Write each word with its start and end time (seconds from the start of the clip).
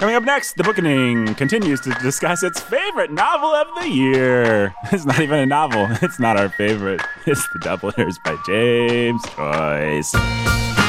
Coming 0.00 0.14
up 0.14 0.24
next, 0.24 0.56
the 0.56 0.64
Bookening 0.64 1.34
continues 1.34 1.78
to 1.82 1.90
discuss 1.90 2.42
its 2.42 2.58
favorite 2.58 3.12
novel 3.12 3.50
of 3.50 3.66
the 3.82 3.86
year. 3.90 4.74
It's 4.92 5.04
not 5.04 5.20
even 5.20 5.40
a 5.40 5.44
novel. 5.44 5.88
It's 6.02 6.18
not 6.18 6.38
our 6.38 6.48
favorite. 6.48 7.02
It's 7.26 7.46
The 7.52 7.58
Dubliners 7.58 8.18
by 8.24 8.38
James 8.46 9.22
Joyce. 9.36 10.79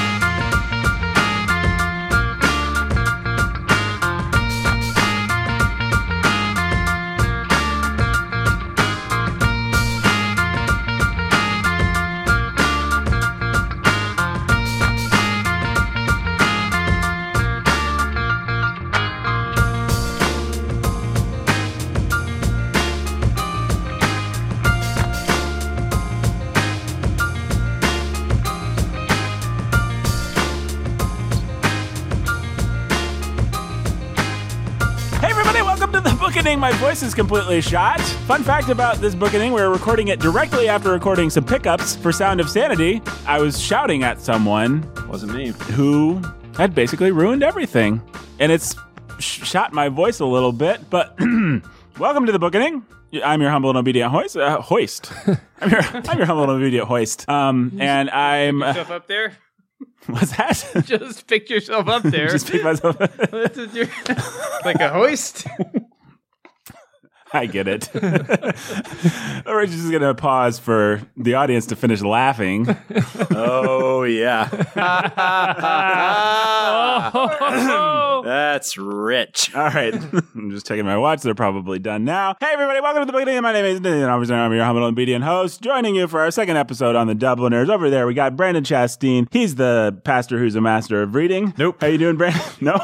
Is 37.01 37.15
completely 37.15 37.61
shot. 37.61 37.99
Fun 37.99 38.43
fact 38.43 38.69
about 38.69 38.97
this 38.97 39.15
Bookening, 39.15 39.53
we 39.53 39.61
were 39.61 39.71
recording 39.71 40.09
it 40.09 40.19
directly 40.19 40.69
after 40.69 40.91
recording 40.91 41.31
some 41.31 41.43
pickups 41.43 41.95
for 41.95 42.11
Sound 42.11 42.39
of 42.39 42.47
Sanity. 42.47 43.01
I 43.25 43.39
was 43.39 43.59
shouting 43.59 44.03
at 44.03 44.21
someone 44.21 44.87
Wasn't 45.07 45.33
me. 45.33 45.47
who 45.73 46.21
had 46.55 46.75
basically 46.75 47.11
ruined 47.11 47.41
everything. 47.41 48.03
And 48.39 48.51
it's 48.51 48.75
sh- 49.17 49.43
shot 49.47 49.73
my 49.73 49.89
voice 49.89 50.19
a 50.19 50.27
little 50.27 50.51
bit, 50.51 50.91
but 50.91 51.17
welcome 51.99 52.27
to 52.27 52.31
the 52.31 52.37
Bookening. 52.37 52.85
I'm 53.23 53.41
your 53.41 53.49
humble 53.49 53.69
and 53.71 53.79
obedient 53.79 54.11
hoist. 54.11 54.37
Uh, 54.37 54.61
hoist. 54.61 55.11
I'm 55.59 55.71
your 55.71 55.81
I'm 55.81 56.17
your 56.19 56.27
humble 56.27 56.43
and 56.43 56.51
obedient 56.51 56.87
hoist. 56.87 57.27
Um, 57.27 57.77
and 57.79 58.11
I'm 58.11 58.61
uh, 58.61 58.73
up 58.89 59.07
there. 59.07 59.33
what's 60.05 60.37
that? 60.37 60.83
Just 60.85 61.25
pick 61.25 61.49
yourself 61.49 61.87
up 61.87 62.03
there. 62.03 62.27
Just 62.31 62.47
pick 62.47 62.63
myself. 62.63 62.95
You're- 63.73 63.89
like 64.63 64.79
a 64.79 64.89
hoist. 64.89 65.47
I 67.33 67.45
get 67.45 67.67
it. 67.67 67.89
We're 67.95 69.65
just 69.65 69.89
going 69.89 70.01
to 70.01 70.13
pause 70.15 70.59
for 70.59 71.01
the 71.15 71.35
audience 71.35 71.65
to 71.67 71.75
finish 71.75 72.01
laughing. 72.01 72.67
Oh 73.33 74.03
yeah. 74.03 74.49
That's 78.23 78.77
rich. 78.77 79.53
All 79.55 79.69
right. 79.69 79.93
I'm 79.93 80.51
just 80.51 80.65
checking 80.67 80.85
my 80.85 80.97
watch. 80.97 81.21
They're 81.21 81.33
probably 81.35 81.79
done 81.79 82.03
now. 82.05 82.35
Hey, 82.39 82.49
everybody. 82.53 82.81
Welcome 82.81 83.01
to 83.03 83.05
the 83.05 83.11
Bookening. 83.11 83.41
My 83.41 83.53
name 83.53 83.65
is 83.65 83.79
Dan. 83.79 84.09
Obviously, 84.09 84.35
I'm 84.35 84.51
your 84.53 84.63
humble 84.65 84.85
and 84.85 84.93
obedient 84.93 85.23
host. 85.23 85.61
Joining 85.61 85.95
you 85.95 86.07
for 86.07 86.19
our 86.21 86.31
second 86.31 86.57
episode 86.57 86.95
on 86.95 87.07
the 87.07 87.15
Dubliners. 87.15 87.69
Over 87.69 87.89
there, 87.89 88.05
we 88.07 88.13
got 88.13 88.35
Brandon 88.35 88.63
Chasteen. 88.63 89.27
He's 89.31 89.55
the 89.55 89.97
pastor 90.03 90.37
who's 90.39 90.55
a 90.55 90.61
master 90.61 91.01
of 91.01 91.15
reading. 91.15 91.53
Nope. 91.57 91.77
How 91.81 91.87
you 91.87 91.97
doing, 91.97 92.17
Brandon? 92.17 92.41
No? 92.59 92.75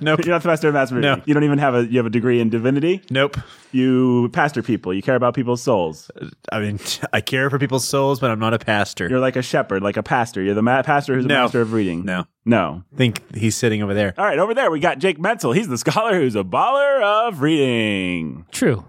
Nope. 0.00 0.24
You're 0.24 0.34
not 0.34 0.42
the 0.42 0.48
master 0.48 0.68
of 0.68 0.74
master 0.74 0.96
of 0.96 1.02
No. 1.02 1.10
reading. 1.10 1.24
You 1.26 1.34
don't 1.34 1.44
even 1.44 1.58
have 1.58 1.74
a, 1.74 1.86
you 1.86 1.98
have 1.98 2.06
a 2.06 2.10
degree 2.10 2.40
in 2.40 2.48
divinity. 2.50 3.02
Nope. 3.10 3.36
You 3.72 3.89
pastor 4.32 4.62
people. 4.62 4.92
You 4.94 5.02
care 5.02 5.14
about 5.14 5.34
people's 5.34 5.62
souls. 5.62 6.10
I 6.52 6.60
mean, 6.60 6.78
I 7.12 7.20
care 7.20 7.50
for 7.50 7.58
people's 7.58 7.86
souls, 7.86 8.20
but 8.20 8.30
I'm 8.30 8.38
not 8.38 8.54
a 8.54 8.58
pastor. 8.58 9.08
You're 9.08 9.20
like 9.20 9.36
a 9.36 9.42
shepherd, 9.42 9.82
like 9.82 9.96
a 9.96 10.02
pastor. 10.02 10.42
You're 10.42 10.54
the 10.54 10.62
ma- 10.62 10.82
pastor 10.82 11.14
who's 11.14 11.24
a 11.24 11.28
No. 11.28 11.42
master 11.42 11.60
of 11.60 11.72
reading. 11.72 12.04
no. 12.04 12.24
No. 12.46 12.82
think 12.96 13.22
he's 13.36 13.54
sitting 13.54 13.82
over 13.82 13.92
there. 13.94 14.14
All 14.16 14.24
right, 14.24 14.38
over 14.38 14.54
there 14.54 14.70
we 14.70 14.80
got 14.80 14.98
Jake 14.98 15.20
Menzel. 15.20 15.52
He's 15.52 15.68
the 15.68 15.76
scholar 15.78 16.14
who's 16.18 16.34
a 16.36 16.42
baller 16.42 17.02
of 17.28 17.42
reading. 17.42 18.46
True. 18.50 18.84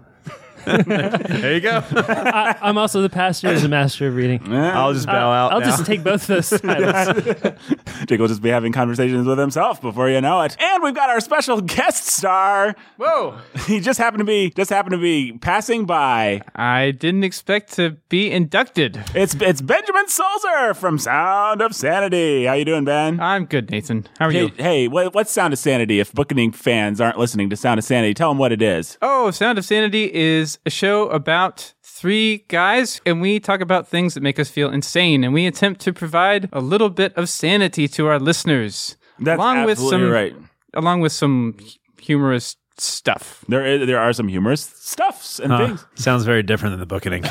There 0.64 1.54
you 1.54 1.60
go. 1.60 1.82
I, 1.92 2.56
I'm 2.62 2.78
also 2.78 3.02
the 3.02 3.08
pastor 3.10 3.48
as 3.48 3.64
a 3.64 3.68
master 3.68 4.08
of 4.08 4.14
reading. 4.14 4.52
I'll 4.52 4.92
just 4.92 5.06
bow 5.06 5.30
uh, 5.30 5.34
out 5.34 5.52
I'll 5.52 5.60
now. 5.60 5.66
just 5.66 5.86
take 5.86 6.02
both 6.02 6.22
of 6.28 6.28
those 6.28 6.50
titles. 6.60 7.58
Jake 8.06 8.20
will 8.20 8.28
just 8.28 8.42
be 8.42 8.48
having 8.50 8.72
conversations 8.72 9.26
with 9.26 9.38
himself 9.38 9.80
before 9.80 10.08
you 10.10 10.20
know 10.20 10.40
it. 10.42 10.56
And 10.60 10.82
we've 10.82 10.94
got 10.94 11.10
our 11.10 11.20
special 11.20 11.60
guest 11.60 12.06
star. 12.06 12.74
Whoa! 12.96 13.38
He 13.66 13.80
just 13.80 13.98
happened 13.98 14.20
to 14.20 14.24
be 14.24 14.50
just 14.50 14.70
happened 14.70 14.92
to 14.92 14.98
be 14.98 15.32
passing 15.38 15.84
by. 15.86 16.42
I 16.54 16.90
didn't 16.92 17.24
expect 17.24 17.72
to 17.74 17.96
be 18.08 18.30
inducted. 18.30 19.02
It's 19.14 19.34
it's 19.34 19.60
Benjamin 19.60 20.08
Sulzer 20.08 20.74
from 20.74 20.98
Sound 20.98 21.60
of 21.62 21.74
Sanity. 21.74 22.44
How 22.46 22.54
you 22.54 22.64
doing, 22.64 22.84
Ben? 22.84 23.20
I'm 23.20 23.44
good, 23.46 23.70
Nathan. 23.70 24.06
How 24.18 24.26
are 24.26 24.30
Hey, 24.30 24.40
you? 24.42 24.48
hey, 24.56 24.88
what, 24.88 25.14
what's 25.14 25.30
Sound 25.32 25.52
of 25.52 25.58
Sanity? 25.58 26.00
If 26.00 26.12
Bookening 26.12 26.52
fans 26.52 27.00
aren't 27.00 27.18
listening 27.18 27.50
to 27.50 27.56
Sound 27.56 27.78
of 27.78 27.84
Sanity, 27.84 28.14
tell 28.14 28.30
them 28.30 28.38
what 28.38 28.52
it 28.52 28.62
is. 28.62 28.98
Oh, 29.02 29.30
Sound 29.30 29.58
of 29.58 29.64
Sanity 29.64 30.12
is 30.12 30.51
a 30.66 30.70
show 30.70 31.08
about 31.10 31.74
three 31.82 32.44
guys, 32.48 33.00
and 33.06 33.20
we 33.20 33.40
talk 33.40 33.60
about 33.60 33.88
things 33.88 34.14
that 34.14 34.22
make 34.22 34.38
us 34.38 34.48
feel 34.50 34.70
insane, 34.70 35.24
and 35.24 35.32
we 35.34 35.46
attempt 35.46 35.80
to 35.82 35.92
provide 35.92 36.48
a 36.52 36.60
little 36.60 36.90
bit 36.90 37.16
of 37.16 37.28
sanity 37.28 37.88
to 37.88 38.06
our 38.06 38.18
listeners, 38.18 38.96
That's 39.18 39.38
along 39.38 39.64
with 39.64 39.72
absolutely 39.78 39.98
some 40.00 40.10
right. 40.10 40.34
along 40.74 41.00
with 41.00 41.12
some 41.12 41.56
humorous 42.00 42.56
stuff. 42.78 43.44
There 43.48 43.64
is, 43.64 43.86
there 43.86 43.98
are 44.00 44.12
some 44.12 44.28
humorous 44.28 44.62
stuffs 44.62 45.38
and 45.38 45.52
Huh. 45.52 45.66
things. 45.66 45.86
Sounds 45.94 46.24
very 46.24 46.42
different 46.42 46.72
than 46.72 46.80
the 46.80 46.86
booking. 46.86 47.22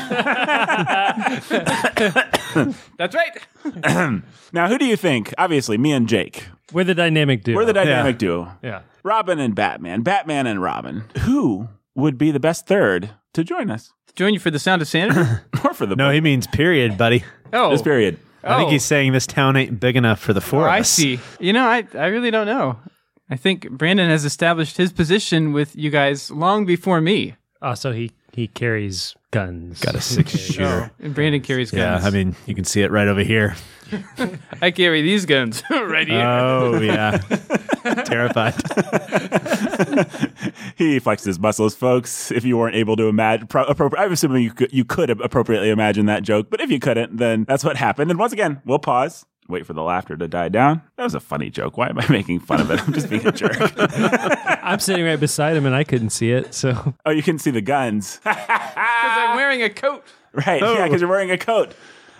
That's 2.98 3.14
right. 3.14 4.22
Now, 4.54 4.68
who 4.68 4.76
do 4.76 4.84
you 4.84 4.96
think? 4.96 5.32
Obviously, 5.38 5.78
me 5.78 5.92
and 5.92 6.06
Jake. 6.06 6.46
We're 6.74 6.84
the 6.84 6.94
dynamic 6.94 7.42
duo. 7.42 7.56
We're 7.56 7.64
the 7.64 7.72
dynamic 7.72 8.18
duo. 8.18 8.52
yeah. 8.62 8.82
Robin 9.02 9.38
and 9.38 9.54
Batman. 9.54 10.02
Batman 10.02 10.46
and 10.46 10.60
Robin. 10.62 11.04
Who 11.20 11.68
would 11.94 12.18
be 12.18 12.30
the 12.30 12.40
best 12.40 12.66
third 12.66 13.10
to 13.34 13.44
join 13.44 13.70
us? 13.70 13.92
Join 14.14 14.34
you 14.34 14.40
for 14.40 14.50
the 14.50 14.58
Sound 14.58 14.82
of 14.82 14.88
Sanity. 14.88 15.20
Or 15.64 15.72
for 15.74 15.86
the 15.86 15.96
no, 15.96 16.10
he 16.10 16.20
means 16.20 16.46
period, 16.46 16.98
buddy. 16.98 17.24
Oh, 17.52 17.70
this 17.70 17.82
period. 17.82 18.18
I 18.44 18.56
think 18.56 18.68
Oh. 18.68 18.72
he's 18.72 18.84
saying 18.84 19.12
this 19.12 19.26
town 19.26 19.56
ain't 19.56 19.78
big 19.78 19.96
enough 19.96 20.18
for 20.20 20.32
the 20.32 20.40
four 20.40 20.62
Oh, 20.62 20.64
of 20.66 20.70
I 20.72 20.80
us. 20.80 20.90
see. 20.90 21.20
You 21.38 21.52
know, 21.52 21.64
I, 21.64 21.86
I 21.94 22.06
really 22.06 22.30
don't 22.32 22.46
know. 22.46 22.78
I 23.30 23.36
think 23.36 23.70
Brandon 23.70 24.10
has 24.10 24.24
established 24.24 24.76
his 24.76 24.92
position 24.92 25.52
with 25.52 25.74
you 25.76 25.88
guys 25.90 26.30
long 26.30 26.66
before 26.66 27.00
me. 27.00 27.36
Oh, 27.62 27.74
so 27.74 27.92
he 27.92 28.10
he 28.32 28.48
carries 28.48 29.14
guns. 29.30 29.80
Got 29.80 29.94
a 29.94 30.00
six 30.00 30.34
oh, 30.34 30.38
shooter. 30.38 30.90
And 31.00 31.14
Brandon 31.14 31.40
carries 31.40 31.72
Yeah, 31.72 31.94
guns. 31.94 32.04
I 32.06 32.10
mean, 32.10 32.34
you 32.46 32.54
can 32.54 32.64
see 32.64 32.82
it 32.82 32.90
right 32.90 33.08
over 33.08 33.22
here. 33.22 33.54
I 34.62 34.70
carry 34.70 35.02
these 35.02 35.26
guns 35.26 35.62
right 35.70 36.08
here. 36.08 36.26
Oh 36.26 36.80
yeah, 36.80 37.18
terrified. 38.04 38.54
He 40.76 40.98
flexes 40.98 41.24
his 41.26 41.38
muscles, 41.38 41.74
folks. 41.74 42.30
If 42.30 42.44
you 42.44 42.56
weren't 42.56 42.74
able 42.76 42.96
to 42.96 43.08
imagine, 43.08 43.48
pro- 43.48 43.66
appropri- 43.66 43.98
I'm 43.98 44.12
assuming 44.12 44.42
you 44.42 44.52
could, 44.52 44.72
you 44.72 44.84
could 44.84 45.10
appropriately 45.10 45.68
imagine 45.70 46.06
that 46.06 46.22
joke, 46.22 46.48
but 46.48 46.60
if 46.60 46.70
you 46.70 46.78
couldn't, 46.78 47.18
then 47.18 47.44
that's 47.44 47.64
what 47.64 47.76
happened. 47.76 48.10
And 48.10 48.18
once 48.18 48.32
again, 48.32 48.62
we'll 48.64 48.78
pause, 48.78 49.26
wait 49.48 49.66
for 49.66 49.72
the 49.72 49.82
laughter 49.82 50.16
to 50.16 50.28
die 50.28 50.48
down. 50.48 50.82
That 50.96 51.04
was 51.04 51.14
a 51.14 51.20
funny 51.20 51.50
joke. 51.50 51.76
Why 51.76 51.88
am 51.88 51.98
I 51.98 52.06
making 52.10 52.40
fun 52.40 52.60
of 52.60 52.70
it? 52.70 52.80
I'm 52.82 52.92
just 52.92 53.10
being 53.10 53.26
a 53.26 53.32
jerk. 53.32 53.56
I'm 54.62 54.78
sitting 54.78 55.04
right 55.04 55.18
beside 55.20 55.56
him 55.56 55.66
and 55.66 55.74
I 55.74 55.84
couldn't 55.84 56.10
see 56.10 56.32
it. 56.32 56.54
So 56.54 56.94
oh, 57.04 57.10
you 57.10 57.22
can 57.22 57.38
see 57.38 57.50
the 57.50 57.62
guns. 57.62 58.20
Because 59.02 59.18
I'm 59.18 59.36
wearing 59.36 59.62
a 59.62 59.70
coat. 59.70 60.04
Right. 60.32 60.62
Yeah, 60.62 60.68
oh. 60.68 60.84
because 60.84 61.00
you're 61.00 61.10
wearing 61.10 61.30
a 61.30 61.38
coat. 61.38 61.74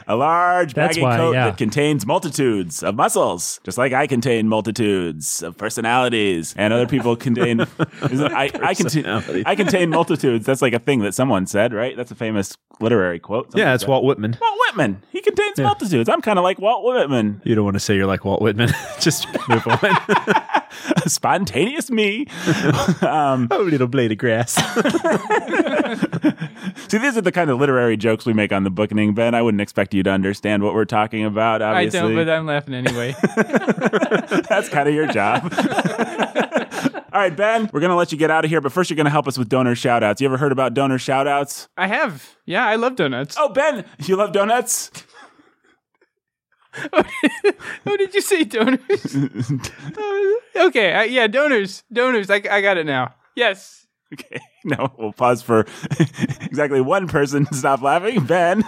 A 0.06 0.16
large, 0.16 0.74
That's 0.74 0.96
baggy 0.96 1.02
why, 1.02 1.16
coat 1.16 1.32
yeah. 1.32 1.46
that 1.46 1.58
contains 1.58 2.06
multitudes 2.06 2.82
of 2.82 2.94
muscles, 2.94 3.60
just 3.64 3.78
like 3.78 3.92
I 3.92 4.06
contain 4.06 4.48
multitudes 4.48 5.42
of 5.42 5.56
personalities, 5.56 6.54
and 6.56 6.72
other 6.72 6.86
people 6.86 7.16
contain. 7.16 7.60
I, 8.02 8.50
I, 8.62 8.74
contain, 8.74 9.06
I 9.06 9.54
contain 9.54 9.90
multitudes. 9.90 10.46
That's 10.46 10.62
like 10.62 10.72
a 10.72 10.78
thing 10.78 11.00
that 11.00 11.14
someone 11.14 11.46
said, 11.46 11.72
right? 11.72 11.96
That's 11.96 12.10
a 12.10 12.14
famous 12.16 12.56
literary 12.80 13.18
quote. 13.18 13.48
Yeah, 13.54 13.74
it's 13.74 13.82
Someone 13.82 14.02
Walt 14.02 14.04
Whitman. 14.04 14.38
Walt 14.40 14.58
Whitman. 14.66 15.02
He 15.10 15.20
contains 15.20 15.58
multitudes. 15.58 16.08
I'm 16.08 16.22
kind 16.22 16.38
of 16.38 16.42
like 16.42 16.58
Walt 16.58 16.84
Whitman. 16.84 17.40
You 17.44 17.54
don't 17.54 17.64
want 17.64 17.74
to 17.74 17.80
say 17.80 17.94
you're 17.96 18.06
like 18.06 18.24
Walt 18.24 18.42
Whitman. 18.42 18.70
Just 19.00 19.26
move 19.48 19.66
on. 19.66 19.78
Spontaneous 21.06 21.90
me. 21.90 22.26
um, 23.02 23.48
oh, 23.50 23.62
little 23.62 23.86
blade 23.86 24.12
of 24.12 24.18
grass. 24.18 24.54
see, 26.88 26.98
these 26.98 27.16
are 27.16 27.22
the 27.22 27.32
kind 27.32 27.50
of 27.50 27.58
literary 27.58 27.96
jokes 27.96 28.26
we 28.26 28.32
make 28.32 28.52
on 28.52 28.64
the 28.64 28.70
bookening, 28.70 29.14
Ben. 29.14 29.34
I 29.34 29.42
wouldn't 29.42 29.60
expect 29.60 29.94
you 29.94 30.02
to 30.02 30.10
understand 30.10 30.62
what 30.62 30.74
we're 30.74 30.84
talking 30.84 31.24
about. 31.24 31.62
I 31.62 31.84
Obviously, 31.84 32.00
don't, 32.00 32.14
but 32.14 32.28
I'm 32.28 32.46
laughing 32.46 32.74
anyway. 32.74 33.14
That's 34.48 34.68
kind 34.68 34.88
of 34.88 34.94
your 34.94 35.06
job. 35.06 35.52
All 37.12 37.20
right, 37.20 37.36
Ben, 37.36 37.68
we're 37.72 37.80
going 37.80 37.90
to 37.90 37.96
let 37.96 38.10
you 38.10 38.16
get 38.16 38.30
out 38.30 38.44
of 38.44 38.50
here, 38.50 38.62
but 38.62 38.72
first 38.72 38.88
you're 38.88 38.96
going 38.96 39.04
to 39.04 39.10
help 39.10 39.28
us 39.28 39.36
with 39.36 39.50
donor 39.50 39.74
shout 39.74 40.02
outs. 40.02 40.22
You 40.22 40.28
ever 40.28 40.38
heard 40.38 40.52
about 40.52 40.72
donor 40.72 40.98
shout 40.98 41.26
outs? 41.26 41.68
I 41.76 41.86
have. 41.86 42.36
Yeah, 42.46 42.66
I 42.66 42.76
love 42.76 42.96
donuts. 42.96 43.36
Oh, 43.38 43.50
Ben, 43.50 43.84
you 43.98 44.16
love 44.16 44.32
donuts? 44.32 44.90
Oh, 47.86 47.96
did 47.96 48.14
you 48.14 48.20
say 48.20 48.44
donors? 48.44 49.14
Uh, 49.16 50.32
okay, 50.66 50.92
uh, 50.94 51.02
yeah, 51.02 51.26
donors. 51.26 51.82
Donors. 51.92 52.30
I, 52.30 52.36
I 52.50 52.60
got 52.60 52.78
it 52.78 52.86
now. 52.86 53.14
Yes. 53.34 53.86
Okay, 54.12 54.40
no, 54.64 54.92
we'll 54.98 55.12
pause 55.12 55.42
for 55.42 55.66
exactly 56.42 56.80
one 56.80 57.08
person 57.08 57.44
to 57.46 57.54
stop 57.54 57.82
laughing. 57.82 58.24
Ben. 58.24 58.62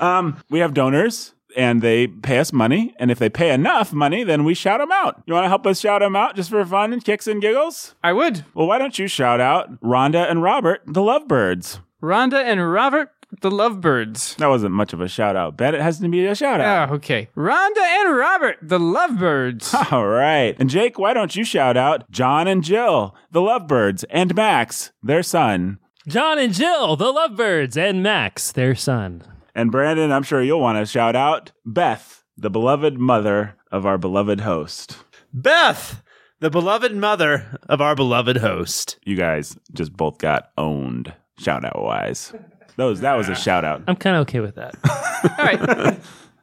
um, 0.00 0.36
we 0.50 0.58
have 0.60 0.74
donors. 0.74 1.34
and 1.56 1.82
they 1.82 2.06
pay 2.06 2.38
us 2.38 2.52
money. 2.52 2.94
And 2.98 3.10
if 3.10 3.18
they 3.18 3.28
pay 3.28 3.52
enough 3.52 3.92
money, 3.92 4.24
then 4.24 4.44
we 4.44 4.54
shout 4.54 4.80
them 4.80 4.92
out. 4.92 5.22
You 5.26 5.34
want 5.34 5.44
to 5.44 5.48
help 5.48 5.66
us 5.66 5.80
shout 5.80 6.00
them 6.00 6.16
out 6.16 6.36
just 6.36 6.50
for 6.50 6.64
fun 6.64 6.92
and 6.92 7.04
kicks 7.04 7.26
and 7.26 7.42
giggles? 7.42 7.94
I 8.02 8.12
would. 8.12 8.44
Well, 8.54 8.66
why 8.66 8.78
don't 8.78 8.98
you 8.98 9.06
shout 9.06 9.40
out 9.40 9.80
Rhonda 9.80 10.30
and 10.30 10.42
Robert, 10.42 10.82
the 10.86 11.00
Lovebirds? 11.02 11.80
Rhonda 12.02 12.42
and 12.42 12.72
Robert, 12.72 13.10
the 13.40 13.50
Lovebirds. 13.50 14.36
That 14.36 14.48
wasn't 14.48 14.74
much 14.74 14.92
of 14.92 15.00
a 15.00 15.08
shout 15.08 15.36
out, 15.36 15.56
Ben. 15.56 15.74
It 15.74 15.80
has 15.80 15.98
to 16.00 16.08
be 16.08 16.26
a 16.26 16.34
shout 16.34 16.60
out. 16.60 16.90
Ah, 16.90 16.94
okay. 16.94 17.28
Rhonda 17.36 17.78
and 17.78 18.16
Robert, 18.16 18.58
the 18.60 18.78
Lovebirds. 18.78 19.74
All 19.92 20.06
right. 20.06 20.54
And 20.58 20.68
Jake, 20.68 20.98
why 20.98 21.14
don't 21.14 21.34
you 21.34 21.44
shout 21.44 21.76
out 21.76 22.10
John 22.10 22.46
and 22.46 22.62
Jill, 22.62 23.14
the 23.30 23.40
Lovebirds, 23.40 24.04
and 24.10 24.34
Max, 24.34 24.92
their 25.02 25.22
son? 25.22 25.78
John 26.06 26.38
and 26.38 26.52
Jill, 26.52 26.96
the 26.96 27.12
Lovebirds, 27.12 27.76
and 27.76 28.02
Max, 28.02 28.52
their 28.52 28.74
son. 28.74 29.22
And 29.54 29.70
Brandon, 29.70 30.12
I'm 30.12 30.22
sure 30.24 30.42
you'll 30.42 30.60
want 30.60 30.78
to 30.78 30.86
shout 30.86 31.14
out 31.16 31.52
Beth, 31.64 32.24
the 32.36 32.50
beloved 32.50 32.98
mother 32.98 33.56
of 33.70 33.86
our 33.86 33.98
beloved 33.98 34.40
host. 34.40 34.96
Beth, 35.32 36.02
the 36.40 36.50
beloved 36.50 36.94
mother 36.94 37.58
of 37.68 37.80
our 37.80 37.94
beloved 37.94 38.38
host. 38.38 38.98
You 39.04 39.16
guys 39.16 39.56
just 39.72 39.92
both 39.92 40.18
got 40.18 40.50
owned, 40.58 41.14
shout 41.38 41.64
out 41.64 41.80
wise. 41.82 42.34
Those 42.76 43.00
that 43.00 43.14
was 43.14 43.28
a 43.28 43.34
shout 43.34 43.64
out. 43.64 43.82
I'm 43.86 43.96
kind 43.96 44.16
of 44.16 44.22
okay 44.22 44.40
with 44.40 44.54
that. 44.54 44.74
All 45.38 45.44
right. 45.44 45.98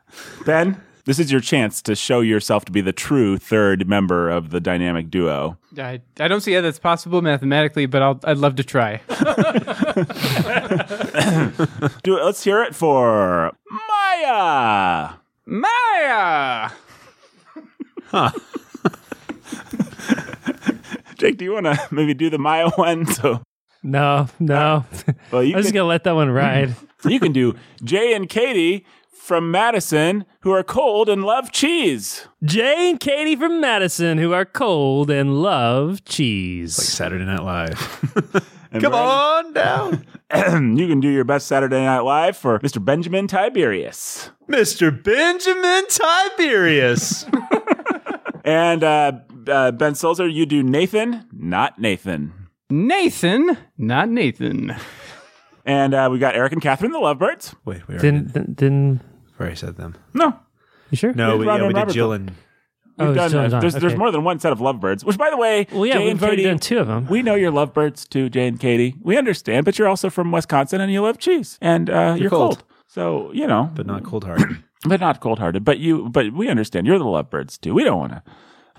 Ben, 0.46 0.82
this 1.06 1.18
is 1.20 1.32
your 1.32 1.42
chance 1.42 1.82
to 1.84 1.96
show 1.96 2.22
yourself 2.22 2.66
to 2.66 2.72
be 2.72 2.82
the 2.82 2.94
true 2.94 3.38
third 3.38 3.88
member 3.88 4.30
of 4.30 4.52
the 4.52 4.60
dynamic 4.60 5.10
duo. 5.10 5.58
I, 5.78 6.02
I 6.20 6.28
don't 6.28 6.42
see 6.42 6.54
how 6.54 6.62
that's 6.62 6.80
possible 6.80 7.22
mathematically, 7.22 7.88
but 7.88 8.02
I'll, 8.02 8.20
I'd 8.24 8.38
love 8.38 8.56
to 8.58 8.64
try. 8.64 9.02
Do 12.04 12.18
it. 12.18 12.24
Let's 12.24 12.44
hear 12.44 12.62
it 12.64 12.76
for 12.76 13.52
Maya. 13.88 15.14
Maya! 15.46 16.70
Jake, 21.18 21.38
do 21.38 21.46
you 21.46 21.54
want 21.54 21.66
to 21.66 21.88
maybe 21.92 22.14
do 22.14 22.30
the 22.30 22.38
Maya 22.38 22.70
one? 22.76 23.06
So, 23.06 23.42
No, 23.84 24.28
no. 24.40 24.86
well, 25.32 25.44
you 25.44 25.56
I'm 25.56 25.60
just 25.62 25.70
can, 25.70 25.76
going 25.76 25.84
to 25.84 25.90
let 25.90 26.04
that 26.04 26.16
one 26.16 26.30
ride. 26.30 26.76
you 27.06 27.20
can 27.20 27.32
do 27.32 27.56
Jay 27.84 28.14
and 28.14 28.28
Katie 28.28 28.86
from 29.12 29.52
Madison, 29.52 30.26
who 30.42 30.52
are 30.52 30.64
cold 30.64 31.08
and 31.08 31.24
love 31.24 31.52
cheese. 31.52 32.28
Jay 32.44 32.90
and 32.90 33.00
Katie 33.00 33.36
from 33.36 33.62
Madison, 33.62 34.18
who 34.18 34.34
are 34.34 34.46
cold 34.46 35.10
and 35.10 35.42
love 35.42 36.04
cheese. 36.04 36.78
Like 36.78 36.88
Saturday 36.88 37.26
Night 37.26 37.44
Live. 37.44 38.46
And 38.72 38.84
Come 38.84 38.92
Brandon- 38.92 39.10
on 39.10 39.54
down. 39.54 40.06
you 40.78 40.88
can 40.88 41.00
do 41.00 41.10
your 41.10 41.24
best 41.24 41.48
Saturday 41.48 41.84
Night 41.84 42.02
Live 42.02 42.38
for 42.38 42.60
Mr. 42.60 42.84
Benjamin 42.86 43.26
Tiberius. 43.26 44.30
Mr. 44.48 44.92
Benjamin 45.04 45.86
Tiberius. 45.90 47.26
And 48.46 48.84
uh, 48.84 49.12
uh, 49.48 49.72
Ben 49.72 49.94
Sulzer, 49.94 50.28
you 50.28 50.46
do 50.46 50.64
Nathan, 50.64 51.26
not 51.32 51.78
Nathan. 51.80 52.34
Nathan, 52.70 53.58
not 53.78 54.10
Nathan. 54.10 54.76
And 55.66 55.94
uh, 55.94 56.10
we 56.12 56.20
got 56.20 56.36
Eric 56.36 56.54
and 56.54 56.62
Catherine, 56.62 56.92
the 56.92 57.00
Lovebirds. 57.00 57.54
Wait, 57.66 57.88
we 57.88 57.96
already 57.96 58.08
Didn't, 58.08 58.34
didn't, 58.34 58.56
didn't, 58.56 59.02
already 59.40 59.56
said 59.56 59.76
them. 59.78 59.96
No, 60.14 60.40
you 60.92 60.98
sure? 60.98 61.14
No, 61.14 61.38
we, 61.38 61.46
Rhonda 61.46 61.48
yeah, 61.48 61.62
we 61.62 61.66
and 61.66 61.74
did 61.74 61.80
Robert 61.80 61.94
Jill 61.94 62.12
and 62.14 62.30
we've 62.98 63.08
Oh, 63.10 63.14
done. 63.14 63.32
John's 63.32 63.54
uh, 63.54 63.56
on. 63.58 63.62
there's, 63.62 63.74
there's 63.74 63.86
Okay. 63.94 63.96
more 63.96 64.12
than 64.12 64.24
one 64.24 64.40
set 64.40 64.52
of 64.52 64.60
Lovebirds. 64.60 65.04
Which, 65.04 65.18
by 65.18 65.30
the 65.30 65.38
way, 65.38 65.68
Well, 65.72 65.86
yeah, 65.86 65.94
Jay 65.96 66.04
we've 66.06 66.12
and 66.14 66.22
already 66.24 66.38
Katie, 66.38 66.50
done 66.50 66.60
two 66.60 66.80
of 66.80 66.88
them. 66.88 67.08
We 67.08 67.22
know 67.22 67.36
you're 67.36 67.52
Lovebirds 67.52 68.08
too, 68.08 68.30
Jay 68.30 68.48
and 68.48 68.60
Katie. 68.60 68.96
We 69.02 69.18
understand, 69.18 69.66
but 69.66 69.78
you're 69.80 69.88
also 69.88 70.10
from 70.10 70.32
Wisconsin 70.32 70.82
and 70.82 70.92
you 70.92 71.02
love 71.02 71.18
cheese 71.18 71.58
and 71.62 71.90
uh, 71.90 72.16
you're, 72.18 72.30
cold. 72.30 72.58
cold. 72.58 72.64
So 72.88 73.32
you 73.34 73.48
know, 73.48 73.70
but 73.74 73.86
not 73.86 74.04
cold 74.04 74.24
hearted. 74.26 74.64
but 74.86 75.00
not 75.00 75.20
cold 75.22 75.40
hearted. 75.40 75.64
But 75.64 75.80
you, 75.80 76.10
but 76.10 76.34
we 76.34 76.48
understand. 76.50 76.88
You're 76.88 77.00
the 77.00 77.06
Lovebirds 77.06 77.60
too. 77.60 77.74
We 77.74 77.84
don't 77.84 78.00
want 78.00 78.12
to. 78.14 78.24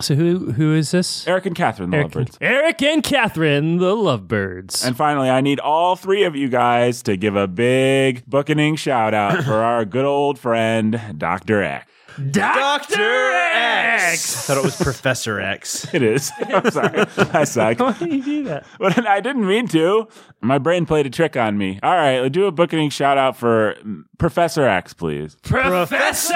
So 0.01 0.15
who 0.15 0.53
who 0.53 0.75
is 0.75 0.91
this? 0.93 1.27
Eric 1.29 1.47
and 1.47 1.55
Catherine, 1.55 1.91
the 1.91 1.97
Eric 1.99 2.09
Lovebirds. 2.09 2.39
and, 2.41 2.51
Eric 2.51 2.83
and 2.83 3.03
Catherine, 3.03 3.77
the 3.79 3.95
Lovebirds. 3.95 4.85
And 4.85 4.97
finally, 4.97 5.29
I 5.29 5.41
need 5.41 5.61
all 5.61 5.95
three 5.97 6.25
of 6.25 6.35
you 6.35 6.49
guys 6.49 7.03
to 7.03 7.17
give 7.17 7.37
a 7.37 7.47
big 7.47 8.25
bookening 8.27 8.77
shout 8.77 9.13
out 9.15 9.45
for 9.45 9.55
our 9.63 9.85
good 9.85 10.05
old 10.07 10.39
friend, 10.39 11.01
Dr. 11.19 11.63
X. 11.63 11.87
Dr. 12.33 13.01
X. 13.01 14.51
I 14.51 14.55
thought 14.55 14.59
it 14.59 14.65
was 14.65 14.77
Professor 14.77 15.41
X. 15.41 15.87
It 15.95 16.03
is. 16.03 16.31
I'm 16.39 16.71
sorry. 16.71 17.05
I 17.33 17.45
suck. 17.45 17.79
Why 17.81 17.93
do 17.93 18.09
you 18.09 18.23
do 18.23 18.45
that? 18.45 18.67
But 18.79 19.07
I 19.07 19.21
didn't 19.21 19.47
mean 19.47 19.69
to. 19.69 20.09
My 20.41 20.59
brain 20.59 20.87
played 20.87 21.07
a 21.07 21.11
trick 21.11 21.37
on 21.37 21.57
me. 21.59 21.79
All 21.83 21.95
right, 21.95 22.21
let's 22.21 22.33
do 22.33 22.47
a 22.47 22.53
bookening 22.53 22.91
shout 22.91 23.17
out 23.17 23.37
for 23.37 23.75
mm, 23.85 24.05
Professor 24.19 24.67
X, 24.67 24.93
please. 24.93 25.37
Professor 25.43 26.35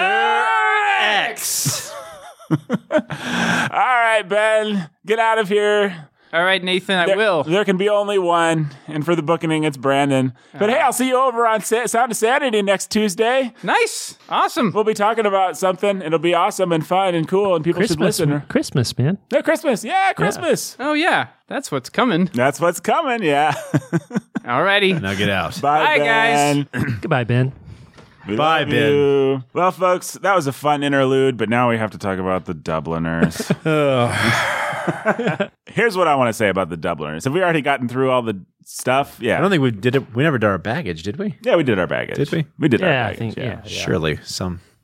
X. 1.00 1.93
All 2.90 2.98
right, 3.70 4.22
Ben, 4.26 4.90
get 5.06 5.18
out 5.18 5.38
of 5.38 5.48
here. 5.48 6.08
All 6.32 6.42
right, 6.42 6.62
Nathan, 6.64 6.96
I 6.98 7.06
There, 7.06 7.16
will. 7.16 7.44
There 7.44 7.64
can 7.64 7.76
be 7.76 7.88
only 7.88 8.18
one, 8.18 8.70
and 8.88 9.04
for 9.04 9.14
the 9.14 9.22
bookening, 9.22 9.62
it's 9.62 9.76
Brandon. 9.76 10.32
But 10.58 10.68
hey, 10.68 10.80
I'll 10.80 10.92
see 10.92 11.06
you 11.06 11.16
over 11.16 11.46
on 11.46 11.60
Sa- 11.60 11.86
Sound 11.86 12.10
of 12.10 12.18
Sanity 12.18 12.60
next 12.60 12.90
Tuesday. 12.90 13.52
Nice. 13.62 14.18
Awesome. 14.28 14.72
We'll 14.72 14.82
be 14.82 14.94
talking 14.94 15.26
about 15.26 15.56
something. 15.56 16.02
It'll 16.02 16.18
be 16.18 16.34
awesome 16.34 16.72
and 16.72 16.84
fun 16.84 17.14
and 17.14 17.28
cool, 17.28 17.54
and 17.54 17.64
people 17.64 17.82
should 17.82 17.98
Christmas, 17.98 18.18
listen. 18.18 18.40
Christmas, 18.48 18.98
man. 18.98 19.18
No, 19.30 19.42
Christmas. 19.42 19.84
Yeah, 19.84 20.12
Christmas. 20.12 20.76
Oh, 20.80 20.94
yeah. 20.94 21.28
That's 21.46 21.70
what's 21.70 21.88
coming. 21.88 22.24
That's 22.34 22.58
what's 22.60 22.80
coming. 22.80 23.22
Yeah. 23.22 23.52
Alrighty. 24.44 25.00
Now 25.00 25.14
get 25.14 25.30
out. 25.30 25.60
Bye, 25.60 25.98
Bye, 25.98 26.04
guys. 26.04 26.66
Goodbye, 27.00 27.24
Ben. 27.24 27.52
We 28.26 28.36
Bye, 28.36 28.64
Ben. 28.64 28.74
you. 28.92 29.44
Well, 29.52 29.70
folks, 29.70 30.12
that 30.14 30.34
was 30.34 30.46
a 30.46 30.52
fun 30.52 30.82
interlude, 30.82 31.36
but 31.36 31.48
now 31.48 31.68
we 31.70 31.76
have 31.76 31.90
to 31.92 31.98
talk 31.98 32.18
about 32.18 32.46
the 32.46 32.54
Dubliners. 32.54 33.48
Here's 35.66 35.96
what 35.96 36.08
I 36.08 36.14
want 36.14 36.28
to 36.28 36.32
say 36.32 36.48
about 36.48 36.68
the 36.70 36.76
Dubliners. 36.76 37.24
Have 37.24 37.32
we 37.32 37.42
already 37.42 37.60
gotten 37.62 37.88
through 37.88 38.10
all 38.10 38.22
the 38.22 38.42
stuff? 38.64 39.18
Yeah. 39.20 39.38
I 39.38 39.40
don't 39.40 39.50
think 39.50 39.62
we 39.62 39.70
did 39.70 39.96
it. 39.96 40.14
We 40.14 40.22
never 40.22 40.38
did 40.38 40.46
our 40.46 40.58
baggage, 40.58 41.02
did 41.02 41.18
we? 41.18 41.34
yeah, 41.42 41.56
we 41.56 41.64
did 41.64 41.78
our 41.78 41.86
baggage. 41.86 42.16
Did 42.16 42.30
we? 42.32 42.46
We 42.58 42.68
did 42.68 42.82
our 42.82 42.88
Yeah, 42.88 43.00
I 43.00 43.04
baggage. 43.10 43.18
think, 43.18 43.36
yeah. 43.36 43.44
yeah. 43.44 43.60
yeah. 43.64 43.84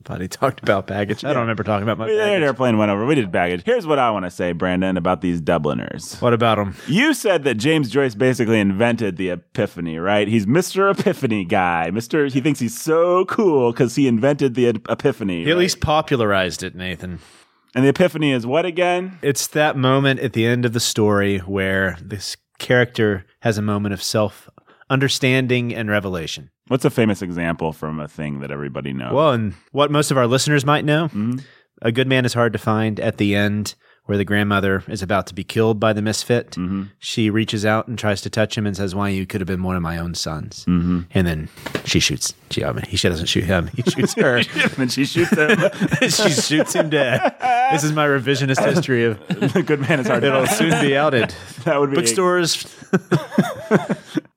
Surely 0.07 0.27
somebody 0.27 0.29
talked 0.29 0.63
about 0.63 0.87
baggage. 0.87 1.25
I 1.25 1.33
don't 1.33 1.43
remember 1.43 1.63
talking 1.63 1.83
about 1.83 1.99
my 1.99 2.07
We, 2.07 2.13
the 2.13 2.19
baggage. 2.19 2.43
airplane 2.43 2.79
went 2.79 2.91
over. 2.91 3.05
We 3.07 3.15
did 3.15 3.31
baggage. 3.31 3.63
Here's 3.65 3.87
what 3.87 3.99
I 3.99 4.11
want 4.11 4.25
to 4.25 4.31
say, 4.31 4.53
Brandon, 4.53 4.97
about 4.97 5.21
these 5.21 5.41
Dubliners. 5.41 6.21
What 6.21 6.33
about 6.33 6.57
them? 6.57 6.75
You 6.87 7.15
said 7.15 7.45
that 7.45 7.55
James 7.55 7.91
Joyce 7.91 8.15
basically 8.15 8.61
invented 8.61 9.17
the 9.17 9.31
epiphany, 9.31 9.99
right? 9.99 10.27
He's 10.29 10.47
Mr. 10.47 10.91
Epiphany 10.91 11.45
guy. 11.45 11.91
Mr. 11.93 12.31
He 12.31 12.41
thinks 12.41 12.61
he's 12.61 12.79
so 12.81 13.25
cool 13.27 13.73
because 13.73 13.95
he 13.97 14.07
invented 14.09 14.55
the 14.55 14.69
ep- 14.69 14.89
epiphany. 14.91 15.45
He 15.45 15.51
at 15.51 15.55
right? 15.55 15.61
least 15.61 15.81
popularized 15.81 16.63
it, 16.63 16.75
Nathan. 16.75 17.19
And 17.75 17.85
the 17.85 17.89
epiphany 17.91 18.33
is 18.33 18.47
what 18.47 18.65
again? 18.67 19.19
It's 19.23 19.47
that 19.49 19.77
moment 19.77 20.21
at 20.21 20.33
the 20.33 20.45
end 20.47 20.65
of 20.65 20.73
the 20.73 20.81
story 20.81 21.39
where 21.39 21.97
this 22.03 22.37
character 22.59 23.27
has 23.43 23.59
a 23.59 23.63
moment 23.63 23.95
of 23.95 24.03
self 24.03 24.49
understanding 24.91 25.73
and 25.75 25.89
revelation. 25.89 26.51
What's 26.71 26.85
a 26.85 26.91
famous 26.91 27.21
example 27.21 27.73
from 27.73 27.99
a 27.99 28.07
thing 28.07 28.39
that 28.41 28.53
everybody 28.53 28.93
knows? 28.93 29.13
Well, 29.13 29.33
and 29.33 29.55
what 29.73 29.91
most 29.91 30.13
of 30.13 30.17
our 30.17 30.29
listeners 30.29 30.65
might 30.65 30.85
know, 30.85 31.11
a 31.83 31.91
good 31.91 32.07
man 32.07 32.25
is 32.25 32.33
hard 32.33 32.53
to 32.53 32.61
find 32.61 33.01
at 33.01 33.17
the 33.17 33.35
end 33.35 33.75
where 34.05 34.17
the 34.17 34.25
grandmother 34.25 34.85
is 34.87 35.03
about 35.03 35.27
to 35.27 35.35
be 35.35 35.43
killed 35.43 35.81
by 35.81 35.93
the 35.93 36.01
misfit. 36.01 36.57
She 37.01 37.29
reaches 37.29 37.67
out 37.67 37.89
and 37.89 37.99
tries 37.99 38.21
to 38.23 38.31
touch 38.31 38.57
him 38.57 38.69
and 38.69 38.77
says, 38.77 38.95
Why, 38.95 39.09
you 39.09 39.27
could 39.27 39.41
have 39.41 39.49
been 39.49 39.65
one 39.65 39.75
of 39.75 39.83
my 39.83 39.99
own 39.99 40.15
sons. 40.15 40.65
Mm-hmm. 40.69 41.01
And 41.11 41.27
then 41.27 41.49
she 41.87 41.99
shoots. 41.99 42.35
She, 42.53 42.65
I 42.65 42.71
mean, 42.71 42.85
he, 42.87 42.97
she 42.97 43.09
doesn't 43.09 43.27
shoot 43.27 43.43
him, 43.43 43.67
he 43.75 43.83
shoots 43.83 44.15
her. 44.15 44.37
and 44.55 44.71
then 44.77 44.89
she 44.89 45.05
shoots 45.07 45.33
him. 45.33 45.59
she 46.03 46.31
shoots 46.31 46.73
him 46.73 46.89
dead. 46.89 47.35
This 47.73 47.83
is 47.83 47.91
my 47.91 48.07
revisionist 48.07 48.65
history 48.65 49.07
of 49.07 49.19
the 49.27 49.65
good 49.67 49.81
man 49.81 49.99
is 49.99 50.07
hard. 50.07 50.23
To 50.23 50.31
Find. 50.31 50.45
It'll 50.45 50.57
soon 50.57 50.81
be 50.81 50.97
outed. 50.97 51.35
That 51.65 51.81
would 51.81 51.91
be 51.91 51.97
Bookstores 51.97 52.65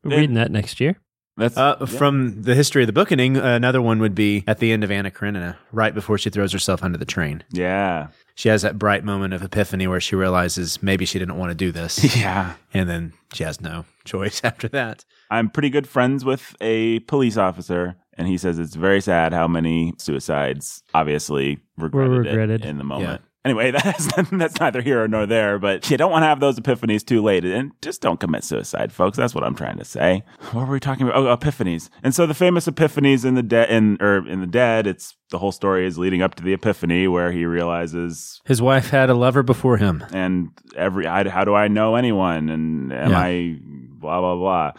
We're 0.04 0.18
reading 0.18 0.34
that 0.34 0.50
next 0.50 0.80
year. 0.80 0.98
That's 1.36 1.58
Uh, 1.58 1.86
From 1.88 2.44
the 2.44 2.54
history 2.56 2.84
of 2.84 2.88
the 2.88 2.94
bookening, 2.94 3.38
another 3.38 3.82
one 3.82 4.00
would 4.00 4.14
be 4.14 4.44
at 4.48 4.60
the 4.60 4.72
end 4.72 4.84
of 4.84 4.92
Anna 4.92 5.10
Karenina, 5.10 5.58
right 5.72 5.94
before 5.94 6.18
she 6.18 6.30
throws 6.30 6.52
herself 6.54 6.84
under 6.84 6.98
the 6.98 7.06
train. 7.06 7.44
yeah, 7.52 8.08
She 8.36 8.50
has 8.50 8.62
that 8.62 8.78
bright 8.78 9.04
moment 9.04 9.34
of 9.34 9.42
epiphany 9.42 9.88
where 9.88 10.00
she 10.00 10.16
realizes 10.16 10.82
maybe 10.84 11.06
she 11.06 11.18
didn't 11.20 11.38
want 11.38 11.50
to 11.52 11.56
do 11.56 11.72
this. 11.72 12.16
yeah. 12.18 12.54
and 12.74 12.88
then 12.90 13.14
she 13.34 13.44
has 13.44 13.60
no 13.62 13.86
choice 14.06 14.42
after 14.44 14.68
that. 14.70 15.06
I'm 15.32 15.50
pretty 15.50 15.70
good 15.72 15.88
friends 15.88 16.24
with 16.24 16.56
a 16.62 17.00
police 17.02 17.38
officer, 17.38 17.96
and 18.16 18.28
he 18.28 18.38
says 18.38 18.60
it's 18.60 18.76
very 18.76 19.02
sad 19.02 19.34
how 19.34 19.48
many 19.48 19.94
suicides 19.98 20.84
obviously 20.94 21.60
regretted, 21.78 22.28
it 22.28 22.30
regretted. 22.30 22.66
in 22.66 22.78
the 22.78 22.84
moment. 22.84 23.22
Anyway, 23.46 23.72
that's 23.72 24.08
that's 24.32 24.60
neither 24.60 24.82
here 24.82 25.06
nor 25.08 25.26
there, 25.26 25.60
but 25.60 25.90
you 25.90 25.98
don't 25.98 26.12
want 26.12 26.24
to 26.24 26.28
have 26.28 26.40
those 26.40 26.58
epiphanies 26.60 27.06
too 27.06 27.22
late, 27.22 27.44
and 27.44 27.72
just 27.82 28.02
don't 28.02 28.20
commit 28.20 28.44
suicide, 28.44 28.94
folks. 28.94 29.18
That's 29.18 29.36
what 29.36 29.44
I'm 29.44 29.56
trying 29.56 29.78
to 29.80 29.86
say. 29.86 30.24
What 30.52 30.68
were 30.68 30.74
we 30.74 30.80
talking 30.80 31.08
about? 31.08 31.18
Oh, 31.18 31.36
epiphanies. 31.36 31.90
And 32.04 32.16
so 32.16 32.26
the 32.26 32.34
famous 32.34 32.68
epiphanies 32.68 33.26
in 33.26 33.36
the 33.36 33.44
dead, 33.44 33.70
in 33.70 33.98
or 34.02 34.26
in 34.28 34.40
the 34.40 34.48
dead, 34.48 34.88
it's 34.88 35.16
the 35.30 35.40
whole 35.40 35.52
story 35.52 35.86
is 35.86 35.98
leading 35.98 36.22
up 36.22 36.36
to 36.36 36.44
the 36.44 36.54
epiphany 36.54 37.08
where 37.08 37.32
he 37.32 37.46
realizes 37.46 38.42
His 38.46 38.62
wife 38.62 38.90
had 38.92 39.10
a 39.10 39.14
lover 39.16 39.44
before 39.44 39.78
him. 39.78 40.06
and 40.14 40.50
every 40.76 41.06
I, 41.08 41.28
how 41.28 41.44
do 41.44 41.54
I 41.54 41.68
know 41.68 41.96
anyone 41.96 42.50
and 42.50 42.94
am 42.94 43.12
Yeah. 43.12 43.20
I 43.20 43.58
blah 43.62 44.20
blah 44.22 44.36
blah. 44.36 44.72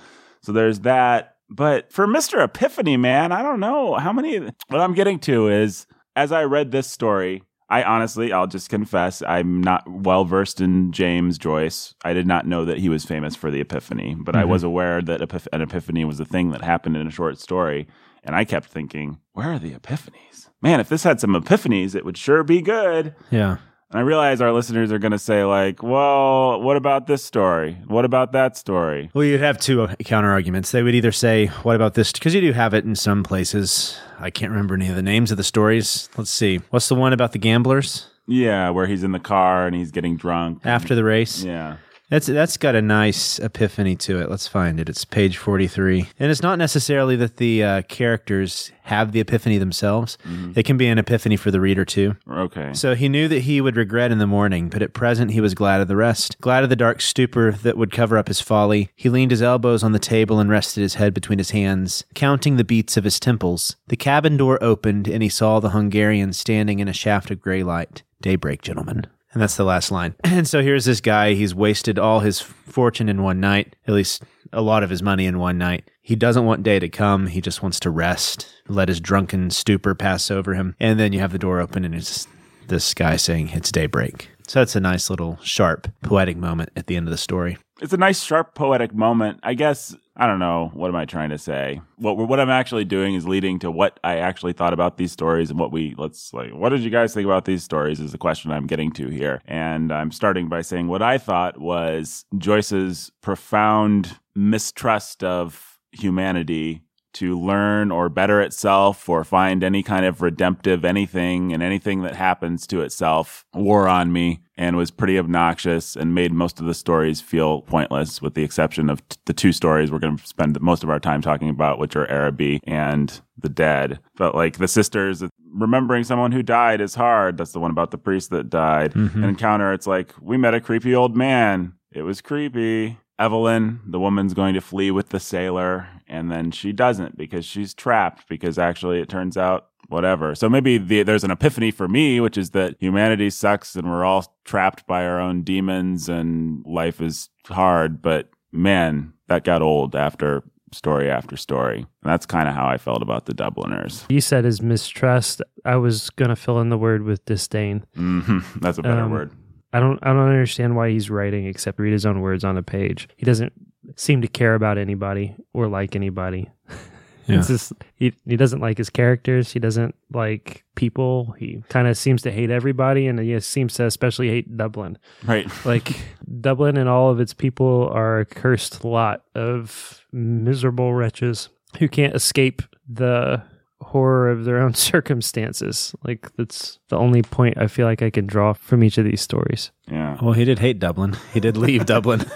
So 0.43 0.53
there's 0.53 0.81
that, 0.81 1.37
But 1.51 1.93
for 1.93 2.07
Mr. 2.07 2.43
Epiphany, 2.43 2.97
man, 2.97 3.31
I 3.33 3.43
don't 3.43 3.61
know 3.61 3.95
how 3.95 4.13
many. 4.13 4.39
What 4.69 4.81
I'm 4.81 4.95
getting 4.95 5.19
to 5.21 5.49
is 5.49 5.87
as 6.17 6.33
I 6.33 6.45
read 6.45 6.71
this 6.71 6.87
story, 6.91 7.43
I 7.75 7.83
honestly, 7.83 8.33
I'll 8.33 8.47
just 8.47 8.69
confess, 8.69 9.21
I'm 9.21 9.61
not 9.61 9.83
well 9.91 10.25
versed 10.25 10.61
in 10.61 10.93
James 10.93 11.39
Joyce. 11.39 11.93
I 12.05 12.13
did 12.13 12.25
not 12.25 12.47
know 12.47 12.65
that 12.65 12.79
he 12.79 12.89
was 12.89 13.05
famous 13.05 13.35
for 13.35 13.51
the 13.51 13.61
Epiphany, 13.61 14.15
but 14.17 14.37
I 14.37 14.43
mm-hmm. 14.43 14.51
was 14.51 14.63
aware 14.63 15.03
that 15.03 15.21
epiph- 15.21 15.49
an 15.53 15.61
Epiphany 15.61 16.05
was 16.05 16.21
a 16.21 16.25
thing 16.25 16.53
that 16.53 16.63
happened 16.63 16.97
in 16.97 17.09
a 17.09 17.11
short 17.11 17.41
story. 17.41 17.89
And 18.23 18.37
I 18.37 18.45
kept 18.45 18.69
thinking, 18.69 19.19
where 19.33 19.53
are 19.53 19.59
the 19.59 19.73
epiphanies? 19.73 20.51
Man, 20.63 20.79
if 20.79 20.89
this 20.89 21.03
had 21.03 21.19
some 21.19 21.35
epiphanies, 21.35 21.97
it 21.97 22.05
would 22.05 22.17
sure 22.17 22.45
be 22.45 22.63
good. 22.63 23.17
Yeah. 23.33 23.57
And 23.95 24.01
I 24.01 24.03
realize 24.03 24.41
our 24.41 24.51
listeners 24.51 24.91
are 24.91 24.99
going 24.99 25.13
to 25.13 25.21
say, 25.21 25.45
like, 25.45 25.81
well, 25.81 26.61
what 26.61 26.77
about 26.77 27.07
this 27.07 27.23
story? 27.23 27.77
What 27.87 28.05
about 28.05 28.33
that 28.33 28.57
story? 28.57 29.09
Well, 29.15 29.23
you'd 29.25 29.39
have 29.41 29.57
two 29.61 29.83
uh, 29.83 29.95
counter 30.05 30.33
arguments. 30.33 30.73
They 30.73 30.83
would 30.83 30.97
either 30.97 31.13
say, 31.13 31.47
"What 31.63 31.77
about 31.77 31.95
this?" 31.95 32.11
Because 32.11 32.35
you 32.35 32.41
do 32.41 32.51
have 32.53 32.75
it 32.75 32.85
in 32.85 32.97
some 32.97 33.23
places. 33.23 33.97
I 34.19 34.31
can't 34.31 34.51
remember 34.51 34.75
any 34.75 34.89
of 34.89 34.97
the 34.97 35.03
names 35.03 35.31
of 35.31 35.37
the 35.37 35.45
stories. 35.45 36.09
Let's 36.17 36.31
see. 36.33 36.57
What's 36.71 36.89
the 36.89 36.97
one 36.97 37.13
about 37.13 37.31
the 37.31 37.39
gamblers 37.39 38.09
Yeah, 38.27 38.71
where 38.71 38.87
he's 38.89 39.05
in 39.05 39.13
the 39.13 39.21
car 39.21 39.69
and 39.69 39.77
he's 39.77 39.93
getting 39.93 40.17
drunk. 40.17 40.63
after 40.65 40.97
the 40.97 41.05
race? 41.05 41.45
Yeah. 41.45 41.77
That's 42.15 42.29
that's 42.29 42.57
got 42.57 42.77
a 42.77 42.81
nice 42.81 43.41
epiphany 43.41 43.97
to 43.97 44.21
it. 44.21 44.31
Let's 44.31 44.47
find 44.47 44.79
it. 44.79 44.89
It's 44.89 45.05
page 45.05 45.37
forty 45.37 45.67
three, 45.67 46.11
and 46.17 46.31
it's 46.31 46.43
not 46.43 46.61
necessarily 46.61 47.17
that 47.17 47.39
the 47.39 47.65
uh, 47.65 47.83
characters 47.83 48.71
have 48.83 49.11
the 49.11 49.19
epiphany 49.19 49.59
themselves. 49.59 50.17
It 50.55 50.63
can 50.65 50.77
be 50.77 50.87
an 50.87 50.99
epiphany 50.99 51.37
for 51.37 51.51
the 51.51 51.61
reader 51.61 51.85
too. 51.85 52.15
Okay. 52.31 52.73
So 52.73 52.95
he 52.95 53.09
knew 53.09 53.27
that 53.27 53.41
he 53.41 53.61
would 53.61 53.77
regret 53.77 54.13
in 54.13 54.19
the 54.19 54.29
morning, 54.29 54.69
but 54.69 54.81
at 54.81 54.93
present 54.93 55.33
he 55.33 55.41
was 55.41 55.55
glad 55.55 55.81
of 55.81 55.89
the 55.89 55.97
rest, 55.97 56.41
glad 56.41 56.63
of 56.63 56.71
the 56.71 56.77
dark 56.77 57.01
stupor 57.01 57.51
that 57.51 57.77
would 57.77 57.91
cover 57.91 58.17
up 58.17 58.29
his 58.29 58.41
folly. 58.41 58.91
He 58.95 59.09
leaned 59.09 59.33
his 59.33 59.43
elbows 59.43 59.83
on 59.83 59.91
the 59.91 59.99
table 59.99 60.39
and 60.39 60.49
rested 60.49 60.83
his 60.83 60.95
head 60.95 61.15
between 61.15 61.39
his 61.39 61.51
hands, 61.51 62.05
counting 62.15 62.59
the 62.59 62.63
beats 62.63 62.97
of 62.97 63.03
his 63.03 63.19
temples. 63.19 63.75
The 63.89 63.97
cabin 63.97 64.37
door 64.37 64.63
opened, 64.63 65.09
and 65.09 65.21
he 65.21 65.29
saw 65.29 65.59
the 65.59 65.71
Hungarian 65.71 66.33
standing 66.33 66.79
in 66.79 66.87
a 66.87 66.93
shaft 66.93 67.33
of 67.33 67.41
gray 67.41 67.65
light. 67.65 68.05
Daybreak, 68.21 68.63
gentlemen. 68.63 69.09
And 69.35 69.43
that's 69.43 69.57
the 69.57 69.65
last 69.65 69.91
line. 69.91 70.15
And 70.25 70.49
so 70.49 70.63
here's 70.63 70.85
this 70.85 71.01
guy. 71.01 71.35
He's 71.35 71.55
wasted 71.55 71.99
all 71.99 72.21
his 72.21 72.41
fortune 72.41 73.09
in 73.09 73.23
one 73.23 73.41
night, 73.41 73.77
at 73.87 73.95
least 73.95 74.23
a 74.53 74.61
lot 74.63 74.83
of 74.83 74.91
his 74.91 75.03
money 75.03 75.27
in 75.27 75.39
one 75.39 75.59
night. 75.59 75.91
He 76.03 76.17
doesn't 76.17 76.45
want 76.45 76.63
day 76.63 76.79
to 76.79 76.89
come. 76.89 77.27
He 77.29 77.41
just 77.41 77.63
wants 77.63 77.79
to 77.81 77.91
rest, 77.91 78.49
let 78.69 78.89
his 78.89 79.01
drunken 79.01 79.51
stupor 79.51 79.95
pass 79.95 80.31
over 80.31 80.55
him. 80.55 80.75
And 80.81 80.99
then 80.99 81.13
you 81.13 81.21
have 81.21 81.33
the 81.33 81.39
door 81.39 81.61
open, 81.61 81.85
and 81.85 81.95
it's 81.95 82.27
this 82.69 82.95
guy 82.95 83.17
saying, 83.17 83.51
It's 83.51 83.71
daybreak. 83.73 84.31
So 84.47 84.59
that's 84.61 84.77
a 84.77 84.81
nice 84.81 85.09
little 85.09 85.39
sharp, 85.43 85.89
poetic 86.03 86.37
moment 86.37 86.71
at 86.77 86.87
the 86.87 86.97
end 86.97 87.07
of 87.07 87.11
the 87.11 87.17
story. 87.19 87.59
it's 87.81 87.93
a 87.93 87.97
nice, 87.97 88.23
sharp, 88.23 88.55
poetic 88.55 88.95
moment. 88.95 89.41
I 89.43 89.55
guess 89.55 89.95
I 90.17 90.29
don't 90.29 90.39
know 90.39 90.71
what 90.75 90.89
am 90.89 90.97
I 90.97 91.07
trying 91.07 91.31
to 91.31 91.39
say. 91.39 91.81
What 91.97 92.17
what 92.17 92.39
I'm 92.39 92.51
actually 92.51 92.85
doing 92.85 93.15
is 93.15 93.27
leading 93.27 93.59
to 93.61 93.71
what 93.71 93.99
I 94.05 94.19
actually 94.19 94.53
thought 94.53 94.73
about 94.73 94.97
these 94.97 95.11
stories 95.11 95.51
and 95.51 95.59
what 95.59 95.73
we 95.73 95.95
let's 95.99 96.33
like. 96.33 96.53
What 96.55 96.69
did 96.69 96.83
you 96.83 96.91
guys 96.91 97.13
think 97.13 97.25
about 97.25 97.47
these 97.47 97.65
stories? 97.65 97.99
Is 97.99 98.13
the 98.13 98.19
question 98.19 98.53
I'm 98.53 98.67
getting 98.67 98.93
to 98.93 99.09
here, 99.09 99.41
and 99.45 99.93
I'm 99.93 100.13
starting 100.13 100.49
by 100.49 100.63
saying 100.63 100.87
what 100.87 101.03
I 101.03 101.19
thought 101.19 101.59
was 101.59 102.25
Joyce's 102.39 103.11
profound 103.23 104.19
mistrust 104.37 105.25
of 105.25 105.81
humanity 105.91 106.83
to 107.15 107.39
learn 107.39 107.91
or 107.91 108.09
better 108.09 108.41
itself 108.41 109.09
or 109.09 109.25
find 109.25 109.65
any 109.65 109.83
kind 109.83 110.05
of 110.05 110.23
redemptive 110.23 110.85
anything 110.85 111.53
and 111.53 111.63
anything 111.63 112.03
that 112.03 112.15
happens 112.15 112.67
to 112.67 112.81
itself 112.83 113.45
wore 113.55 113.89
on 113.89 114.13
me 114.13 114.41
and 114.57 114.77
was 114.77 114.91
pretty 114.91 115.19
obnoxious 115.19 115.97
and 115.97 116.15
made 116.15 116.33
most 116.33 116.61
of 116.61 116.67
the 116.67 116.75
stories 116.75 117.21
feel 117.21 117.63
pointless 117.63 118.23
with 118.23 118.35
the 118.35 118.45
exception 118.45 118.89
of 118.89 119.07
t- 119.09 119.17
the 119.25 119.33
two 119.33 119.53
stories 119.53 119.91
we're 119.91 119.99
going 119.99 120.17
to 120.17 120.27
spend 120.27 120.61
most 120.61 120.83
of 120.85 120.91
our 120.91 121.01
time 121.01 121.21
talking 121.21 121.49
about 121.49 121.79
which 121.79 121.97
are 121.97 122.07
Araby 122.11 122.61
and 122.65 123.21
the 123.39 123.49
dead. 123.49 123.99
But 124.17 124.35
like 124.35 124.59
the 124.59 124.69
sisters 124.69 125.23
remembering 125.53 126.05
someone 126.05 126.33
who 126.33 126.43
died 126.43 126.81
is 126.81 126.95
hard. 126.95 127.37
That's 127.37 127.53
the 127.53 127.61
one 127.61 127.71
about 127.71 127.91
the 127.91 127.99
priest 127.99 128.31
that 128.31 128.51
died. 128.51 128.93
Mm-hmm. 128.95 129.19
and 129.19 129.31
encounter 129.31 129.73
it's 129.73 129.87
like 129.87 130.13
we 130.21 130.37
met 130.37 130.55
a 130.55 130.61
creepy 130.61 130.95
old 130.95 131.17
man. 131.17 131.75
It 131.93 132.03
was 132.03 132.21
creepy 132.21 132.99
Evelyn, 133.19 133.81
the 133.87 134.01
woman's 134.01 134.35
going 134.35 134.55
to 134.55 134.61
flee 134.61 134.91
with 134.91 135.11
the 135.11 135.21
sailor, 135.21 135.89
and 136.09 136.31
then 136.31 136.51
she 136.51 136.73
doesn't 136.73 137.17
because 137.17 137.45
she's 137.45 137.73
trapped. 137.75 138.29
Because 138.29 138.59
actually, 138.59 139.01
it 139.01 139.09
turns 139.09 139.37
out 139.37 139.69
whatever. 139.89 140.35
So 140.35 140.49
maybe 140.49 140.79
the, 140.79 141.03
there's 141.03 141.25
an 141.25 141.31
epiphany 141.31 141.71
for 141.71 141.87
me, 141.89 142.21
which 142.21 142.37
is 142.39 142.51
that 142.51 142.77
humanity 142.81 143.31
sucks 143.31 143.77
and 143.77 143.89
we're 143.89 144.05
all 144.05 144.35
trapped 144.45 144.87
by 144.87 145.05
our 145.05 145.21
own 145.21 145.43
demons 145.43 146.09
and 146.09 146.65
life 146.67 147.01
is 147.03 147.29
hard. 147.49 148.01
But 148.01 148.31
man, 148.51 149.13
that 149.29 149.45
got 149.45 149.61
old 149.61 149.95
after 149.95 150.43
story 150.73 151.11
after 151.11 151.37
story. 151.37 151.79
And 151.79 151.87
that's 152.03 152.25
kind 152.27 152.49
of 152.49 152.55
how 152.55 152.67
I 152.67 152.79
felt 152.79 153.03
about 153.03 153.27
the 153.27 153.35
Dubliners. 153.35 154.07
You 154.09 154.23
said 154.23 154.45
his 154.45 154.63
mistrust. 154.63 155.43
I 155.67 155.77
was 155.77 156.09
gonna 156.11 156.35
fill 156.35 156.61
in 156.61 156.71
the 156.71 156.79
word 156.79 157.03
with 157.03 157.25
disdain. 157.27 157.85
hmm 157.95 158.39
That's 158.61 158.79
a 158.79 158.83
better 158.83 159.03
Um, 159.03 159.11
word. 159.13 159.33
I 159.75 159.81
don't. 159.81 159.99
I 160.03 160.09
don't 160.09 160.29
understand 160.29 160.77
why 160.77 160.91
he's 160.91 161.11
writing 161.11 161.47
except 161.47 161.81
read 161.81 161.93
his 161.93 162.07
own 162.07 162.21
words 162.21 162.45
on 162.45 162.57
a 162.57 162.63
page. 162.63 163.09
He 163.17 163.27
doesn't 163.27 163.53
seem 163.97 164.23
to 164.23 164.29
care 164.29 164.55
about 164.55 164.79
anybody 164.79 165.35
or 165.53 165.69
like 165.69 165.95
anybody. 165.95 166.51
Yeah. 167.27 167.39
It's 167.39 167.49
just 167.49 167.73
he, 167.97 168.13
he 168.27 168.37
doesn't 168.37 168.61
like 168.61 168.77
his 168.77 168.91
characters. 168.91 169.51
He 169.51 169.59
doesn't 169.59 169.95
like 170.13 170.65
people. 170.75 171.35
He 171.39 171.63
kind 171.69 171.89
of 171.89 171.97
seems 171.97 172.21
to 172.23 172.31
hate 172.31 172.51
everybody, 172.51 173.07
and 173.07 173.19
he 173.19 173.41
seems 173.41 173.73
to 173.75 173.87
especially 173.87 174.29
hate 174.29 174.57
Dublin. 174.57 174.99
Right. 175.25 175.51
Like 175.65 175.97
Dublin 176.41 176.77
and 176.77 176.87
all 176.89 177.11
of 177.11 177.21
its 177.21 177.33
people 177.33 177.89
are 177.93 178.21
a 178.21 178.27
cursed 178.27 178.85
lot 178.85 179.25
of 179.35 180.05
miserable 180.13 180.93
wretches 180.93 181.49
who 181.79 181.89
can't 181.89 182.15
escape 182.15 182.61
the 182.87 183.43
horror 183.85 184.31
of 184.31 184.45
their 184.45 184.59
own 184.59 184.75
circumstances. 185.25 185.95
Like 186.05 186.29
that's 186.37 186.79
the 186.89 186.97
only 186.97 187.23
point 187.23 187.59
I 187.59 187.67
feel 187.69 187.87
like 187.87 188.03
I 188.03 188.11
can 188.11 188.27
draw 188.27 188.53
from 188.53 188.83
each 188.83 188.99
of 188.99 189.05
these 189.05 189.21
stories. 189.21 189.71
Yeah. 189.91 190.17
Well, 190.21 190.33
he 190.33 190.45
did 190.45 190.59
hate 190.59 190.79
Dublin. 190.79 191.17
He 191.33 191.41
did 191.41 191.57
leave 191.57 191.87
Dublin. 191.87 192.25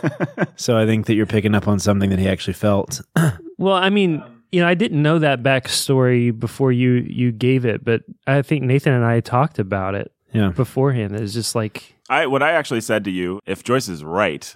So 0.57 0.77
I 0.77 0.87
think 0.87 1.07
that 1.07 1.15
you're 1.15 1.25
picking 1.27 1.55
up 1.55 1.69
on 1.69 1.79
something 1.79 2.11
that 2.11 2.19
he 2.19 2.29
actually 2.29 2.55
felt. 2.55 3.01
Well, 3.61 3.75
I 3.75 3.91
mean, 3.91 4.23
you 4.53 4.61
know, 4.61 4.69
I 4.69 4.75
didn't 4.75 5.03
know 5.03 5.19
that 5.19 5.43
backstory 5.43 6.37
before 6.39 6.71
you 6.71 7.05
you 7.09 7.33
gave 7.33 7.65
it, 7.65 7.85
but 7.85 8.03
I 8.27 8.43
think 8.43 8.63
Nathan 8.63 8.93
and 8.93 9.05
I 9.05 9.19
talked 9.21 9.59
about 9.59 9.95
it 9.97 10.13
Yeah. 10.33 10.51
beforehand. 10.51 11.17
It's 11.17 11.33
just 11.33 11.55
like 11.57 11.95
I 12.09 12.27
what 12.29 12.41
I 12.43 12.53
actually 12.53 12.81
said 12.83 13.03
to 13.05 13.11
you, 13.11 13.41
if 13.47 13.65
Joyce 13.65 13.89
is 13.89 14.05
right, 14.05 14.55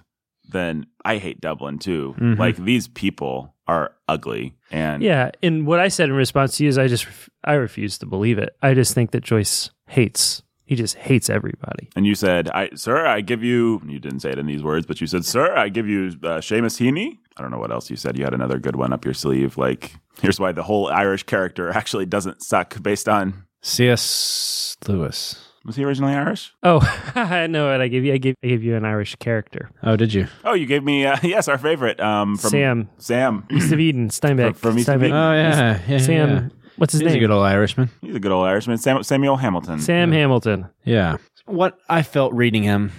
then 0.48 0.86
I 1.04 1.18
hate 1.18 1.40
Dublin 1.40 1.78
too. 1.78 2.14
Mhm. 2.18 2.38
Like 2.38 2.56
these 2.56 2.88
people 2.88 3.54
are 3.66 3.92
ugly 4.08 4.54
and 4.70 5.02
Yeah, 5.02 5.30
and 5.42 5.66
what 5.66 5.78
I 5.80 5.88
said 5.88 6.08
in 6.08 6.14
response 6.16 6.56
to 6.56 6.64
you 6.64 6.68
is 6.68 6.78
I 6.78 6.88
just 6.88 7.06
I 7.44 7.54
refuse 7.54 7.98
to 7.98 8.06
believe 8.06 8.38
it. 8.38 8.56
I 8.62 8.74
just 8.74 8.94
think 8.94 9.12
that 9.12 9.22
Joyce 9.22 9.70
hates. 9.88 10.42
He 10.64 10.76
just 10.76 10.96
hates 10.96 11.28
everybody. 11.28 11.90
and 11.96 12.06
you 12.06 12.14
said, 12.14 12.48
"I 12.50 12.70
sir, 12.74 13.04
I 13.06 13.20
give 13.20 13.42
you." 13.44 13.82
You 13.86 13.98
didn't 13.98 14.20
say 14.20 14.30
it 14.30 14.38
in 14.38 14.46
these 14.46 14.62
words, 14.62 14.86
but 14.86 15.00
you 15.00 15.06
said, 15.06 15.24
"Sir, 15.24 15.54
I 15.54 15.68
give 15.68 15.86
you 15.88 16.08
uh, 16.22 16.38
Seamus 16.40 16.78
Heaney." 16.80 17.18
I 17.36 17.42
don't 17.42 17.50
know 17.50 17.58
what 17.58 17.70
else 17.72 17.90
you 17.90 17.96
said. 17.96 18.16
You 18.16 18.24
had 18.24 18.32
another 18.34 18.58
good 18.58 18.76
one 18.76 18.92
up 18.92 19.04
your 19.04 19.14
sleeve. 19.14 19.56
Like, 19.58 19.92
here's 20.20 20.38
why 20.40 20.52
the 20.52 20.62
whole 20.62 20.88
Irish 20.88 21.24
character 21.24 21.70
actually 21.70 22.06
doesn't 22.06 22.42
suck. 22.42 22.82
Based 22.82 23.08
on 23.08 23.44
C.S. 23.60 24.76
Lewis. 24.88 25.48
Was 25.64 25.76
he 25.76 25.84
originally 25.84 26.14
Irish? 26.14 26.52
Oh, 26.62 26.80
I 27.14 27.46
know 27.46 27.70
what 27.70 27.80
I 27.80 27.88
gave 27.88 28.04
you. 28.04 28.12
I 28.12 28.18
gave 28.18 28.34
I 28.42 28.48
gave 28.48 28.62
you 28.62 28.76
an 28.76 28.84
Irish 28.84 29.14
character. 29.16 29.70
Oh, 29.82 29.96
did 29.96 30.12
you? 30.12 30.26
Oh, 30.44 30.54
you 30.54 30.66
gave 30.66 30.82
me 30.82 31.06
uh, 31.06 31.16
yes, 31.22 31.48
our 31.48 31.58
favorite 31.58 32.00
um, 32.00 32.36
from 32.36 32.50
Sam, 32.50 32.90
Sam. 32.98 33.46
East 33.50 33.72
of 33.72 33.80
Eden, 33.80 34.08
Steinbeck. 34.08 34.56
From- 34.56 34.72
from 34.72 34.78
East 34.78 34.88
of 34.88 35.02
Eden. 35.02 35.16
Oh, 35.16 35.32
yeah. 35.32 35.80
yeah 35.86 35.98
Sam, 35.98 36.28
yeah. 36.30 36.48
what's 36.76 36.92
his 36.92 37.00
name? 37.00 37.08
He's 37.10 37.16
a 37.16 37.20
good 37.20 37.30
old 37.30 37.44
Irishman. 37.44 37.90
He's 38.00 38.14
a 38.14 38.20
good 38.20 38.32
old 38.32 38.46
Irishman. 38.46 38.78
Sam, 38.78 39.02
Samuel 39.02 39.36
Hamilton. 39.36 39.80
Sam 39.80 40.12
Hamilton. 40.12 40.68
Yeah. 40.84 41.16
What 41.46 41.78
I 41.88 42.02
felt 42.02 42.32
reading 42.32 42.62
him 42.62 42.92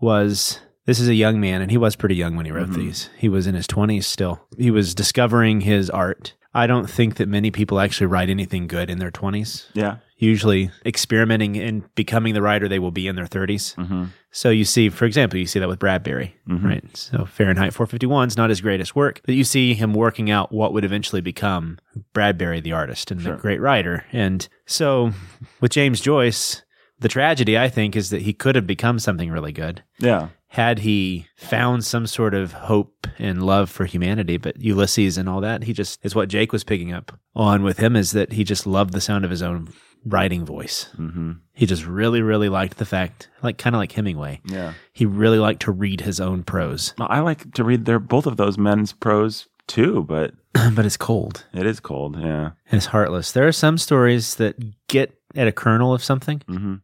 was 0.00 0.60
this 0.86 1.00
is 1.00 1.08
a 1.08 1.14
young 1.14 1.40
man, 1.40 1.62
and 1.62 1.70
he 1.70 1.78
was 1.78 1.96
pretty 1.96 2.14
young 2.14 2.36
when 2.36 2.44
he 2.46 2.52
wrote 2.52 2.70
these. 2.70 3.08
He 3.16 3.28
was 3.28 3.46
in 3.46 3.54
his 3.54 3.66
20s 3.66 4.04
still. 4.04 4.46
He 4.58 4.70
was 4.70 4.94
discovering 4.94 5.62
his 5.62 5.88
art. 5.88 6.34
I 6.52 6.66
don't 6.66 6.88
think 6.88 7.16
that 7.16 7.28
many 7.28 7.50
people 7.50 7.80
actually 7.80 8.06
write 8.06 8.30
anything 8.30 8.66
good 8.66 8.90
in 8.90 8.98
their 8.98 9.10
20s. 9.10 9.66
Yeah. 9.74 9.96
Usually 10.16 10.70
experimenting 10.86 11.56
and 11.56 11.92
becoming 11.96 12.34
the 12.34 12.42
writer 12.42 12.68
they 12.68 12.78
will 12.78 12.92
be 12.92 13.08
in 13.08 13.16
their 13.16 13.26
30s. 13.26 13.74
Mm-hmm. 13.74 14.04
So 14.30 14.50
you 14.50 14.64
see, 14.64 14.88
for 14.88 15.04
example, 15.06 15.38
you 15.38 15.46
see 15.46 15.58
that 15.58 15.68
with 15.68 15.78
Bradbury, 15.80 16.36
right? 16.46 16.84
So 16.96 17.24
Fahrenheit 17.24 17.72
451 17.74 18.28
is 18.28 18.36
not 18.36 18.48
his 18.50 18.60
greatest 18.60 18.94
work, 18.94 19.20
but 19.26 19.34
you 19.34 19.42
see 19.44 19.74
him 19.74 19.92
working 19.92 20.30
out 20.30 20.52
what 20.52 20.72
would 20.72 20.84
eventually 20.84 21.20
become 21.20 21.78
Bradbury, 22.12 22.60
the 22.60 22.72
artist 22.72 23.10
and 23.10 23.20
Sure. 23.20 23.34
the 23.36 23.42
great 23.42 23.60
writer. 23.60 24.04
And 24.12 24.46
so 24.66 25.12
with 25.60 25.72
James 25.72 26.00
Joyce, 26.00 26.62
the 27.00 27.08
tragedy, 27.08 27.58
I 27.58 27.68
think, 27.68 27.96
is 27.96 28.10
that 28.10 28.22
he 28.22 28.32
could 28.32 28.54
have 28.54 28.66
become 28.68 28.98
something 29.00 29.30
really 29.30 29.52
good 29.52 29.82
Yeah. 29.98 30.28
had 30.48 30.78
he 30.80 31.26
found 31.36 31.84
some 31.84 32.06
sort 32.06 32.34
of 32.34 32.52
hope 32.52 33.08
and 33.18 33.44
love 33.44 33.68
for 33.68 33.84
humanity. 33.84 34.36
But 34.36 34.60
Ulysses 34.60 35.18
and 35.18 35.28
all 35.28 35.40
that, 35.40 35.64
he 35.64 35.72
just 35.72 35.98
is 36.04 36.14
what 36.14 36.28
Jake 36.28 36.52
was 36.52 36.62
picking 36.64 36.92
up 36.92 37.18
on 37.34 37.62
with 37.64 37.78
him 37.78 37.96
is 37.96 38.12
that 38.12 38.32
he 38.32 38.44
just 38.44 38.64
loved 38.66 38.92
the 38.94 39.00
sound 39.00 39.24
of 39.24 39.30
his 39.32 39.42
own 39.42 39.68
writing 40.04 40.44
voice. 40.44 40.88
Mm-hmm. 40.98 41.32
He 41.54 41.66
just 41.66 41.86
really, 41.86 42.22
really 42.22 42.48
liked 42.48 42.78
the 42.78 42.84
fact, 42.84 43.28
like 43.42 43.58
kind 43.58 43.74
of 43.74 43.80
like 43.80 43.92
Hemingway. 43.92 44.40
Yeah. 44.44 44.74
He 44.92 45.06
really 45.06 45.38
liked 45.38 45.62
to 45.62 45.72
read 45.72 46.00
his 46.00 46.20
own 46.20 46.42
prose. 46.42 46.94
Well, 46.98 47.08
I 47.10 47.20
like 47.20 47.52
to 47.54 47.64
read 47.64 47.84
their 47.84 47.98
both 47.98 48.26
of 48.26 48.36
those 48.36 48.58
men's 48.58 48.92
prose 48.92 49.48
too, 49.66 50.04
but 50.04 50.34
but 50.74 50.84
it's 50.86 50.96
cold 50.96 51.44
it 51.54 51.66
is 51.66 51.80
cold. 51.80 52.16
Yeah. 52.18 52.50
and 52.66 52.74
it's 52.74 52.86
heartless. 52.86 53.32
There 53.32 53.46
are 53.48 53.52
some 53.52 53.78
stories 53.78 54.34
that 54.36 54.56
get 54.88 55.18
at 55.34 55.48
a 55.48 55.52
kernel 55.52 55.92
of 55.94 56.02
something, 56.04 56.42
hmm 56.46 56.74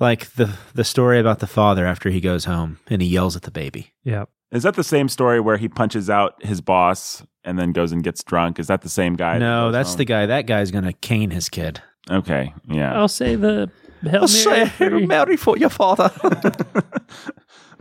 like 0.00 0.30
the 0.34 0.48
the 0.74 0.84
story 0.84 1.18
about 1.18 1.40
the 1.40 1.46
father 1.48 1.84
after 1.84 2.08
he 2.08 2.20
goes 2.20 2.44
home 2.44 2.78
and 2.88 3.02
he 3.02 3.08
yells 3.08 3.34
at 3.34 3.42
the 3.42 3.50
baby. 3.50 3.92
Yeah. 4.04 4.26
Is 4.52 4.62
that 4.62 4.76
the 4.76 4.84
same 4.84 5.08
story 5.08 5.40
where 5.40 5.56
he 5.56 5.68
punches 5.68 6.08
out 6.08 6.42
his 6.42 6.60
boss 6.60 7.24
and 7.44 7.58
then 7.58 7.72
goes 7.72 7.90
and 7.90 8.02
gets 8.04 8.22
drunk? 8.22 8.60
Is 8.60 8.68
that 8.68 8.82
the 8.82 8.88
same 8.88 9.14
guy? 9.16 9.38
no, 9.38 9.66
goes 9.66 9.72
that's 9.72 9.88
home? 9.90 9.98
the 9.98 10.04
guy. 10.04 10.26
That 10.26 10.46
guy's 10.46 10.70
gonna 10.70 10.92
cane 10.92 11.30
his 11.30 11.48
kid. 11.48 11.82
Okay. 12.10 12.54
Yeah. 12.68 12.98
I'll 12.98 13.08
say 13.08 13.34
the 13.36 13.70
Hail 14.02 14.26
Mary. 14.28 14.68
for 14.68 14.98
you. 14.98 15.06
Mary 15.06 15.36
for 15.36 15.56
your 15.58 15.70
father. 15.70 16.08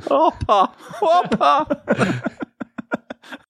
Opa, 0.09 0.71
opa. 1.01 2.37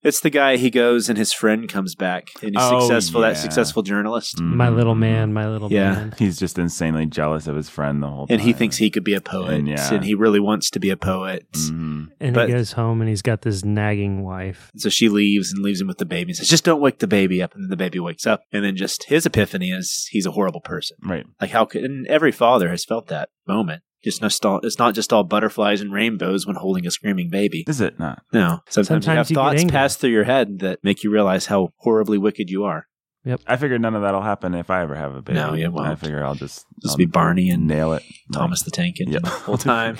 It's 0.08 0.20
the 0.22 0.30
guy. 0.30 0.58
He 0.58 0.70
goes 0.70 1.10
and 1.10 1.18
his 1.18 1.34
friend 1.34 1.68
comes 1.70 1.96
back 1.96 2.30
and 2.42 2.56
he's 2.56 2.64
Oh, 2.64 2.80
successful. 2.80 3.22
yeah. 3.22 3.30
That 3.30 3.38
successful 3.38 3.84
journalist, 3.84 4.40
My 4.42 4.70
little 4.70 4.96
man, 4.96 5.34
my 5.34 5.48
little 5.48 5.72
Yeah. 5.72 5.92
man. 5.94 6.14
He's 6.18 6.38
just 6.40 6.58
insanely 6.58 7.06
jealous 7.06 7.48
of 7.48 7.56
his 7.56 7.70
friend 7.70 8.02
the 8.02 8.08
whole 8.08 8.28
time. 8.28 8.36
and 8.36 8.42
he 8.42 8.54
thinks 8.54 8.78
he 8.78 8.90
could 8.90 9.04
be 9.04 9.14
a 9.14 9.22
poet, 9.22 9.54
And, 9.54 9.70
and, 9.70 10.04
he 10.06 10.14
really 10.16 10.40
wants 10.40 10.70
to 10.72 10.80
be 10.80 10.90
a 10.90 10.98
poet. 10.98 11.46
Mhm. 11.52 12.08
And 12.20 12.34
But- 12.34 12.50
he 12.50 12.56
goes 12.56 12.72
home 12.74 13.02
and 13.02 13.10
he's 13.10 13.22
got 13.22 13.42
this 13.42 13.64
nagging 13.66 14.24
wife. 14.24 14.72
So 14.78 14.90
she 14.90 15.10
leaves 15.10 15.52
and 15.52 15.62
leaves 15.64 15.82
him 15.82 15.88
with 15.88 15.98
the 15.98 16.06
baby. 16.06 16.32
and 16.32 16.38
Says, 16.38 16.50
"Just 16.50 16.64
don't 16.64 16.82
wake 16.82 17.00
the 17.00 17.08
baby 17.08 17.42
up." 17.42 17.54
And 17.54 17.64
then 17.64 17.70
the 17.70 17.78
baby 17.78 18.00
wakes 18.00 18.26
up, 18.26 18.42
and 18.52 18.64
then 18.64 18.76
just 18.76 19.06
his 19.06 19.26
epiphany 19.26 19.72
is 19.72 20.08
he's 20.12 20.26
a 20.26 20.32
horrible 20.32 20.62
person. 20.62 20.98
Right. 21.04 21.26
Like 21.42 21.52
how 21.52 21.66
could? 21.66 21.84
And 21.84 22.08
every 22.08 22.32
father 22.32 22.70
has 22.70 22.86
felt 22.86 23.08
that 23.08 23.30
moment. 23.48 23.82
Just 24.04 24.22
not 24.22 24.38
all, 24.46 24.60
it's 24.64 24.78
not 24.80 24.94
just 24.96 25.12
all 25.12 25.24
butterflies 25.24 25.82
and 25.82 25.92
rainbows 25.92 26.46
when 26.46 26.56
holding 26.56 26.86
a 26.86 26.92
screaming 26.92 27.30
baby. 27.30 27.64
Is 27.68 27.82
it 27.82 27.98
not? 28.00 28.22
No, 28.32 28.60
sometimes, 28.70 29.06
you 29.08 29.14
have 29.14 29.30
you 29.30 29.36
thoughts 29.36 29.64
pass 29.66 29.96
through 29.96 30.12
your 30.12 30.24
head 30.26 30.60
that 30.60 30.80
make 30.84 31.04
you 31.04 31.12
realize 31.12 31.48
how 31.48 31.70
horribly 31.78 32.18
wicked 32.18 32.50
you 32.50 32.64
are. 32.64 32.86
Yep. 33.26 33.42
I 33.48 33.58
figure 33.58 33.78
none 33.78 33.94
of 33.96 34.04
that'll 34.04 34.22
happen 34.22 34.54
if 34.56 34.70
I 34.70 34.84
ever 34.84 34.96
have 34.96 35.14
a 35.16 35.22
baby. 35.22 35.38
No, 35.40 35.54
it 35.54 35.68
won't. 35.68 35.88
I 35.88 35.96
figure 35.96 36.24
I'll 36.24 36.36
just 36.36 36.64
Just 36.82 36.94
I'll 36.94 36.98
be 36.98 37.06
Barney 37.06 37.50
and 37.50 37.68
nail 37.68 37.92
it. 37.94 38.04
Thomas 38.32 38.62
the 38.64 38.72
Tank 38.72 39.02
Engine 39.02 39.14
Yep. 39.16 39.22
the 39.24 39.30
whole 39.30 39.58
time. 39.58 39.98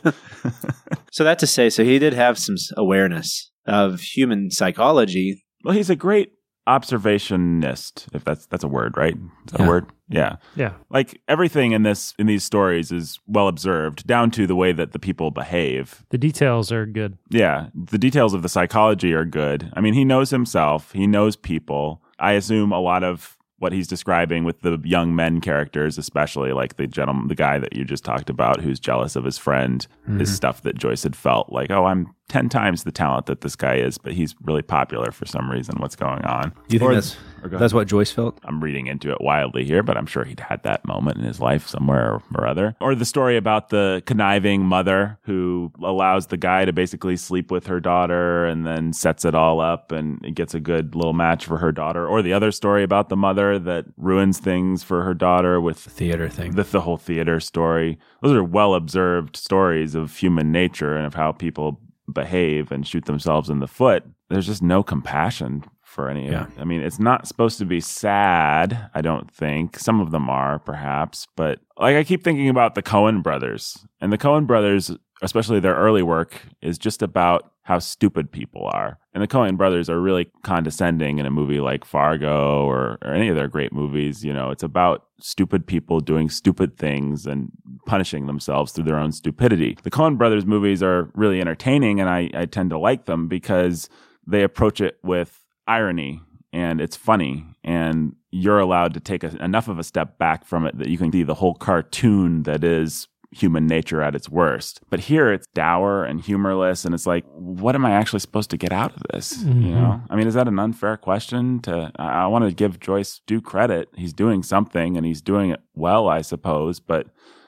so 1.12 1.24
that 1.26 1.40
to 1.40 1.48
say, 1.48 1.70
so 1.70 1.84
he 1.84 2.00
did 2.00 2.14
have 2.14 2.38
some 2.38 2.56
awareness 2.78 3.52
of 3.66 4.00
human 4.00 4.50
psychology. 4.52 5.44
well, 5.64 5.76
he's 5.76 5.90
a 5.90 5.96
great 5.96 6.30
observationist. 6.68 8.08
If 8.14 8.24
that's 8.24 8.46
that's 8.48 8.64
a 8.64 8.68
word, 8.68 8.98
right? 8.98 9.16
Is 9.16 9.52
that 9.52 9.60
Yeah. 9.62 9.66
a 9.66 9.70
word? 9.70 9.86
Yeah. 10.10 10.36
Yeah. 10.56 10.74
Like 10.90 11.22
everything 11.28 11.72
in 11.72 11.84
this 11.84 12.14
in 12.20 12.28
these 12.28 12.44
stories 12.44 12.92
is 12.92 13.20
well 13.28 13.48
observed, 13.48 14.06
down 14.08 14.32
to 14.32 14.48
the 14.48 14.56
way 14.56 14.72
that 14.72 14.92
the 14.92 15.00
people 15.00 15.32
behave. 15.32 16.04
The 16.10 16.18
details 16.18 16.72
are 16.72 16.86
good. 16.86 17.18
Yeah, 17.30 17.68
the 17.74 17.98
details 17.98 18.34
of 18.34 18.42
the 18.42 18.50
psychology 18.50 19.14
are 19.14 19.26
good. 19.26 19.72
I 19.74 19.82
mean, 19.82 19.94
he 19.94 20.06
knows 20.06 20.30
himself, 20.30 20.92
he 20.94 21.08
knows 21.08 21.36
people. 21.36 22.02
I 22.20 22.34
assume 22.34 22.72
a 22.72 22.80
lot 22.80 23.04
of 23.04 23.38
what 23.60 23.74
he's 23.74 23.88
describing 23.88 24.44
with 24.44 24.62
the 24.62 24.80
young 24.84 25.16
men 25.16 25.42
characters, 25.42 25.98
especially 25.98 26.52
like 26.52 26.76
the 26.76 26.86
gentleman, 26.86 27.28
the 27.28 27.36
guy 27.36 27.58
that 27.58 27.76
you 27.76 27.84
just 27.84 28.06
talked 28.06 28.30
about 28.30 28.62
who's 28.62 28.80
jealous 28.80 29.16
of 29.16 29.24
his 29.24 29.38
friend, 29.38 29.88
mm-hmm. 30.04 30.22
is 30.22 30.34
stuff 30.34 30.62
that 30.62 30.78
Joyce 30.78 31.02
had 31.02 31.16
felt 31.16 31.52
like, 31.52 31.72
oh, 31.72 31.86
I'm 31.86 32.14
10 32.30 32.50
times 32.50 32.84
the 32.84 32.92
talent 32.92 33.26
that 33.28 33.40
this 33.42 33.56
guy 33.56 33.76
is, 33.76 33.98
but 33.98 34.12
he's 34.14 34.36
really 34.44 34.62
popular 34.62 35.12
for 35.12 35.26
some 35.26 35.50
reason. 35.50 35.76
What's 35.80 35.96
going 35.96 36.24
on? 36.26 36.50
Do 36.68 36.76
you 36.76 36.80
think 36.80 36.92
Or- 36.92 36.96
that's 36.96 37.16
that's 37.44 37.74
what 37.74 37.88
Joyce 37.88 38.12
felt? 38.12 38.38
I'm 38.44 38.62
reading 38.62 38.88
into 38.88 39.10
it 39.12 39.22
wildly 39.22 39.64
here, 39.64 39.82
but 39.82 39.96
I'm 39.96 40.08
sure 40.08 40.26
he'd 40.26 40.42
had 40.42 40.64
that 40.64 40.86
moment 40.86 41.18
in 41.20 41.24
his 41.24 41.40
life 41.40 41.66
somewhere 41.68 42.16
or, 42.16 42.24
or 42.36 42.46
other. 42.48 42.76
Or 42.82 42.94
the 42.96 43.06
story 43.06 43.38
about 43.38 43.70
the 43.70 44.04
conniving 44.06 44.64
mother 44.66 45.18
who 45.22 45.72
allows 45.82 46.28
the 46.28 46.36
guy 46.36 46.66
to 46.66 46.74
basically 46.74 47.16
sleep 47.16 47.50
with 47.50 47.68
her 47.68 47.80
daughter 47.80 48.46
and 48.46 48.66
then 48.66 48.92
sets 48.92 49.24
it 49.24 49.34
all 49.36 49.62
up 49.62 49.94
and 49.94 50.20
it 50.26 50.36
gets 50.36 50.54
a 50.56 50.60
good 50.60 50.94
little 50.96 51.14
match 51.14 51.46
for 51.46 51.58
her 51.60 51.72
daughter. 51.72 52.06
Or 52.06 52.22
the 52.22 52.34
other 52.34 52.52
story 52.52 52.84
about 52.84 53.08
the 53.08 53.16
mother 53.16 53.58
that 53.60 53.86
ruins 53.96 54.40
things 54.40 54.84
for 54.84 55.04
her 55.04 55.14
daughter 55.14 55.62
with 55.62 55.86
the 55.86 55.90
Theater 55.92 56.28
thing. 56.28 56.56
the, 56.56 56.64
the 56.64 56.82
whole 56.82 56.98
theater 56.98 57.40
story. 57.40 57.98
Those 58.22 58.36
are 58.36 58.44
well 58.44 58.74
observed 58.76 59.38
stories 59.38 59.96
of 59.96 60.18
human 60.18 60.52
nature 60.52 60.98
and 60.98 61.06
of 61.06 61.14
how 61.14 61.32
people 61.32 61.80
behave 62.12 62.72
and 62.72 62.88
shoot 62.88 63.06
themselves 63.06 63.50
in 63.50 63.60
the 63.60 63.68
foot. 63.68 64.04
There's 64.30 64.48
just 64.48 64.62
no 64.62 64.84
compassion 64.84 65.64
for 65.98 66.10
any 66.10 66.30
Yeah. 66.30 66.46
I 66.60 66.64
mean, 66.64 66.82
it's 66.82 67.00
not 67.00 67.28
supposed 67.28 67.58
to 67.58 67.66
be 67.66 67.82
sad, 67.82 68.90
I 68.94 69.02
don't 69.02 69.32
think. 69.32 69.80
Some 69.80 70.00
of 70.00 70.12
them 70.12 70.30
are, 70.30 70.60
perhaps. 70.60 71.28
But 71.36 71.60
like 71.76 71.96
I 71.96 72.04
keep 72.04 72.24
thinking 72.24 72.50
about 72.50 72.76
the 72.76 72.84
Coen 72.84 73.24
brothers. 73.24 73.84
And 74.00 74.14
the 74.14 74.18
Coen 74.18 74.46
brothers, 74.46 74.92
especially 75.24 75.60
their 75.60 75.74
early 75.74 76.04
work, 76.04 76.40
is 76.62 76.78
just 76.78 77.02
about 77.02 77.52
how 77.64 77.80
stupid 77.80 78.32
people 78.32 78.70
are. 78.72 79.00
And 79.16 79.24
the 79.24 79.28
Coen 79.28 79.58
brothers 79.58 79.90
are 79.90 80.00
really 80.00 80.30
condescending 80.44 81.18
in 81.18 81.26
a 81.26 81.32
movie 81.32 81.60
like 81.60 81.84
Fargo 81.84 82.64
or, 82.64 83.00
or 83.02 83.12
any 83.12 83.28
of 83.28 83.36
their 83.36 83.48
great 83.48 83.74
movies. 83.74 84.24
You 84.24 84.34
know, 84.34 84.52
it's 84.52 84.64
about 84.64 85.08
stupid 85.20 85.66
people 85.66 86.00
doing 86.00 86.30
stupid 86.30 86.78
things 86.78 87.26
and 87.26 87.50
punishing 87.88 88.28
themselves 88.28 88.72
through 88.72 88.84
their 88.84 89.00
own 89.00 89.12
stupidity. 89.12 89.80
The 89.82 89.90
Coen 89.90 90.16
brothers 90.16 90.46
movies 90.46 90.84
are 90.84 91.10
really 91.16 91.42
entertaining, 91.42 92.00
and 92.00 92.08
I, 92.08 92.30
I 92.36 92.46
tend 92.46 92.70
to 92.70 92.78
like 92.78 93.06
them 93.06 93.28
because 93.28 93.90
they 94.28 94.44
approach 94.44 94.80
it 94.80 95.00
with 95.04 95.44
irony 95.68 96.22
and 96.54 96.82
it's 96.82 96.96
funny 96.96 97.46
and 97.64 98.16
you're 98.32 98.60
allowed 98.60 98.94
to 98.94 99.00
take 99.00 99.24
a, 99.24 99.44
enough 99.44 99.68
of 99.68 99.80
a 99.80 99.84
step 99.84 100.18
back 100.18 100.46
from 100.46 100.66
it 100.66 100.78
that 100.78 100.88
you 100.88 100.98
can 100.98 101.12
see 101.12 101.24
the 101.24 101.34
whole 101.34 101.56
cartoon 101.56 102.44
that 102.44 102.64
is 102.64 103.08
human 103.32 103.68
nature 103.68 104.02
at 104.02 104.16
its 104.16 104.30
worst. 104.30 104.80
But 104.90 105.02
here 105.02 105.32
it's 105.34 105.48
dour 105.48 106.06
and 106.06 106.22
humorless 106.22 106.86
and 106.86 106.96
it's 106.96 107.06
like 107.06 107.26
what 107.34 107.76
am 107.76 107.86
I 107.86 107.92
actually 107.92 108.20
supposed 108.20 108.50
to 108.52 108.58
get 108.58 108.72
out 108.72 108.96
of 108.96 109.04
this? 109.12 109.44
You 109.44 109.50
mm-hmm. 109.50 109.72
know? 109.72 110.02
I 110.10 110.16
mean, 110.16 110.28
is 110.28 110.34
that 110.34 110.48
an 110.48 110.60
unfair 110.60 110.98
question 110.98 111.60
to 111.62 111.92
I, 111.98 112.24
I 112.24 112.28
want 112.28 112.46
to 112.46 112.52
give 112.54 112.80
Joyce 112.80 113.22
due 113.28 113.42
credit. 113.42 113.90
He's 113.96 114.14
doing 114.14 114.44
something 114.44 114.98
and 114.98 115.06
he's 115.06 115.22
doing 115.22 115.52
it 115.52 115.62
well, 115.76 116.08
I 116.08 116.22
suppose, 116.22 116.80
but 116.80 117.08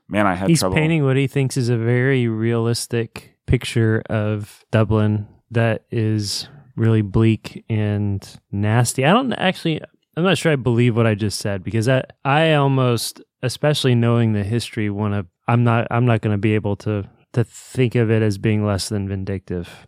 man, 0.10 0.27
I 0.27 0.36
had 0.36 0.49
He's 0.49 0.60
trouble 0.60 0.75
painting 0.75 1.05
what 1.05 1.17
he 1.17 1.27
thinks 1.27 1.55
is 1.55 1.69
a 1.69 1.77
very 1.77 2.27
realistic 2.27 3.38
picture 3.45 4.03
of 4.10 4.65
Dublin 4.71 5.27
that 5.51 5.86
is 5.91 6.47
really 6.80 7.02
bleak 7.02 7.63
and 7.70 8.28
nasty. 8.52 9.06
I 9.06 9.13
don't 9.13 9.34
actually 9.34 9.82
I'm 10.18 10.24
not 10.24 10.38
sure 10.38 10.52
I 10.52 10.56
believe 10.56 10.96
what 10.96 11.06
I 11.06 11.15
just 11.15 11.39
said 11.39 11.63
because 11.63 11.88
I 11.88 12.04
I 12.26 12.54
almost 12.54 13.22
especially 13.44 13.96
knowing 13.96 14.34
the 14.34 14.44
history 14.44 14.89
want 14.89 15.13
to 15.13 15.26
I'm 15.48 15.63
not 15.63 15.88
I'm 15.92 16.06
not 16.06 16.22
going 16.22 16.34
to 16.34 16.38
be 16.39 16.56
able 16.56 16.76
to 16.78 17.08
to 17.34 17.44
think 17.44 17.96
of 17.96 18.10
it 18.10 18.22
as 18.24 18.38
being 18.38 18.65
less 18.65 18.89
than 18.89 19.08
vindictive. 19.08 19.88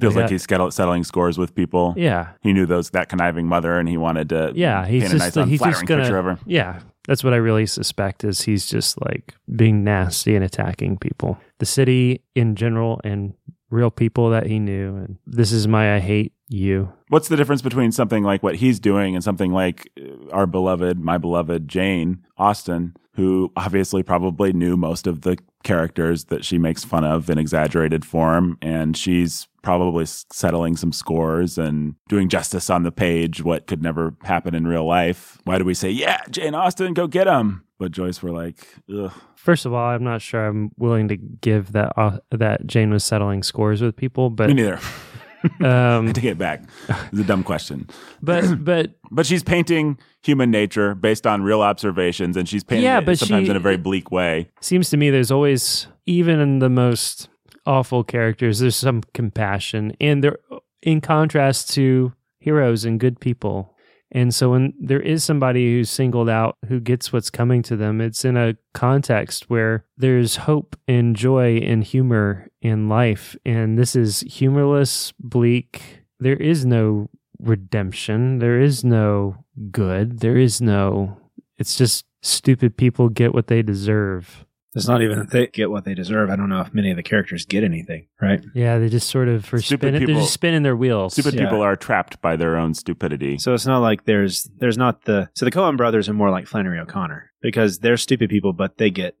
feels 0.00 0.14
Yeah. 0.16 0.22
like 0.22 0.30
he's 0.30 0.44
settling 0.74 1.04
scores 1.04 1.38
with 1.38 1.54
people. 1.54 1.94
Yeah. 1.96 2.30
He 2.42 2.52
knew 2.52 2.66
those 2.66 2.90
that 2.90 3.08
conniving 3.08 3.46
mother 3.46 3.78
and 3.78 3.88
he 3.88 3.96
wanted 3.96 4.28
to 4.30 4.52
Yeah, 4.54 4.86
he's 4.86 5.02
paint 5.04 5.14
a 5.14 5.18
just 5.18 5.36
nice 5.36 5.48
he's 5.48 5.60
just 5.60 5.86
gonna 5.86 6.02
picture 6.02 6.18
of 6.18 6.24
her. 6.24 6.38
Yeah, 6.46 6.80
that's 7.06 7.22
what 7.22 7.32
I 7.32 7.36
really 7.36 7.66
suspect 7.66 8.24
is 8.24 8.42
he's 8.42 8.66
just 8.66 9.00
like 9.04 9.34
being 9.54 9.84
nasty 9.84 10.34
and 10.34 10.44
attacking 10.44 10.98
people. 10.98 11.38
The 11.58 11.66
city 11.66 12.22
in 12.34 12.56
general 12.56 13.00
and 13.04 13.34
real 13.70 13.90
people 13.90 14.30
that 14.30 14.46
he 14.46 14.58
knew 14.58 14.96
and 14.96 15.18
this 15.26 15.52
is 15.52 15.66
my 15.66 15.96
I 15.96 16.00
hate 16.00 16.32
you. 16.48 16.92
What's 17.08 17.28
the 17.28 17.36
difference 17.36 17.62
between 17.62 17.92
something 17.92 18.22
like 18.22 18.42
what 18.42 18.56
he's 18.56 18.78
doing 18.78 19.14
and 19.14 19.24
something 19.24 19.52
like 19.52 19.90
uh, 20.00 20.30
our 20.30 20.46
beloved, 20.46 20.98
my 20.98 21.18
beloved 21.18 21.68
Jane 21.68 22.24
Austen, 22.38 22.96
who 23.14 23.52
obviously 23.56 24.02
probably 24.02 24.52
knew 24.52 24.76
most 24.76 25.06
of 25.06 25.22
the 25.22 25.38
characters 25.62 26.24
that 26.26 26.44
she 26.44 26.58
makes 26.58 26.84
fun 26.84 27.04
of 27.04 27.30
in 27.30 27.38
exaggerated 27.38 28.04
form, 28.04 28.58
and 28.60 28.96
she's 28.96 29.48
probably 29.62 30.04
settling 30.04 30.76
some 30.76 30.92
scores 30.92 31.56
and 31.56 31.94
doing 32.08 32.28
justice 32.28 32.68
on 32.68 32.82
the 32.82 32.92
page, 32.92 33.42
what 33.42 33.66
could 33.66 33.82
never 33.82 34.14
happen 34.24 34.54
in 34.54 34.66
real 34.66 34.84
life. 34.84 35.38
Why 35.44 35.58
do 35.58 35.64
we 35.64 35.74
say, 35.74 35.90
yeah, 35.90 36.20
Jane 36.30 36.54
Austen, 36.54 36.92
go 36.92 37.06
get 37.06 37.26
him? 37.26 37.63
But 37.78 37.90
Joyce, 37.92 38.22
we're 38.22 38.30
like, 38.30 38.66
ugh. 38.94 39.12
First 39.36 39.66
of 39.66 39.72
all, 39.74 39.84
I'm 39.84 40.04
not 40.04 40.22
sure 40.22 40.46
I'm 40.46 40.70
willing 40.78 41.08
to 41.08 41.16
give 41.16 41.72
that 41.72 41.92
uh, 41.98 42.18
that 42.30 42.66
Jane 42.66 42.90
was 42.90 43.04
settling 43.04 43.42
scores 43.42 43.82
with 43.82 43.96
people, 43.96 44.30
but 44.30 44.48
Me 44.48 44.54
neither. 44.54 44.78
um, 45.60 46.08
I 46.08 46.12
take 46.12 46.24
it 46.24 46.38
back. 46.38 46.62
It's 46.88 47.20
a 47.20 47.24
dumb 47.24 47.42
question. 47.42 47.88
but 48.22 48.44
but 48.64 48.92
But 49.10 49.26
she's 49.26 49.42
painting 49.42 49.98
human 50.22 50.50
nature 50.50 50.94
based 50.94 51.26
on 51.26 51.42
real 51.42 51.62
observations, 51.62 52.36
and 52.36 52.48
she's 52.48 52.64
painting 52.64 52.84
Yeah, 52.84 52.98
it 52.98 53.06
but 53.06 53.18
sometimes 53.18 53.46
she- 53.46 53.50
in 53.50 53.56
a 53.56 53.60
very 53.60 53.76
bleak 53.76 54.10
way. 54.10 54.50
seems 54.60 54.88
to 54.90 54.96
me 54.96 55.10
there's 55.10 55.30
always 55.30 55.86
even 56.06 56.38
in 56.40 56.60
the 56.60 56.70
most 56.70 57.28
awful 57.66 58.04
characters 58.04 58.58
there's 58.58 58.76
some 58.76 59.02
compassion 59.14 59.96
and 59.98 60.22
they're 60.22 60.38
in 60.82 61.00
contrast 61.00 61.72
to 61.72 62.12
heroes 62.38 62.84
and 62.84 63.00
good 63.00 63.18
people 63.18 63.73
and 64.14 64.34
so 64.34 64.52
when 64.52 64.72
there 64.80 65.00
is 65.00 65.22
somebody 65.22 65.72
who's 65.72 65.90
singled 65.90 66.28
out 66.28 66.56
who 66.68 66.80
gets 66.80 67.12
what's 67.12 67.30
coming 67.30 67.62
to 67.62 67.76
them 67.76 68.00
it's 68.00 68.24
in 68.24 68.36
a 68.36 68.56
context 68.72 69.50
where 69.50 69.84
there's 69.96 70.36
hope 70.36 70.76
and 70.88 71.16
joy 71.16 71.56
and 71.58 71.84
humor 71.84 72.48
in 72.64 72.88
life. 72.88 73.36
And 73.44 73.78
this 73.78 73.94
is 73.94 74.20
humorless 74.20 75.12
bleak. 75.20 76.04
There 76.18 76.36
is 76.36 76.64
no 76.64 77.10
redemption. 77.38 78.38
There 78.38 78.60
is 78.60 78.82
no 78.82 79.44
good. 79.70 80.20
There 80.20 80.38
is 80.38 80.60
no 80.60 81.18
it's 81.56 81.76
just 81.76 82.04
stupid 82.22 82.76
people 82.76 83.08
get 83.08 83.34
what 83.34 83.46
they 83.46 83.62
deserve 83.62 84.44
It's 84.74 84.88
not 84.88 85.02
even 85.02 85.18
that 85.20 85.30
they 85.30 85.46
get 85.46 85.70
what 85.70 85.84
they 85.84 85.94
deserve. 85.94 86.30
I 86.30 86.36
don't 86.36 86.48
know 86.48 86.60
if 86.60 86.74
many 86.74 86.90
of 86.90 86.96
the 86.96 87.02
characters 87.02 87.44
get 87.46 87.62
anything, 87.64 88.06
right? 88.20 88.44
Yeah, 88.54 88.78
they 88.78 88.88
just 88.88 89.08
sort 89.08 89.28
of 89.28 89.52
are 89.54 89.60
Stupid 89.60 89.80
spinning. 89.86 90.00
They're 90.00 90.06
people- 90.08 90.22
just 90.22 90.32
spinning 90.34 90.62
their 90.62 90.76
wheels. 90.76 91.12
Stupid 91.14 91.34
Yeah. 91.34 91.44
people 91.44 91.62
are 91.62 91.76
trapped 91.76 92.20
by 92.20 92.36
their 92.36 92.56
own 92.56 92.74
stupidity. 92.74 93.38
So 93.38 93.54
it's 93.54 93.66
not 93.66 93.78
like 93.78 94.04
there's 94.04 94.50
there's 94.58 94.76
not 94.78 95.04
the 95.04 95.28
so 95.34 95.44
the 95.44 95.50
Coen 95.52 95.76
brothers 95.76 96.08
are 96.08 96.14
more 96.14 96.30
like 96.30 96.46
Flannery 96.46 96.78
O'Connor 96.80 97.30
because 97.40 97.78
they're 97.78 97.96
stupid 97.96 98.30
people, 98.30 98.52
but 98.52 98.78
they 98.78 98.90
get 98.90 99.14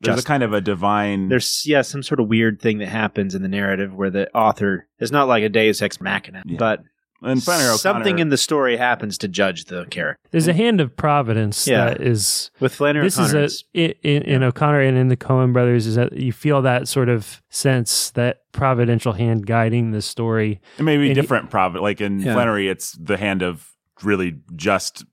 There's 0.00 0.16
just- 0.16 0.26
a 0.26 0.28
kind 0.28 0.42
of 0.42 0.52
a 0.52 0.60
divine. 0.60 1.28
there's 1.28 1.62
yeah 1.66 1.82
some 1.82 2.02
sort 2.02 2.20
of 2.20 2.28
weird 2.28 2.60
thing 2.60 2.78
that 2.78 2.88
happens 2.88 3.34
in 3.34 3.42
the 3.42 3.48
narrative 3.48 3.94
where 3.94 4.10
the 4.10 4.30
author 4.34 4.88
is 4.98 5.10
not 5.12 5.28
like 5.28 5.42
a 5.44 5.48
Deus 5.48 5.80
ex 5.80 6.00
machina, 6.00 6.42
Yeah. 6.44 6.56
but 6.58 6.82
and 7.22 7.42
Flannery 7.42 7.66
O'Connor, 7.66 7.78
something 7.78 8.18
in 8.18 8.28
the 8.30 8.36
story 8.36 8.76
happens 8.76 9.16
to 9.18 9.28
judge 9.28 9.64
the 9.66 9.84
character. 9.86 10.20
There's 10.30 10.48
a 10.48 10.52
hand 10.52 10.80
of 10.80 10.96
providence 10.96 11.66
Yeah. 11.66 11.86
that 11.86 12.00
is. 12.00 12.50
With 12.60 12.74
Flannery 12.74 13.04
This 13.04 13.18
O'Connor, 13.18 13.42
is 13.44 13.64
a 13.74 13.78
in, 13.78 13.94
in, 14.02 14.22
in 14.22 14.42
O'Connor 14.42 14.80
and 14.80 14.98
in 14.98 15.08
the 15.08 15.16
Coen 15.16 15.52
brothers 15.52 15.86
is 15.86 15.94
that 15.96 16.12
you 16.14 16.32
feel 16.32 16.62
that 16.62 16.88
sort 16.88 17.08
of 17.08 17.42
sense 17.50 18.10
that 18.10 18.40
providential 18.52 19.12
hand 19.14 19.46
guiding 19.46 19.92
the 19.92 20.02
story. 20.02 20.60
It 20.78 20.82
may 20.82 20.96
be 20.96 21.06
And 21.06 21.14
different, 21.14 21.50
prob- 21.50 21.76
like 21.76 22.00
in 22.00 22.20
Yeah. 22.20 22.34
Flannery, 22.34 22.68
it's 22.68 22.92
the 22.92 23.16
hand 23.16 23.42
of 23.42 23.68
really 24.02 24.36
just 24.56 25.04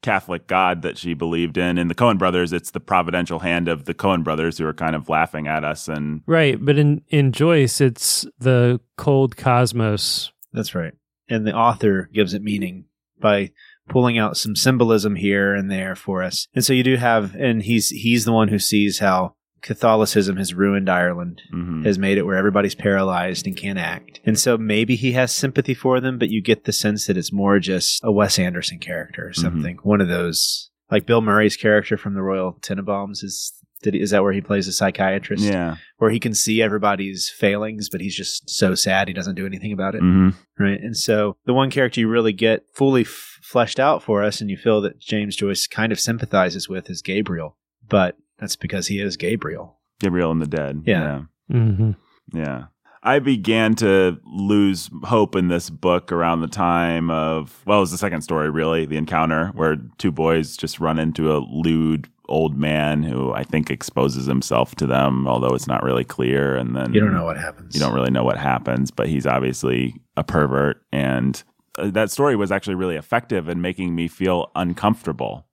Catholic 0.00 0.46
God 0.46 0.82
that 0.82 0.96
she 0.96 1.12
believed 1.12 1.58
in. 1.58 1.76
In 1.76 1.88
the 1.88 1.94
Coen 1.94 2.18
brothers, 2.18 2.52
it's 2.52 2.70
the 2.70 2.80
providential 2.80 3.40
hand 3.40 3.68
of 3.68 3.84
the 3.84 3.94
Coen 3.94 4.22
brothers 4.22 4.56
who 4.56 4.64
are 4.66 4.72
kind 4.72 4.94
of 4.94 5.08
laughing 5.08 5.48
at 5.48 5.64
us. 5.64 5.88
And 5.88 6.22
Right, 6.26 6.56
but 6.64 6.78
in 6.78 7.02
in 7.08 7.32
Joyce, 7.32 7.80
it's 7.80 8.24
the 8.38 8.80
cold 8.96 9.36
cosmos. 9.36 10.30
That's 10.52 10.74
right. 10.74 10.94
And 11.28 11.46
the 11.46 11.54
author 11.54 12.08
gives 12.12 12.34
it 12.34 12.42
meaning 12.42 12.84
by 13.20 13.52
pulling 13.88 14.18
out 14.18 14.36
some 14.36 14.54
symbolism 14.54 15.16
here 15.16 15.54
and 15.54 15.70
there 15.70 15.94
for 15.94 16.22
us. 16.22 16.46
And 16.54 16.64
so 16.64 16.72
you 16.72 16.82
do 16.82 16.96
have 16.96 17.34
and 17.34 17.62
he's 17.62 17.88
he's 17.88 18.24
the 18.24 18.32
one 18.32 18.48
who 18.48 18.58
sees 18.58 18.98
how 18.98 19.34
Catholicism 19.60 20.36
has 20.36 20.54
ruined 20.54 20.88
Ireland, 20.88 21.42
mhm. 21.52 21.84
has 21.84 21.98
made 21.98 22.16
it 22.16 22.24
where 22.24 22.36
everybody's 22.36 22.76
paralyzed 22.76 23.46
and 23.46 23.56
can't 23.56 23.78
act. 23.78 24.20
And 24.24 24.38
so 24.38 24.56
maybe 24.56 24.94
he 24.94 25.12
has 25.12 25.34
sympathy 25.34 25.74
for 25.74 26.00
them, 26.00 26.18
but 26.18 26.30
you 26.30 26.40
get 26.40 26.64
the 26.64 26.72
sense 26.72 27.06
that 27.06 27.16
it's 27.16 27.32
more 27.32 27.58
just 27.58 28.00
a 28.04 28.12
Wes 28.12 28.38
Anderson 28.38 28.78
character 28.78 29.26
or 29.26 29.32
something. 29.32 29.78
One 29.82 30.00
of 30.00 30.08
those 30.08 30.70
like 30.90 31.06
Bill 31.06 31.20
Murray's 31.20 31.56
character 31.56 31.96
from 31.96 32.14
the 32.14 32.22
Royal 32.22 32.54
Tenenbaums 32.60 33.24
is 33.24 33.52
did 33.82 33.94
he, 33.94 34.00
is 34.00 34.10
that 34.10 34.22
where 34.22 34.32
he 34.32 34.40
plays 34.40 34.66
a 34.68 34.72
psychiatrist? 34.72 35.44
yeah, 35.44 35.76
Where 35.98 36.10
he 36.10 36.18
can 36.20 36.34
see 36.34 36.60
everybody's 36.62 37.28
failings, 37.30 37.88
but 37.88 38.00
he's 38.00 38.16
just 38.16 38.48
so 38.50 38.74
sad 38.74 39.08
he 39.08 39.14
doesn't 39.14 39.34
do 39.36 39.46
anything 39.46 39.72
about 39.72 39.94
it 39.94 40.00
hmm 40.00 40.30
right? 40.58 40.80
And 40.80 40.96
so 40.96 41.36
the 41.46 41.54
one 41.54 41.70
character 41.70 42.00
you 42.00 42.08
really 42.08 42.32
get 42.32 42.64
fully 42.74 43.02
f- 43.02 43.38
fleshed 43.42 43.78
out 43.78 44.02
for 44.02 44.22
us, 44.24 44.40
and 44.40 44.50
you 44.50 44.56
feel 44.56 44.80
that 44.80 44.98
James 44.98 45.36
Joyce 45.36 45.66
kind 45.68 45.92
of 45.92 46.00
sympathizes 46.00 46.68
with 46.68 46.90
is 46.90 47.00
Gabriel, 47.02 47.56
but 47.88 48.16
that's 48.38 48.56
because 48.56 48.88
he 48.88 49.00
is 49.00 49.16
Gabriel. 49.16 49.78
Gabriel 50.00 50.30
and 50.32 50.42
the 50.42 50.46
Dead. 50.46 50.82
Yeah. 50.84 51.22
hmm 51.50 51.92
Yeah. 52.32 52.64
I 53.00 53.20
began 53.20 53.76
to 53.76 54.18
lose 54.26 54.90
hope 55.04 55.36
in 55.36 55.46
this 55.46 55.70
book 55.70 56.10
around 56.10 56.40
the 56.40 56.48
time 56.48 57.10
of, 57.10 57.62
well, 57.64 57.78
it 57.78 57.82
was 57.82 57.92
the 57.92 57.98
second 57.98 58.22
story, 58.22 58.50
really, 58.50 58.86
The 58.86 58.96
Encounter, 58.96 59.52
where 59.54 59.76
two 59.98 60.10
boys 60.10 60.56
just 60.56 60.80
run 60.80 60.98
into 60.98 61.32
a 61.32 61.38
lewd 61.38 62.08
old 62.28 62.56
man 62.58 63.02
who 63.02 63.32
I 63.32 63.42
think 63.42 63.70
exposes 63.70 64.26
himself 64.26 64.74
to 64.76 64.86
them, 64.86 65.26
although 65.26 65.54
it's 65.54 65.66
not 65.66 65.82
really 65.82 66.04
clear. 66.04 66.56
And 66.56 66.76
then 66.76 66.92
You 66.92 67.00
don't 67.00 67.14
know 67.14 67.24
what 67.24 67.38
happens. 67.38 67.74
you 67.74 67.80
don't 67.80 67.94
really 67.94 68.10
know 68.10 68.24
what 68.24 68.36
happens, 68.38 68.90
but 68.90 69.08
he's 69.08 69.26
obviously 69.26 69.94
a 70.16 70.22
pervert. 70.24 70.82
And 70.92 71.42
uh, 71.78 71.90
that 71.90 72.10
story 72.10 72.36
was 72.36 72.52
actually 72.52 72.74
really 72.76 72.96
effective 72.96 73.48
in 73.48 73.60
making 73.60 73.94
me 73.94 74.08
feel 74.08 74.50
uncomfortable. 74.54 75.46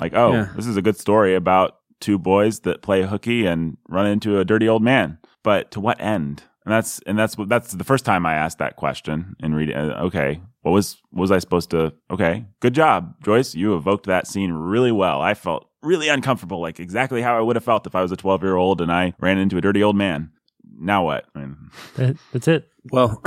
Like, 0.00 0.14
oh, 0.14 0.32
Yeah. 0.32 0.48
this 0.54 0.66
is 0.66 0.76
a 0.76 0.82
good 0.82 0.96
story 0.96 1.34
about 1.34 1.76
two 2.00 2.18
boys 2.18 2.60
that 2.60 2.82
play 2.82 3.02
hooky 3.02 3.46
and 3.46 3.76
run 3.88 4.06
into 4.06 4.38
a 4.38 4.44
dirty 4.44 4.68
old 4.68 4.82
man. 4.82 5.18
But 5.42 5.70
to 5.72 5.80
what 5.80 6.00
end? 6.00 6.44
And 6.66 6.74
that's 6.74 7.00
and 7.06 7.18
that's 7.18 7.38
what 7.38 7.48
that's 7.48 7.72
the 7.72 7.84
first 7.84 8.04
time 8.04 8.26
I 8.26 8.34
asked 8.34 8.58
that 8.58 8.76
question 8.76 9.34
in 9.42 9.54
reading. 9.54 9.74
uh, 9.74 9.98
Okay, 10.04 10.40
what 10.60 10.72
was 10.72 11.00
what 11.10 11.22
was 11.22 11.30
I 11.32 11.38
supposed 11.38 11.70
to? 11.70 11.94
Okay, 12.10 12.44
good 12.60 12.74
job, 12.74 13.14
Joyce. 13.24 13.54
You 13.54 13.74
evoked 13.74 14.04
that 14.06 14.26
scene 14.26 14.52
really 14.52 14.92
well. 14.92 15.22
I 15.22 15.32
felt 15.32 15.69
really 15.82 16.08
uncomfortable, 16.08 16.60
like 16.60 16.80
exactly 16.80 17.22
how 17.22 17.36
I 17.38 17.40
would 17.40 17.56
have 17.56 17.64
felt 17.64 17.86
if 17.86 17.94
I 17.94 18.02
was 18.02 18.12
a 18.12 18.16
twelve 18.16 18.42
year 18.42 18.56
old 18.56 18.80
and 18.80 18.90
I 18.92 19.14
ran 19.20 19.38
into 19.38 19.56
a 19.56 19.60
dirty 19.60 19.82
old 19.82 19.96
man. 19.96 20.30
Now 20.78 21.04
what? 21.04 21.26
I 21.34 21.38
mean, 21.40 21.56
That, 21.96 22.16
that's 22.32 22.48
it. 22.48 22.68
Well, 22.90 23.20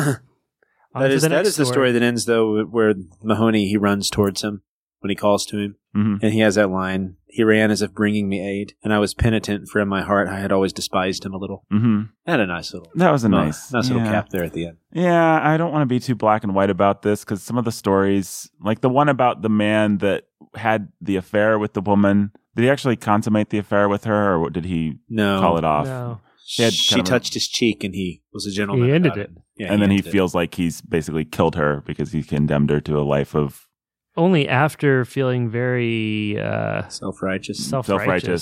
On 0.96 1.02
that 1.02 1.08
to 1.10 1.14
is 1.14 1.22
the 1.24 1.30
that 1.30 1.46
the 1.46 1.66
story 1.66 1.92
that 1.92 2.02
ends 2.04 2.26
though, 2.26 2.64
where 2.66 2.94
Mahoney 3.24 3.68
he 3.68 3.78
runs 3.78 4.10
towards 4.10 4.44
him 4.44 4.62
when 5.00 5.10
he 5.10 5.16
calls 5.16 5.46
to 5.48 5.58
him, 5.58 5.76
mhm. 5.96 6.20
and 6.22 6.34
he 6.34 6.40
has 6.40 6.56
that 6.56 6.70
line. 6.70 7.18
He 7.28 7.44
ran 7.44 7.72
as 7.72 7.82
if 7.82 7.94
bringing 7.94 8.30
me 8.30 8.48
aid, 8.48 8.74
and 8.84 8.94
I 8.94 9.00
was 9.00 9.16
penitent, 9.16 9.68
for 9.68 9.82
in 9.82 9.88
my 9.88 10.04
heart 10.04 10.28
I 10.28 10.40
had 10.40 10.52
always 10.52 10.72
despised 10.72 11.26
him 11.26 11.34
a 11.34 11.38
little. 11.38 11.66
hmm 11.72 12.04
Had 12.28 12.40
a 12.40 12.46
nice 12.46 12.72
little, 12.74 12.92
That 12.96 13.12
was 13.12 13.24
a 13.24 13.30
well, 13.30 13.46
nice, 13.46 13.72
nice 13.74 13.90
little 13.90 14.06
yeah. 14.06 14.12
cap 14.12 14.30
there 14.30 14.44
at 14.44 14.54
the 14.54 14.68
end. 14.68 14.78
Yeah, 14.94 15.40
I 15.42 15.58
don't 15.58 15.72
want 15.72 15.82
to 15.82 15.88
be 15.88 16.00
too 16.00 16.14
black 16.16 16.44
and 16.44 16.54
white 16.54 16.70
about 16.70 17.02
this 17.02 17.26
because 17.26 17.42
some 17.42 17.58
of 17.58 17.66
the 17.66 17.72
stories, 17.72 18.50
like 18.62 18.82
the 18.82 18.90
one 18.90 19.10
about 19.10 19.42
the 19.42 19.50
man 19.50 19.98
that 19.98 20.26
had 20.54 20.90
the 21.02 21.16
affair 21.16 21.58
with 21.58 21.74
the 21.74 21.82
woman, 21.82 22.32
did 22.56 22.64
he 22.64 22.70
actually 22.70 22.96
consummate 22.96 23.50
the 23.50 23.58
affair 23.58 23.88
with 23.90 24.04
her, 24.06 24.36
or 24.38 24.50
did 24.50 24.66
he 24.66 24.96
No, 25.10 25.40
call 25.40 25.58
it 25.58 25.64
off? 25.64 25.86
No. 25.86 26.22
He 26.46 26.70
she 26.72 26.96
kind 26.96 27.02
of 27.02 27.08
a- 27.08 27.10
touched 27.10 27.34
his 27.36 27.48
cheek, 27.48 27.84
and 27.84 27.96
he 27.96 28.22
was 28.34 28.46
a 28.46 28.52
gentleman. 28.52 28.88
He 28.90 28.94
ended 28.94 29.14
about 29.14 29.26
it. 29.26 29.32
Yeah, 29.58 29.72
and 29.72 29.82
then 29.82 29.90
he 29.92 29.98
ended 29.98 30.08
it. 30.10 30.12
feels 30.12 30.36
like 30.36 30.56
he's 30.56 30.82
basically 30.82 31.26
killed 31.26 31.56
her 31.56 31.82
because 31.86 32.12
he 32.12 32.22
condemned 32.24 32.70
her 32.70 32.82
to 32.82 32.98
a 33.00 33.02
life 33.02 33.34
of 33.36 33.68
Only 34.18 34.48
after 34.48 35.06
feeling 35.06 35.50
very 35.50 36.40
uh, 36.40 36.88
self-righteous. 36.90 37.58
Self-righteous. 37.66 37.88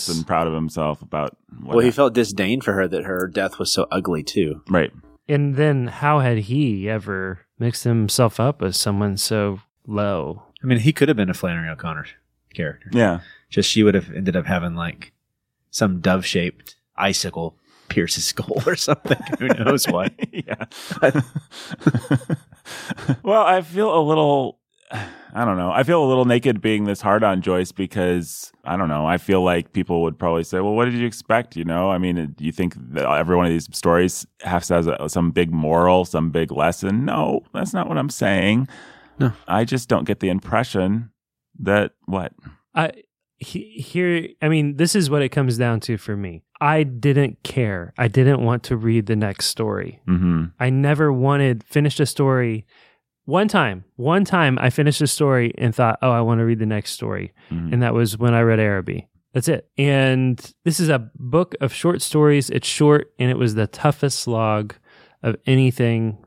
self-righteous 0.01 0.09
and 0.17 0.27
proud 0.27 0.47
of 0.47 0.53
himself 0.53 1.01
about 1.01 1.37
what 1.61 1.75
Well, 1.77 1.85
he 1.85 1.91
felt 1.91 2.13
disdain 2.13 2.59
for 2.61 2.73
her 2.73 2.87
that 2.87 3.03
her 3.03 3.27
death 3.27 3.59
was 3.59 3.71
so 3.71 3.87
ugly 3.91 4.23
too. 4.23 4.61
right. 4.69 4.91
And 5.29 5.55
then 5.55 5.87
how 5.87 6.19
had 6.19 6.39
he 6.39 6.89
ever 6.89 7.45
mixed 7.57 7.85
himself 7.85 8.37
up 8.39 8.59
with 8.61 8.75
someone 8.75 9.15
so 9.15 9.59
low? 9.87 10.43
I 10.61 10.65
mean, 10.65 10.79
he 10.79 10.91
could 10.91 11.07
have 11.07 11.15
been 11.15 11.29
a 11.29 11.33
Flannery 11.33 11.69
O'Connor 11.69 12.07
character. 12.53 12.89
Yeah, 12.91 13.19
Just 13.51 13.69
she 13.69 13.83
would 13.83 13.93
have 13.93 14.11
ended 14.11 14.35
up 14.35 14.47
having 14.47 14.73
like 14.73 15.11
some 15.69 15.99
dove-shaped 15.99 16.77
icicle 16.95 17.59
pierce 17.91 18.15
his 18.15 18.25
skull 18.25 18.63
or 18.65 18.75
something. 18.75 19.19
Who 19.39 19.47
knows 19.49 19.87
what? 19.87 20.13
yeah. 20.31 20.65
well, 23.23 23.43
I 23.43 23.61
feel 23.61 23.95
a 23.95 24.01
little. 24.01 24.57
I 25.33 25.45
don't 25.45 25.55
know. 25.55 25.71
I 25.71 25.83
feel 25.83 26.03
a 26.03 26.07
little 26.07 26.25
naked 26.25 26.59
being 26.59 26.83
this 26.83 26.99
hard 26.99 27.23
on 27.23 27.41
Joyce 27.41 27.71
because 27.71 28.51
I 28.65 28.75
don't 28.75 28.89
know. 28.89 29.05
I 29.05 29.17
feel 29.17 29.41
like 29.41 29.71
people 29.71 30.01
would 30.01 30.19
probably 30.19 30.43
say, 30.43 30.59
"Well, 30.59 30.73
what 30.73 30.85
did 30.85 30.95
you 30.95 31.07
expect?" 31.07 31.55
You 31.55 31.63
know. 31.63 31.89
I 31.89 31.97
mean, 31.97 32.33
do 32.37 32.43
you 32.43 32.51
think 32.51 32.75
that 32.93 33.09
every 33.09 33.37
one 33.37 33.45
of 33.45 33.51
these 33.51 33.69
stories 33.71 34.25
has 34.41 34.67
to 34.67 34.73
have 34.73 34.87
a, 34.87 35.07
some 35.07 35.31
big 35.31 35.51
moral, 35.51 36.03
some 36.03 36.31
big 36.31 36.51
lesson? 36.51 37.05
No, 37.05 37.43
that's 37.53 37.73
not 37.73 37.87
what 37.87 37.97
I'm 37.97 38.09
saying. 38.09 38.67
No. 39.19 39.31
I 39.47 39.63
just 39.63 39.87
don't 39.87 40.03
get 40.03 40.19
the 40.19 40.29
impression 40.29 41.11
that 41.59 41.93
what. 42.05 42.33
I 42.75 42.91
he, 43.41 43.71
here 43.71 44.27
I 44.41 44.47
mean 44.49 44.77
this 44.77 44.95
is 44.95 45.09
what 45.09 45.21
it 45.23 45.29
comes 45.29 45.57
down 45.57 45.79
to 45.81 45.97
for 45.97 46.15
me. 46.15 46.43
I 46.61 46.83
didn't 46.83 47.41
care. 47.43 47.91
I 47.97 48.07
didn't 48.07 48.41
want 48.43 48.61
to 48.63 48.77
read 48.77 49.07
the 49.07 49.15
next 49.15 49.47
story. 49.47 49.99
Mm-hmm. 50.07 50.45
I 50.59 50.69
never 50.69 51.11
wanted 51.11 51.63
finished 51.63 51.99
a 51.99 52.05
story. 52.05 52.65
One 53.25 53.47
time, 53.47 53.83
one 53.95 54.25
time 54.25 54.57
I 54.61 54.69
finished 54.69 55.01
a 55.01 55.07
story 55.07 55.53
and 55.57 55.73
thought, 55.73 55.97
"Oh, 56.01 56.11
I 56.11 56.21
want 56.21 56.39
to 56.39 56.45
read 56.45 56.59
the 56.59 56.65
next 56.65 56.91
story." 56.91 57.33
Mhm. 57.51 57.73
And 57.73 57.81
that 57.83 57.93
was 57.93 58.17
when 58.17 58.33
I 58.33 58.41
read 58.41 58.59
Araby. 58.59 59.07
That's 59.33 59.47
it. 59.47 59.69
And 59.77 60.39
this 60.65 60.79
is 60.79 60.89
a 60.89 61.09
book 61.15 61.55
of 61.61 61.73
short 61.73 62.01
stories. 62.01 62.49
It's 62.49 62.67
short 62.67 63.11
and 63.17 63.31
it 63.31 63.37
was 63.37 63.55
the 63.55 63.65
toughest 63.67 64.19
slog 64.19 64.75
of 65.23 65.35
anything 65.45 66.17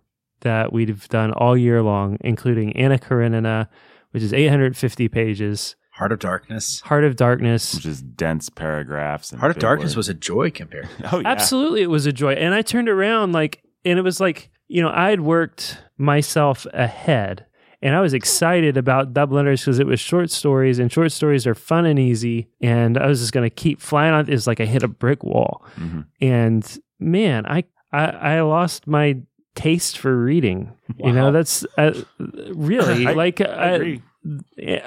that 0.40 0.72
we've 0.72 1.06
done 1.08 1.32
all 1.32 1.56
year 1.56 1.82
long, 1.82 2.16
including 2.22 2.76
Anna 2.76 2.98
Karenina, 2.98 3.68
which 4.12 4.22
is 4.22 4.32
850 4.32 5.08
pages, 5.08 5.76
Heart 5.94 6.12
of 6.12 6.18
Darkness. 6.18 6.80
Heart 6.80 7.04
of 7.04 7.16
Darkness. 7.16 7.74
Which 7.74 7.86
is 7.86 8.02
dense 8.02 8.48
paragraphs. 8.48 9.30
And 9.30 9.40
Heart 9.40 9.52
of 9.52 9.58
Darkness 9.58 9.90
words. 9.90 9.96
was 9.96 10.08
a 10.08 10.14
joy 10.14 10.50
compared. 10.50 10.88
Oh 11.12 11.20
yeah. 11.20 11.28
Absolutely, 11.28 11.82
it 11.82 11.90
was 11.90 12.06
a 12.06 12.12
joy. 12.12 12.32
And 12.32 12.52
I 12.54 12.62
turned 12.62 12.88
around 12.88 13.32
like, 13.32 13.62
and 13.84 13.98
it 13.98 14.02
was 14.02 14.18
like, 14.20 14.50
you 14.68 14.82
know, 14.82 14.90
I 14.92 15.10
had 15.10 15.20
worked 15.20 15.78
myself 15.98 16.66
ahead, 16.72 17.46
and 17.82 17.94
I 17.94 18.00
was 18.00 18.14
excited 18.14 18.76
about 18.76 19.12
Dubliners 19.12 19.60
because 19.60 19.78
it 19.78 19.86
was 19.86 20.00
short 20.00 20.30
stories, 20.30 20.78
and 20.78 20.90
short 20.90 21.12
stories 21.12 21.46
are 21.46 21.54
fun 21.54 21.84
and 21.86 21.98
easy. 21.98 22.48
And 22.60 22.96
I 22.98 23.06
was 23.06 23.20
just 23.20 23.32
going 23.32 23.48
to 23.48 23.54
keep 23.54 23.80
flying 23.80 24.14
on. 24.14 24.28
It's 24.28 24.46
like 24.46 24.60
I 24.60 24.64
hit 24.64 24.82
a 24.82 24.88
brick 24.88 25.22
wall, 25.22 25.64
Mhm. 25.78 26.06
and 26.20 26.78
man, 26.98 27.46
I 27.46 27.64
I, 27.92 28.04
I 28.06 28.40
lost 28.40 28.86
my 28.88 29.18
taste 29.54 29.98
for 29.98 30.16
reading. 30.24 30.72
You 30.98 31.12
know, 31.12 31.30
that's 31.30 31.64
uh, 31.78 31.92
really 32.18 33.06
I- 33.08 33.12
like 33.12 33.40
I 33.40 33.44
I, 33.44 33.68
agree. 33.70 34.02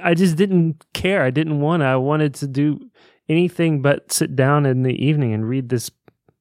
I 0.04 0.14
just 0.14 0.36
didn't 0.36 0.84
care. 0.94 1.24
I 1.24 1.30
didn't 1.30 1.60
want 1.60 1.82
to. 1.82 1.86
I 1.86 1.96
wanted 1.96 2.34
to 2.36 2.48
do 2.48 2.80
anything 3.30 3.82
but 3.82 4.12
sit 4.12 4.36
down 4.36 4.66
in 4.66 4.84
the 4.84 4.94
evening 5.04 5.34
and 5.34 5.48
read 5.48 5.70
this 5.70 5.92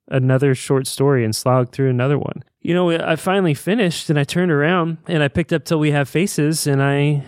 another 0.08 0.54
short 0.54 0.86
story 0.86 1.24
and 1.24 1.34
slog 1.34 1.72
through 1.72 1.90
another 1.90 2.18
one. 2.18 2.42
You 2.60 2.74
know, 2.74 2.90
I 2.90 3.16
finally 3.16 3.54
finished 3.54 4.08
and 4.08 4.18
I 4.18 4.24
turned 4.24 4.52
around 4.52 4.98
and 5.06 5.22
I 5.22 5.28
picked 5.28 5.52
up 5.52 5.64
Till 5.64 5.78
We 5.78 5.90
Have 5.90 6.08
Faces 6.08 6.66
and 6.66 6.82
I 6.82 7.24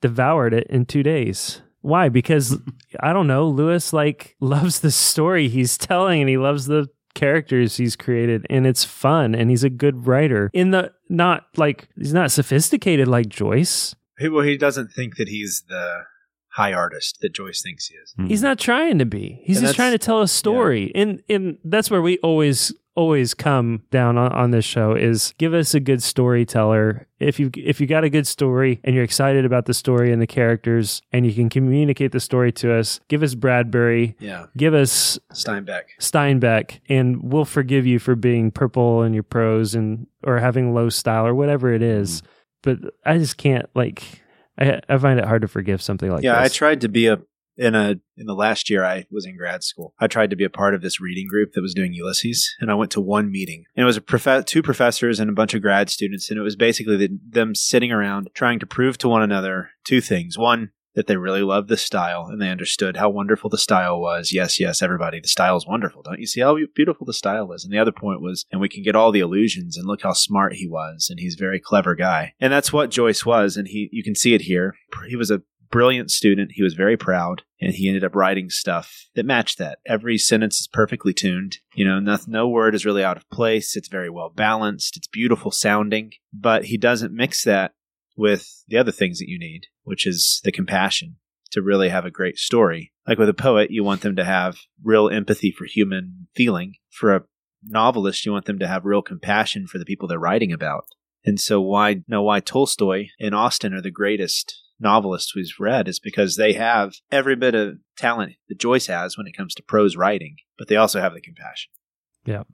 devoured 0.00 0.54
it 0.54 0.66
in 0.68 0.86
two 0.86 1.02
days. 1.02 1.62
Why? 1.82 2.08
Because 2.08 2.58
I 3.00 3.12
don't 3.12 3.26
know. 3.26 3.48
Lewis 3.48 3.92
like 3.92 4.36
loves 4.40 4.80
the 4.80 4.90
story 4.90 5.48
he's 5.48 5.78
telling, 5.78 6.20
and 6.20 6.28
he 6.28 6.36
loves 6.36 6.66
the 6.66 6.88
characters 7.14 7.76
he's 7.76 7.96
created, 7.96 8.46
and 8.50 8.66
it's 8.66 8.84
fun, 8.84 9.34
and 9.34 9.50
he's 9.50 9.64
a 9.64 9.70
good 9.70 10.06
writer. 10.06 10.50
In 10.52 10.70
the 10.70 10.92
not 11.08 11.46
like 11.56 11.88
he's 11.96 12.14
not 12.14 12.30
sophisticated 12.30 13.08
like 13.08 13.28
Joyce. 13.28 13.94
He, 14.20 14.28
well, 14.28 14.44
he 14.44 14.56
doesn't 14.56 14.88
think 14.88 15.16
that 15.16 15.28
he's 15.28 15.64
the 15.68 16.04
high 16.50 16.72
artist 16.72 17.18
that 17.22 17.32
Joyce 17.32 17.62
thinks 17.62 17.86
he 17.86 17.94
is. 17.96 18.14
He's 18.28 18.40
hmm. 18.40 18.46
not 18.46 18.58
trying 18.58 18.98
to 18.98 19.06
be. 19.06 19.40
He's 19.44 19.58
And 19.58 19.66
just 19.66 19.76
trying 19.76 19.92
to 19.92 19.98
tell 19.98 20.20
a 20.20 20.28
story. 20.28 20.92
And 20.94 21.22
and 21.28 21.58
that's 21.64 21.90
where 21.90 22.02
we 22.02 22.18
always 22.18 22.72
always 22.96 23.34
come 23.34 23.82
down 23.90 24.18
on, 24.18 24.32
on 24.32 24.50
this 24.50 24.64
show 24.64 24.94
is 24.94 25.32
give 25.38 25.54
us 25.54 25.74
a 25.74 25.80
good 25.80 26.02
storyteller. 26.02 27.06
If 27.18 27.38
you 27.38 27.50
if 27.54 27.80
you 27.80 27.86
got 27.86 28.04
a 28.04 28.10
good 28.10 28.26
story 28.26 28.80
and 28.84 28.94
you're 28.94 29.04
excited 29.04 29.44
about 29.44 29.66
the 29.66 29.74
story 29.74 30.12
and 30.12 30.20
the 30.20 30.26
characters 30.26 31.00
and 31.12 31.24
you 31.24 31.32
can 31.32 31.48
communicate 31.48 32.12
the 32.12 32.20
story 32.20 32.52
to 32.52 32.74
us, 32.74 33.00
give 33.08 33.22
us 33.22 33.34
Bradbury, 33.34 34.16
Yeah, 34.18 34.46
give 34.56 34.74
us 34.74 35.18
Steinbeck. 35.32 35.82
Steinbeck, 36.00 36.80
and 36.88 37.22
we'll 37.22 37.44
forgive 37.44 37.86
you 37.86 37.98
for 37.98 38.16
being 38.16 38.50
purple 38.50 39.02
in 39.02 39.14
your 39.14 39.22
prose 39.22 39.74
and 39.74 40.06
or 40.24 40.38
having 40.38 40.74
low 40.74 40.88
style 40.90 41.26
or 41.26 41.34
whatever 41.34 41.72
it 41.72 41.82
is. 41.82 42.20
Hmm. 42.20 42.26
But 42.62 42.78
I 43.04 43.18
just 43.18 43.36
can't 43.36 43.66
like 43.74 44.22
I 44.58 44.80
I 44.88 44.98
find 44.98 45.18
it 45.18 45.24
hard 45.24 45.42
to 45.42 45.48
forgive 45.48 45.82
something 45.82 46.10
like 46.10 46.22
yeah, 46.22 46.42
this. 46.42 46.52
I 46.52 46.54
tried 46.54 46.80
to 46.82 46.88
be 46.88 47.06
a 47.06 47.18
in 47.56 47.74
a 47.74 47.96
in 48.16 48.26
the 48.26 48.34
last 48.34 48.70
year 48.70 48.84
I 48.84 49.04
was 49.10 49.26
in 49.26 49.36
grad 49.36 49.62
school. 49.62 49.94
I 49.98 50.06
tried 50.06 50.30
to 50.30 50.36
be 50.36 50.44
a 50.44 50.50
part 50.50 50.74
of 50.74 50.82
this 50.82 51.00
reading 51.00 51.28
group 51.28 51.52
that 51.52 51.60
was 51.60 51.74
doing 51.74 51.92
Ulysses, 51.92 52.54
and 52.60 52.70
I 52.70 52.74
went 52.74 52.90
to 52.92 53.00
one 53.00 53.30
meeting. 53.30 53.64
And 53.76 53.82
it 53.82 53.86
was 53.86 53.96
a 53.96 54.02
prof- 54.02 54.46
two 54.46 54.62
professors 54.62 55.20
and 55.20 55.28
a 55.28 55.34
bunch 55.34 55.54
of 55.54 55.62
grad 55.62 55.90
students, 55.90 56.30
and 56.30 56.38
it 56.38 56.42
was 56.42 56.56
basically 56.56 56.96
the, 56.96 57.18
them 57.28 57.54
sitting 57.54 57.92
around 57.92 58.30
trying 58.34 58.60
to 58.60 58.66
prove 58.66 58.96
to 58.98 59.08
one 59.08 59.22
another 59.22 59.70
two 59.84 60.00
things: 60.00 60.38
one, 60.38 60.70
that 60.94 61.06
they 61.06 61.16
really 61.16 61.42
loved 61.42 61.68
the 61.68 61.76
style 61.76 62.26
and 62.26 62.40
they 62.40 62.50
understood 62.50 62.96
how 62.96 63.08
wonderful 63.08 63.50
the 63.50 63.58
style 63.58 64.00
was. 64.00 64.32
Yes, 64.32 64.58
yes, 64.58 64.82
everybody, 64.82 65.20
the 65.20 65.28
style 65.28 65.56
is 65.56 65.66
wonderful. 65.66 66.02
Don't 66.02 66.20
you 66.20 66.26
see 66.26 66.40
how 66.40 66.56
beautiful 66.74 67.06
the 67.06 67.12
style 67.12 67.52
is? 67.52 67.64
And 67.64 67.72
the 67.72 67.78
other 67.78 67.92
point 67.92 68.20
was, 68.20 68.44
and 68.50 68.60
we 68.60 68.68
can 68.68 68.82
get 68.82 68.96
all 68.96 69.12
the 69.12 69.20
illusions 69.20 69.76
and 69.76 69.86
look 69.86 70.02
how 70.02 70.12
smart 70.12 70.54
he 70.54 70.66
was, 70.66 71.08
and 71.10 71.20
he's 71.20 71.34
a 71.34 71.38
very 71.42 71.60
clever 71.60 71.94
guy. 71.94 72.34
And 72.40 72.52
that's 72.52 72.72
what 72.72 72.90
Joyce 72.90 73.24
was, 73.24 73.56
and 73.56 73.68
he 73.68 73.88
you 73.92 74.02
can 74.02 74.14
see 74.14 74.34
it 74.34 74.42
here. 74.42 74.74
He 75.08 75.16
was 75.16 75.30
a 75.30 75.42
brilliant 75.70 76.10
student. 76.10 76.52
He 76.54 76.62
was 76.62 76.74
very 76.74 76.96
proud, 76.96 77.42
and 77.60 77.72
he 77.72 77.88
ended 77.88 78.04
up 78.04 78.14
writing 78.14 78.50
stuff 78.50 79.06
that 79.14 79.26
matched 79.26 79.58
that. 79.58 79.78
Every 79.86 80.18
sentence 80.18 80.60
is 80.60 80.66
perfectly 80.66 81.14
tuned. 81.14 81.58
You 81.74 81.84
know, 81.86 82.00
no, 82.00 82.18
no 82.26 82.48
word 82.48 82.74
is 82.74 82.84
really 82.84 83.04
out 83.04 83.16
of 83.16 83.28
place. 83.30 83.76
It's 83.76 83.88
very 83.88 84.10
well 84.10 84.30
balanced. 84.30 84.96
It's 84.96 85.06
beautiful 85.06 85.50
sounding, 85.50 86.12
but 86.32 86.66
he 86.66 86.76
doesn't 86.76 87.14
mix 87.14 87.44
that 87.44 87.72
with 88.20 88.64
the 88.68 88.76
other 88.76 88.92
things 88.92 89.18
that 89.18 89.30
you 89.30 89.38
need, 89.38 89.62
which 89.82 90.06
is 90.06 90.42
the 90.44 90.52
compassion 90.52 91.16
to 91.50 91.62
really 91.62 91.88
have 91.88 92.04
a 92.04 92.10
great 92.10 92.36
story. 92.36 92.92
Like 93.08 93.16
with 93.16 93.30
a 93.30 93.34
poet, 93.34 93.70
you 93.70 93.82
want 93.82 94.02
them 94.02 94.14
to 94.16 94.24
have 94.24 94.58
real 94.84 95.08
empathy 95.08 95.50
for 95.50 95.64
human 95.64 96.28
feeling. 96.36 96.74
For 96.90 97.16
a 97.16 97.24
novelist, 97.64 98.26
you 98.26 98.32
want 98.32 98.44
them 98.44 98.58
to 98.58 98.68
have 98.68 98.84
real 98.84 99.00
compassion 99.00 99.66
for 99.66 99.78
the 99.78 99.86
people 99.86 100.06
they're 100.06 100.18
writing 100.18 100.52
about. 100.52 100.84
And 101.24 101.40
so 101.40 101.62
why 101.62 102.02
no 102.08 102.22
why 102.22 102.40
Tolstoy 102.40 103.06
and 103.18 103.34
Austen 103.34 103.72
are 103.72 103.80
the 103.80 103.90
greatest 103.90 104.54
novelists 104.78 105.34
we've 105.34 105.48
read 105.58 105.88
is 105.88 105.98
because 105.98 106.36
they 106.36 106.52
have 106.52 106.92
every 107.10 107.36
bit 107.36 107.54
of 107.54 107.78
talent 107.96 108.34
that 108.50 108.58
Joyce 108.58 108.86
has 108.88 109.16
when 109.16 109.26
it 109.26 109.36
comes 109.36 109.54
to 109.54 109.62
prose 109.62 109.96
writing, 109.96 110.36
but 110.58 110.68
they 110.68 110.76
also 110.76 111.00
have 111.00 111.14
the 111.14 111.22
compassion. 111.22 111.70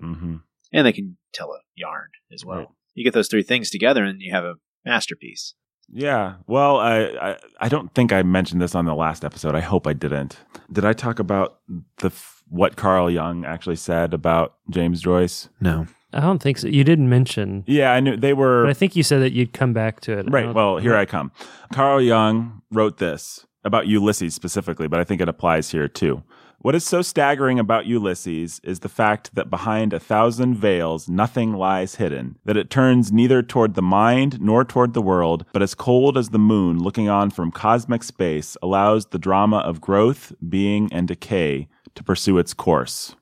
Mm-hmm. 0.00 0.36
And 0.72 0.86
they 0.86 0.92
can 0.92 1.16
tell 1.32 1.50
a 1.50 1.58
yarn 1.74 2.10
as 2.32 2.44
well. 2.44 2.58
Right. 2.58 2.68
You 2.94 3.04
get 3.04 3.14
those 3.14 3.28
three 3.28 3.42
things 3.42 3.68
together 3.68 4.04
and 4.04 4.20
you 4.20 4.32
have 4.32 4.44
a 4.44 4.54
masterpiece. 4.86 5.54
Yeah. 5.92 6.34
Well, 6.46 6.78
I, 6.78 6.98
I 7.20 7.36
I 7.60 7.68
don't 7.68 7.94
think 7.94 8.12
I 8.12 8.22
mentioned 8.22 8.60
this 8.60 8.74
on 8.74 8.86
the 8.86 8.94
last 8.94 9.24
episode. 9.24 9.54
I 9.54 9.60
hope 9.60 9.86
I 9.86 9.92
didn't. 9.92 10.38
Did 10.72 10.84
I 10.84 10.92
talk 10.92 11.18
about 11.18 11.58
the 11.98 12.06
f- 12.08 12.42
what 12.48 12.76
Carl 12.76 13.10
Jung 13.10 13.44
actually 13.44 13.76
said 13.76 14.14
about 14.14 14.54
James 14.70 15.00
Joyce? 15.00 15.48
No. 15.60 15.86
I 16.12 16.20
don't 16.20 16.40
think 16.42 16.58
so. 16.58 16.68
You 16.68 16.82
didn't 16.82 17.08
mention, 17.10 17.62
Yeah, 17.66 17.92
I 17.92 18.00
knew 18.00 18.16
they 18.16 18.32
were 18.32 18.62
but 18.64 18.70
I 18.70 18.74
think 18.74 18.96
you 18.96 19.02
said 19.02 19.20
that 19.20 19.32
you'd 19.32 19.52
come 19.52 19.72
back 19.74 20.00
to 20.02 20.18
it. 20.18 20.26
Right. 20.30 20.52
Well, 20.54 20.78
here 20.78 20.96
I 20.96 21.04
come. 21.04 21.30
Carl 21.74 22.00
Jung 22.00 22.62
wrote 22.72 22.98
this 22.98 23.44
about 23.64 23.86
Ulysses 23.86 24.32
specifically, 24.34 24.88
but 24.88 24.98
I 24.98 25.04
think 25.04 25.20
it 25.20 25.28
applies 25.28 25.70
here 25.72 25.88
too. 25.88 26.22
What 26.60 26.74
is 26.74 26.84
so 26.84 27.02
staggering 27.02 27.58
about 27.58 27.86
Ulysses 27.86 28.60
is 28.64 28.80
the 28.80 28.88
fact 28.88 29.34
that 29.34 29.50
behind 29.50 29.92
a 29.92 30.00
thousand 30.00 30.56
veils 30.56 31.08
nothing 31.08 31.52
lies 31.52 31.96
hidden, 31.96 32.38
that 32.44 32.56
it 32.56 32.70
turns 32.70 33.12
neither 33.12 33.42
toward 33.42 33.74
the 33.74 33.82
mind 33.82 34.40
nor 34.40 34.64
toward 34.64 34.94
the 34.94 35.02
world, 35.02 35.44
but 35.52 35.62
as 35.62 35.74
cold 35.74 36.16
as 36.16 36.30
the 36.30 36.38
moon 36.38 36.78
looking 36.78 37.08
on 37.08 37.30
from 37.30 37.52
cosmic 37.52 38.02
space 38.02 38.56
allows 38.62 39.06
the 39.06 39.18
drama 39.18 39.58
of 39.58 39.82
growth, 39.82 40.32
being, 40.48 40.88
and 40.92 41.06
decay 41.06 41.68
to 41.94 42.02
pursue 42.02 42.38
its 42.38 42.54
course. 42.54 43.14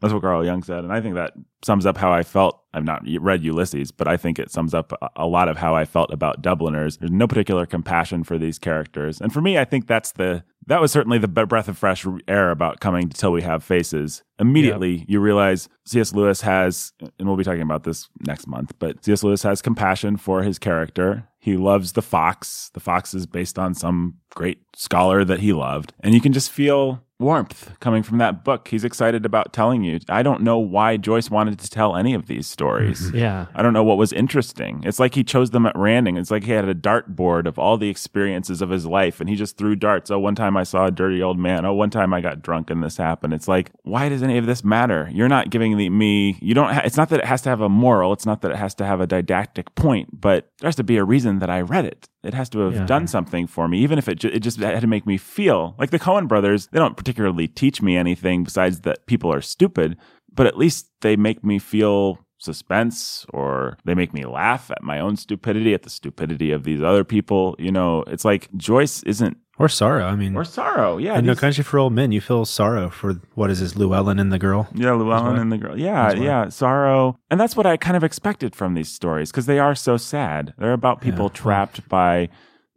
That's 0.00 0.14
what 0.14 0.22
Carl 0.22 0.44
Jung 0.44 0.62
said, 0.62 0.82
and 0.82 0.92
I 0.92 1.00
think 1.00 1.14
that 1.14 1.34
sums 1.64 1.86
up 1.86 1.96
how 1.96 2.12
I 2.12 2.22
felt. 2.22 2.58
I've 2.74 2.84
not 2.84 3.02
read 3.20 3.42
Ulysses, 3.44 3.90
but 3.90 4.08
I 4.08 4.16
think 4.16 4.38
it 4.38 4.50
sums 4.50 4.72
up 4.72 4.92
a- 5.16 5.26
lot 5.26 5.48
of 5.48 5.58
how 5.58 5.74
I 5.76 5.84
felt 5.84 6.10
about 6.12 6.40
Dubliners. 6.42 6.96
There's 6.96 7.10
no 7.10 7.26
particular 7.26 7.66
compassion 7.66 8.24
for 8.24 8.38
these 8.38 8.58
characters, 8.58 9.20
and 9.20 9.32
for 9.32 9.40
me, 9.40 9.58
I 9.58 9.64
think 9.64 9.86
that's 9.86 10.12
the 10.12 10.44
that 10.66 10.80
was 10.80 10.92
certainly 10.92 11.18
the 11.18 11.26
breath 11.26 11.66
of 11.66 11.76
fresh 11.76 12.06
air 12.28 12.50
about 12.52 12.78
coming 12.78 13.08
to 13.08 13.16
Till 13.18 13.32
We 13.32 13.42
Have 13.42 13.64
Faces. 13.64 14.22
Immediately, 14.38 15.04
you 15.08 15.18
realize 15.18 15.68
C.S. 15.86 16.14
Lewis 16.14 16.40
has, 16.42 16.92
and 17.18 17.26
we'll 17.26 17.36
be 17.36 17.42
talking 17.42 17.62
about 17.62 17.82
this 17.82 18.08
next 18.20 18.46
month, 18.46 18.72
but 18.78 19.04
C.S. 19.04 19.24
Lewis 19.24 19.42
has 19.42 19.60
compassion 19.60 20.16
for 20.16 20.44
his 20.44 20.60
character. 20.60 21.28
He 21.40 21.56
loves 21.56 21.92
the 21.92 22.02
fox. 22.02 22.70
The 22.74 22.80
fox 22.80 23.12
is 23.12 23.26
based 23.26 23.58
on 23.58 23.74
some 23.74 24.18
great 24.30 24.60
scholar 24.76 25.24
that 25.24 25.40
he 25.40 25.52
loved, 25.52 25.94
and 26.00 26.14
you 26.14 26.20
can 26.20 26.32
just 26.32 26.50
feel 26.52 27.02
warmth 27.18 27.78
coming 27.80 28.02
from 28.04 28.18
that 28.18 28.44
book. 28.44 28.68
He's 28.68 28.84
excited 28.84 29.24
about 29.26 29.52
telling 29.52 29.82
you. 29.82 29.98
I 30.08 30.22
don't 30.22 30.42
know 30.42 30.58
why 30.58 30.96
Joyce 30.96 31.28
wanted 31.30 31.51
to 31.58 31.70
tell 31.70 31.96
any 31.96 32.14
of 32.14 32.26
these 32.26 32.46
stories. 32.46 33.00
Mm-hmm. 33.08 33.16
Yeah. 33.18 33.46
I 33.54 33.62
don't 33.62 33.72
know 33.72 33.84
what 33.84 33.98
was 33.98 34.12
interesting. 34.12 34.82
It's 34.84 34.98
like 34.98 35.14
he 35.14 35.24
chose 35.24 35.50
them 35.50 35.66
at 35.66 35.76
random. 35.76 36.16
It's 36.16 36.30
like 36.30 36.44
he 36.44 36.52
had 36.52 36.68
a 36.68 36.74
dartboard 36.74 37.46
of 37.46 37.58
all 37.58 37.76
the 37.76 37.88
experiences 37.88 38.60
of 38.62 38.70
his 38.70 38.86
life 38.86 39.20
and 39.20 39.28
he 39.28 39.36
just 39.36 39.56
threw 39.56 39.76
darts. 39.76 40.10
Oh, 40.10 40.18
one 40.18 40.34
time 40.34 40.56
I 40.56 40.62
saw 40.64 40.86
a 40.86 40.90
dirty 40.90 41.22
old 41.22 41.38
man. 41.38 41.64
Oh, 41.64 41.74
one 41.74 41.90
time 41.90 42.12
I 42.14 42.20
got 42.20 42.42
drunk 42.42 42.70
and 42.70 42.82
this 42.82 42.96
happened. 42.96 43.32
It's 43.34 43.48
like, 43.48 43.70
why 43.82 44.08
does 44.08 44.22
any 44.22 44.38
of 44.38 44.46
this 44.46 44.64
matter? 44.64 45.08
You're 45.12 45.28
not 45.28 45.50
giving 45.50 45.76
the, 45.76 45.88
me, 45.90 46.38
you 46.40 46.54
don't, 46.54 46.72
ha- 46.72 46.82
it's 46.84 46.96
not 46.96 47.08
that 47.10 47.20
it 47.20 47.26
has 47.26 47.42
to 47.42 47.48
have 47.48 47.60
a 47.60 47.68
moral. 47.68 48.12
It's 48.12 48.26
not 48.26 48.42
that 48.42 48.50
it 48.52 48.56
has 48.58 48.74
to 48.76 48.84
have 48.84 49.00
a 49.00 49.06
didactic 49.06 49.74
point, 49.74 50.08
but 50.20 50.48
there 50.60 50.68
has 50.68 50.76
to 50.76 50.84
be 50.84 50.96
a 50.96 51.04
reason 51.04 51.38
that 51.40 51.50
I 51.50 51.60
read 51.60 51.84
it. 51.84 52.08
It 52.22 52.34
has 52.34 52.48
to 52.50 52.60
have 52.60 52.74
Yeah. 52.74 52.86
done 52.86 53.06
something 53.08 53.46
for 53.48 53.66
me, 53.66 53.78
even 53.78 53.98
if 53.98 54.08
it, 54.08 54.20
ju- 54.20 54.30
it 54.32 54.40
just 54.40 54.58
had 54.60 54.80
to 54.80 54.86
make 54.86 55.06
me 55.06 55.16
feel 55.16 55.74
like 55.78 55.90
the 55.90 55.98
Coen 55.98 56.28
brothers. 56.28 56.68
They 56.72 56.78
don't 56.78 56.96
particularly 56.96 57.48
teach 57.48 57.82
me 57.82 57.96
anything 57.96 58.44
besides 58.44 58.82
that 58.82 59.06
people 59.06 59.32
are 59.32 59.40
stupid, 59.40 59.96
but 60.34 60.46
at 60.46 60.56
least 60.58 60.88
they 61.00 61.16
make 61.16 61.42
me 61.44 61.58
feel 61.58 62.18
suspense 62.38 63.24
or 63.32 63.76
they 63.84 63.94
make 63.94 64.12
me 64.12 64.24
laugh 64.26 64.70
at 64.70 64.82
my 64.82 64.98
own 64.98 65.16
stupidity, 65.16 65.74
at 65.74 65.82
the 65.82 65.90
stupidity 65.90 66.50
of 66.50 66.64
these 66.64 66.82
other 66.82 67.04
people. 67.04 67.54
You 67.58 67.72
know, 67.72 68.02
it's 68.08 68.24
like 68.24 68.48
Joyce 68.56 69.02
isn't, 69.04 69.36
Or 69.58 69.68
sorrow. 69.68 70.04
I 70.06 70.16
mean, 70.16 70.34
or 70.34 70.44
sorrow. 70.44 70.98
Yeah. 70.98 71.18
in 71.18 71.24
No 71.26 71.34
Country 71.36 71.62
for 71.62 71.78
Old 71.78 71.92
Men, 71.92 72.10
you 72.10 72.20
feel 72.20 72.44
sorrow 72.44 72.90
for 72.90 73.14
what 73.34 73.50
is 73.50 73.60
this, 73.60 73.74
Llewelyn 73.74 74.20
and 74.20 74.32
the 74.32 74.38
girl? 74.40 74.66
Yeah, 74.74 74.90
Llewelyn 74.90 75.06
well. 75.06 75.36
and 75.36 75.52
the 75.52 75.58
girl. 75.58 75.78
Yeah, 75.78 76.12
yeah, 76.14 76.48
sorrow. 76.48 77.16
And 77.30 77.40
that's 77.40 77.56
what 77.56 77.66
I 77.66 77.76
kind 77.76 77.96
of 77.96 78.02
expected 78.04 78.56
from 78.56 78.74
these 78.74 78.88
stories 78.88 79.30
because 79.30 79.46
they 79.46 79.58
are 79.60 79.74
so 79.76 79.96
sad. 79.96 80.52
They're 80.58 80.72
about 80.72 81.00
people 81.00 81.26
Yeah. 81.26 81.40
trapped 81.42 81.88
by 81.88 82.28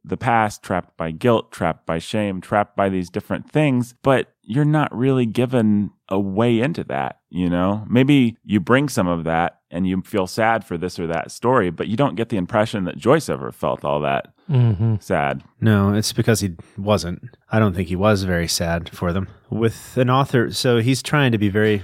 the 0.06 0.18
past, 0.18 0.62
trapped 0.62 0.96
by 0.98 1.12
guilt, 1.12 1.52
trapped 1.52 1.86
by 1.86 2.00
shame, 2.00 2.42
trapped 2.42 2.76
by 2.76 2.90
these 2.90 3.10
different 3.10 3.50
things, 3.50 3.96
but 4.04 4.34
you're 4.42 4.64
not 4.66 4.96
really 4.96 5.26
given 5.26 5.92
a 6.10 6.20
way 6.20 6.60
into 6.60 6.84
that, 6.84 7.20
you 7.30 7.50
know? 7.50 7.84
Maybe 7.90 8.38
you 8.44 8.60
bring 8.60 8.90
some 8.90 9.08
of 9.08 9.24
that 9.24 9.62
and 9.72 9.88
you 9.88 10.02
feel 10.04 10.28
sad 10.28 10.64
for 10.64 10.78
this 10.78 11.00
or 11.00 11.08
that 11.08 11.32
story, 11.32 11.72
but 11.72 11.88
you 11.88 11.98
don't 11.98 12.16
get 12.16 12.30
the 12.30 12.38
impression 12.38 12.84
that 12.86 12.98
Joyce 12.98 13.30
ever 13.30 13.52
felt 13.52 13.84
all 13.84 14.00
that 14.02 14.32
hmm 14.48 14.96
sad. 15.00 15.44
No, 15.60 15.94
it's 15.96 16.14
because 16.14 16.40
he 16.40 16.56
wasn't. 16.78 17.36
I 17.52 17.58
don't 17.58 17.74
think 17.74 17.88
he 17.88 17.96
was 17.96 18.24
very 18.24 18.48
sad 18.48 18.90
for 18.90 19.12
them. 19.12 19.28
With 19.50 19.98
an 19.98 20.10
author, 20.12 20.52
so 20.52 20.78
he's 20.78 21.02
trying 21.02 21.32
to 21.32 21.40
be 21.40 21.50
very, 21.50 21.82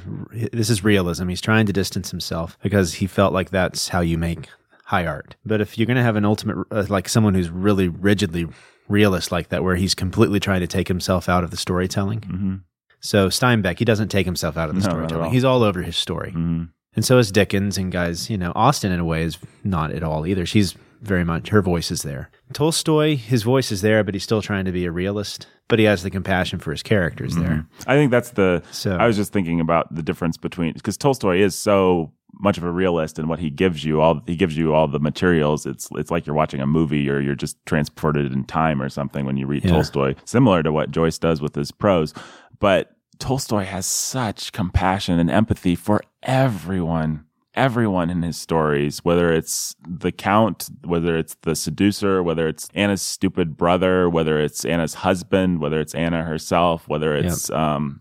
this 0.53 0.69
is 0.69 0.83
realism. 0.83 1.27
He's 1.27 1.41
trying 1.41 1.65
to 1.65 1.73
distance 1.73 2.11
himself 2.11 2.59
because 2.61 2.95
he 2.95 3.07
felt 3.07 3.33
like 3.33 3.49
that's 3.49 3.89
how 3.89 4.01
you 4.01 4.19
make 4.19 4.47
high 4.91 5.05
art. 5.05 5.35
But 5.45 5.61
if 5.61 5.77
you're 5.77 5.87
going 5.87 5.97
to 5.97 6.03
have 6.03 6.17
an 6.17 6.25
ultimate, 6.25 6.57
uh, 6.69 6.85
like 6.89 7.07
someone 7.09 7.33
who's 7.33 7.49
really 7.49 7.87
rigidly 7.87 8.47
realist 8.89 9.31
like 9.31 9.47
that, 9.49 9.63
where 9.63 9.75
he's 9.75 9.95
completely 9.95 10.39
trying 10.39 10.59
to 10.61 10.67
take 10.67 10.87
himself 10.87 11.29
out 11.29 11.43
of 11.45 11.49
the 11.51 11.57
storytelling. 11.57 12.21
hmm 12.23 12.55
So 12.99 13.29
Steinbeck, 13.29 13.79
he 13.79 13.85
doesn't 13.85 14.09
take 14.09 14.25
himself 14.25 14.57
out 14.57 14.69
of 14.69 14.75
the 14.75 14.81
No, 14.81 14.89
storytelling. 14.89 15.31
He's 15.31 15.45
all 15.45 15.63
over 15.63 15.81
his 15.81 15.95
story. 15.95 16.31
hmm 16.31 16.63
And 16.95 17.05
so 17.05 17.17
is 17.19 17.31
Dickens 17.31 17.77
and 17.77 17.89
guys, 17.91 18.29
you 18.29 18.37
know, 18.37 18.51
Austen 18.53 18.91
in 18.91 18.99
a 18.99 19.05
way 19.05 19.23
is 19.23 19.37
not 19.63 19.91
at 19.91 20.03
all 20.03 20.27
either. 20.27 20.45
She's 20.45 20.75
very 21.01 21.23
much, 21.23 21.49
her 21.49 21.61
voice 21.61 21.89
is 21.89 22.01
there. 22.03 22.29
Tolstoy, 22.53 23.15
his 23.15 23.43
voice 23.43 23.71
is 23.71 23.81
there, 23.81 24.03
but 24.03 24.13
he's 24.13 24.23
still 24.23 24.41
trying 24.41 24.65
to 24.65 24.71
be 24.71 24.85
a 24.85 24.91
realist, 24.91 25.47
but 25.69 25.79
he 25.79 25.85
has 25.85 26.03
the 26.03 26.09
compassion 26.11 26.59
for 26.59 26.71
his 26.71 26.83
characters 26.83 27.35
there. 27.35 27.65
I 27.87 27.95
think 27.95 28.11
that's 28.11 28.31
the. 28.31 28.61
So, 28.71 28.97
I 28.97 29.07
was 29.07 29.15
just 29.15 29.31
thinking 29.33 29.59
about 29.61 29.85
the 29.95 30.03
difference 30.03 30.37
between 30.37 30.73
because 30.73 30.97
Tolstoy 30.97 31.37
is 31.39 31.57
so 31.57 32.11
much 32.41 32.57
of 32.57 32.63
a 32.63 32.71
realist 32.71 33.19
in 33.19 33.27
what 33.27 33.39
he 33.39 33.49
gives 33.49 33.83
you. 33.85 34.01
All 34.01 34.21
he 34.25 34.35
gives 34.35 34.57
you 34.57 34.73
all 34.73 34.87
the 34.87 34.99
materials. 34.99 35.65
It's 35.65 35.89
it's 35.93 36.11
like 36.11 36.25
you're 36.25 36.35
watching 36.35 36.59
a 36.59 36.67
movie 36.67 37.09
or 37.09 37.19
you're 37.19 37.35
just 37.35 37.63
transported 37.65 38.31
in 38.33 38.43
time 38.45 38.81
or 38.81 38.89
something 38.89 39.25
when 39.25 39.37
you 39.37 39.47
read 39.47 39.63
Yeah. 39.63 39.71
Tolstoy. 39.71 40.15
Similar 40.25 40.63
to 40.63 40.71
what 40.71 40.91
Joyce 40.91 41.17
does 41.17 41.41
with 41.41 41.55
his 41.55 41.71
prose, 41.71 42.13
but 42.59 42.95
Tolstoy 43.19 43.63
has 43.65 43.85
such 43.85 44.51
compassion 44.51 45.19
and 45.19 45.29
empathy 45.29 45.75
for 45.75 46.01
everyone. 46.23 47.25
Everyone 47.53 48.09
in 48.09 48.21
his 48.21 48.37
stories, 48.37 49.03
whether 49.03 49.33
it's 49.33 49.75
the 49.85 50.11
count, 50.13 50.69
whether 50.85 51.17
it's 51.17 51.35
the 51.41 51.53
seducer, 51.53 52.23
whether 52.23 52.47
it's 52.47 52.69
Anna's 52.73 53.01
stupid 53.01 53.57
brother, 53.57 54.09
whether 54.09 54.39
it's 54.39 54.63
Anna's 54.63 54.93
husband, 54.93 55.59
whether 55.59 55.81
it's 55.81 55.93
Anna 55.93 56.23
herself, 56.23 56.87
whether 56.87 57.13
it's 57.13 57.49
um, 57.49 57.99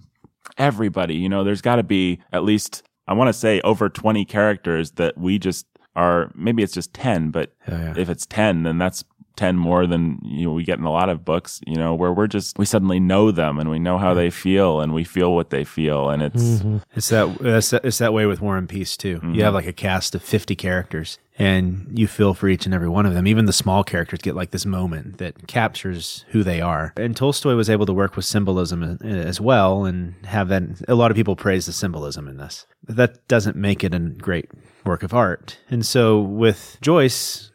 everybody. 0.56 1.16
You 1.16 1.28
know, 1.28 1.42
there's 1.42 1.62
got 1.62 1.76
to 1.76 1.82
be 1.82 2.20
at 2.32 2.44
least, 2.44 2.84
I 3.10 3.14
want 3.14 3.28
to 3.28 3.32
say 3.32 3.60
over 3.62 3.88
20 3.88 4.24
characters 4.24 4.92
that 4.92 5.18
we 5.18 5.38
just 5.38 5.66
are, 5.96 6.30
maybe 6.36 6.62
it's 6.62 6.72
just 6.72 6.94
10, 6.94 7.30
but 7.32 7.52
Yeah, 7.68 7.78
yeah. 7.80 7.94
if 8.00 8.08
it's 8.08 8.24
10, 8.24 8.62
then 8.62 8.78
that's 8.78 9.04
10 9.40 9.56
more 9.56 9.86
than 9.86 10.20
you 10.22 10.44
know 10.44 10.52
we 10.52 10.62
get 10.62 10.78
in 10.78 10.84
a 10.84 10.92
lot 10.92 11.08
of 11.08 11.24
books 11.24 11.62
you 11.66 11.74
know 11.74 11.94
where 11.94 12.12
we're 12.12 12.26
just 12.26 12.58
we 12.58 12.66
suddenly 12.66 13.00
know 13.00 13.30
them 13.30 13.58
and 13.58 13.70
we 13.70 13.78
know 13.78 13.96
how 13.96 14.12
they 14.12 14.28
feel 14.28 14.80
and 14.82 14.92
we 14.92 15.02
feel 15.02 15.34
what 15.34 15.48
they 15.48 15.64
feel 15.64 16.10
and 16.10 16.22
it's 16.22 16.60
Mm-hmm. 16.60 16.78
It's 16.94 17.08
that 17.08 17.40
it's 17.40 17.70
that, 17.70 17.84
it's 17.84 17.98
that 17.98 18.12
way 18.12 18.26
with 18.26 18.40
War 18.40 18.56
and 18.56 18.68
Peace 18.68 18.96
too. 18.96 19.16
Mm-hmm. 19.16 19.34
You 19.34 19.44
have 19.44 19.54
like 19.54 19.66
a 19.66 19.72
cast 19.72 20.14
of 20.14 20.22
fifty 20.22 20.54
characters, 20.54 21.18
and 21.38 21.86
you 21.94 22.06
feel 22.06 22.34
for 22.34 22.48
each 22.48 22.66
and 22.66 22.74
every 22.74 22.88
one 22.88 23.06
of 23.06 23.14
them. 23.14 23.26
Even 23.26 23.46
the 23.46 23.52
small 23.52 23.84
characters 23.84 24.20
get 24.20 24.34
like 24.34 24.50
this 24.50 24.66
moment 24.66 25.18
that 25.18 25.46
captures 25.46 26.24
who 26.28 26.42
they 26.42 26.60
are. 26.60 26.92
And 26.96 27.16
Tolstoy 27.16 27.54
was 27.54 27.70
able 27.70 27.86
to 27.86 27.92
work 27.92 28.16
with 28.16 28.24
symbolism 28.24 28.98
as 29.02 29.40
well, 29.40 29.84
and 29.84 30.14
have 30.26 30.48
that. 30.48 30.62
A 30.88 30.94
lot 30.94 31.10
of 31.10 31.16
people 31.16 31.36
praise 31.36 31.66
the 31.66 31.72
symbolism 31.72 32.28
in 32.28 32.36
this, 32.36 32.66
but 32.84 32.96
that 32.96 33.28
doesn't 33.28 33.56
make 33.56 33.84
it 33.84 33.94
a 33.94 33.98
great 33.98 34.50
work 34.84 35.02
of 35.02 35.14
art. 35.14 35.58
And 35.70 35.84
so 35.84 36.20
with 36.20 36.78
Joyce, 36.80 37.49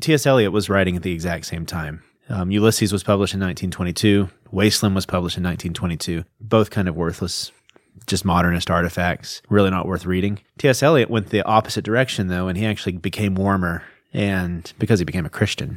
T.S. 0.00 0.26
Eliot 0.26 0.52
was 0.52 0.68
writing 0.68 0.96
at 0.96 1.02
the 1.02 1.12
exact 1.12 1.46
same 1.46 1.66
time. 1.66 2.02
Um, 2.28 2.50
Ulysses 2.50 2.92
was 2.92 3.02
published 3.02 3.34
in 3.34 3.40
1922. 3.40 4.28
Wasteland 4.52 4.94
was 4.94 5.06
published 5.06 5.36
in 5.36 5.42
1922. 5.42 6.24
Both 6.40 6.70
kind 6.70 6.88
of 6.88 6.96
worthless, 6.96 7.50
just 8.06 8.24
modernist 8.24 8.70
artifacts, 8.70 9.42
really 9.48 9.70
not 9.70 9.86
worth 9.86 10.06
reading. 10.06 10.38
T.S. 10.58 10.82
Eliot 10.82 11.10
went 11.10 11.30
the 11.30 11.42
opposite 11.42 11.84
direction, 11.84 12.28
though, 12.28 12.46
and 12.48 12.56
he 12.56 12.66
actually 12.66 12.92
became 12.98 13.34
warmer, 13.34 13.82
and 14.12 14.72
because 14.78 14.98
he 15.00 15.04
became 15.04 15.26
a 15.26 15.30
Christian. 15.30 15.74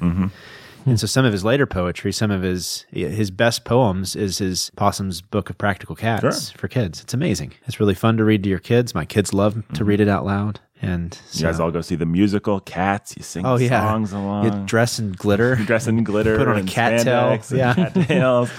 And 0.85 0.99
so 0.99 1.07
some 1.07 1.23
of 1.25 1.31
his 1.31 1.45
later 1.45 1.65
poetry, 1.65 2.11
some 2.11 2.29
of 2.29 2.41
his 2.41 2.85
his 2.91 3.31
best 3.31 3.63
poems 3.63 4.15
is 4.17 4.37
his 4.39 4.69
Possum's 4.75 5.21
Book 5.21 5.49
of 5.49 5.57
Practical 5.57 5.95
Cats 5.95 6.51
for 6.51 6.67
kids. 6.67 7.01
It's 7.01 7.13
amazing. 7.13 7.53
It's 7.67 7.79
really 7.79 7.93
fun 7.95 8.17
to 8.17 8.23
read 8.25 8.43
to 8.43 8.49
your 8.49 8.59
kids. 8.59 8.93
My 8.93 9.05
kids 9.05 9.33
love 9.33 9.63
to 9.75 9.85
read 9.85 10.01
it 10.01 10.09
out 10.09 10.25
loud. 10.25 10.59
And 10.83 11.17
you 11.31 11.43
guys 11.43 11.59
all 11.59 11.71
go 11.71 11.81
see 11.81 11.95
the 11.95 12.05
musical 12.05 12.59
cats 12.59 13.15
you 13.17 13.23
sing 13.23 13.45
oh 13.45 13.55
yeah, 13.57 13.69
songs 13.87 14.11
along 14.11 14.45
You 14.45 14.65
dress 14.65 14.99
in 14.99 15.13
glitter. 15.13 15.55
You 15.59 15.65
dress 15.71 15.87
in 15.87 16.03
glitter 16.03 16.37
Put 16.37 16.47
on 16.47 16.55
a 16.55 16.59
and 16.59 16.67
cattail. 16.67 17.37
spandex 17.37 17.49
and 17.51 17.57
Yeah. 17.59 17.73
cattails 17.73 18.49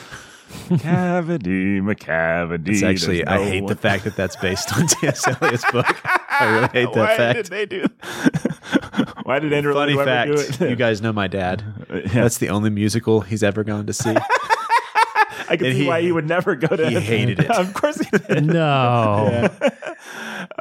cavity 0.81 1.81
macavity 1.81 2.69
It's 2.69 2.83
actually, 2.83 3.17
there's 3.25 3.29
I 3.29 3.37
no 3.39 3.45
hate 3.45 3.67
the 3.67 3.75
fact 3.77 4.05
that 4.05 4.17
that's 4.17 4.37
based 4.37 4.77
on 4.77 4.87
T.S. 5.01 5.27
Eliot's 5.27 5.71
book. 5.71 5.87
I 6.31 6.45
really 6.55 6.69
hate 6.73 6.93
that 6.95 6.97
why 6.97 7.17
fact. 7.17 7.37
did 7.37 7.47
they 7.47 7.67
do 7.67 7.87
why 9.25 9.39
did 9.39 9.53
Andrew 9.53 9.73
Funny 9.75 9.95
Lloyd 9.95 10.05
fact, 10.07 10.31
do 10.59 10.65
it 10.65 10.71
you 10.71 10.77
guys 10.77 11.01
know 11.03 11.13
my 11.13 11.27
dad. 11.27 11.63
Yeah. 11.93 12.01
That's 12.07 12.39
the 12.39 12.51
only 12.51 12.71
musical 12.71 13.21
he's 13.23 13.43
ever 13.43 13.65
gone 13.65 13.87
to 13.87 13.93
see. 13.93 14.15
I 15.49 15.57
can 15.57 15.67
and 15.67 15.75
see 15.77 15.83
he- 15.83 15.89
why 15.89 16.01
he 16.03 16.13
would 16.13 16.27
never 16.29 16.55
go 16.55 16.69
to 16.75 16.89
he 16.89 17.01
hated 17.01 17.41
it. 17.41 17.51
of 17.51 17.75
course 17.75 17.99
he 17.99 18.19
did 18.19 18.45
No. 18.47 19.49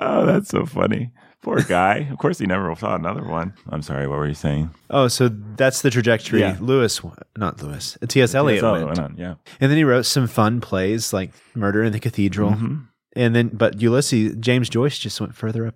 oh 0.02 0.26
that's 0.26 0.50
so 0.50 0.66
funny 0.66 1.12
poor 1.44 1.62
guy 1.62 2.08
of 2.12 2.18
course 2.18 2.40
he 2.40 2.46
never 2.46 2.74
saw 2.76 2.96
another 2.96 3.24
one 3.24 3.54
I'm 3.70 3.82
sorry 3.82 4.08
what 4.08 4.18
were 4.18 4.28
you 4.28 4.34
saying 4.34 4.72
oh, 4.90 5.08
so 5.08 5.30
that's 5.30 5.82
the 5.82 5.90
trajectory 5.92 6.40
Yeah. 6.40 6.58
Lewis, 6.60 7.02
not 7.38 7.62
Lewis, 7.62 7.98
T.S. 8.08 8.34
Eliot 8.34 8.64
Yes, 8.64 8.64
oh, 8.64 8.72
went. 8.74 8.86
went 8.88 9.00
on, 9.00 9.16
yeah 9.18 9.36
And 9.60 9.70
then 9.70 9.78
he 9.78 9.84
wrote 9.84 10.06
some 10.06 10.28
fun 10.28 10.62
plays 10.62 11.14
like 11.14 11.32
Murder 11.54 11.84
in 11.84 11.92
the 11.92 12.00
Cathedral. 12.00 12.52
Mm-hmm. 12.52 12.76
And 13.16 13.36
then, 13.36 13.50
but 13.50 13.80
Ulysses, 13.82 14.36
James 14.40 14.70
Joyce 14.70 14.98
just 14.98 15.22
went 15.22 15.36
further 15.36 15.68
up. 15.68 15.76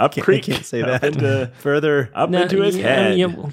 up 0.00 0.12
Can't, 0.14 0.24
creek 0.24 0.48
I 0.48 0.52
can't 0.52 0.66
say 0.66 0.82
up 0.82 1.00
that. 1.00 1.04
into, 1.14 1.52
further. 1.58 2.10
up 2.14 2.28
Now, 2.30 2.42
into 2.42 2.60
his 2.62 2.74
y- 2.76 2.82
head 2.82 3.18
yeah, 3.18 3.26
well, 3.26 3.52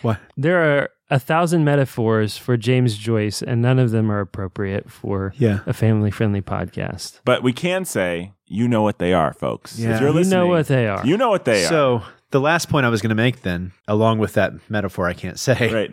What? 0.00 0.20
there 0.36 0.58
are 0.78 0.88
a 1.10 1.18
thousand 1.18 1.64
metaphors 1.64 2.36
for 2.38 2.56
James 2.56 2.96
Joyce, 2.96 3.42
and 3.42 3.60
none 3.60 3.78
of 3.78 3.90
them 3.90 4.10
are 4.10 4.20
appropriate 4.20 4.90
for 4.90 5.32
Yeah. 5.36 5.60
a 5.66 5.72
family 5.72 6.10
friendly 6.10 6.40
podcast. 6.42 7.20
but 7.24 7.42
we 7.42 7.52
can 7.52 7.84
say 7.84 8.32
you 8.46 8.68
know 8.68 8.82
what 8.82 8.98
they 8.98 9.12
are 9.12 9.32
folks 9.32 9.78
Yeah. 9.78 9.94
if 9.94 10.00
you're 10.00 10.10
You 10.12 10.18
You 10.20 10.24
know 10.30 10.46
what 10.46 10.66
they 10.66 10.86
are. 10.88 11.06
you 11.06 11.16
know 11.16 11.30
what 11.30 11.44
they 11.44 11.64
are 11.64 11.68
So 11.68 12.02
the 12.30 12.40
last 12.40 12.68
point 12.68 12.84
I 12.86 12.88
was 12.88 13.00
going 13.02 13.08
to 13.10 13.14
make 13.14 13.42
then, 13.42 13.72
along 13.88 14.18
with 14.18 14.34
that 14.34 14.52
metaphor 14.70 15.06
I 15.08 15.12
can't 15.14 15.38
say, 15.38 15.72
right 15.72 15.90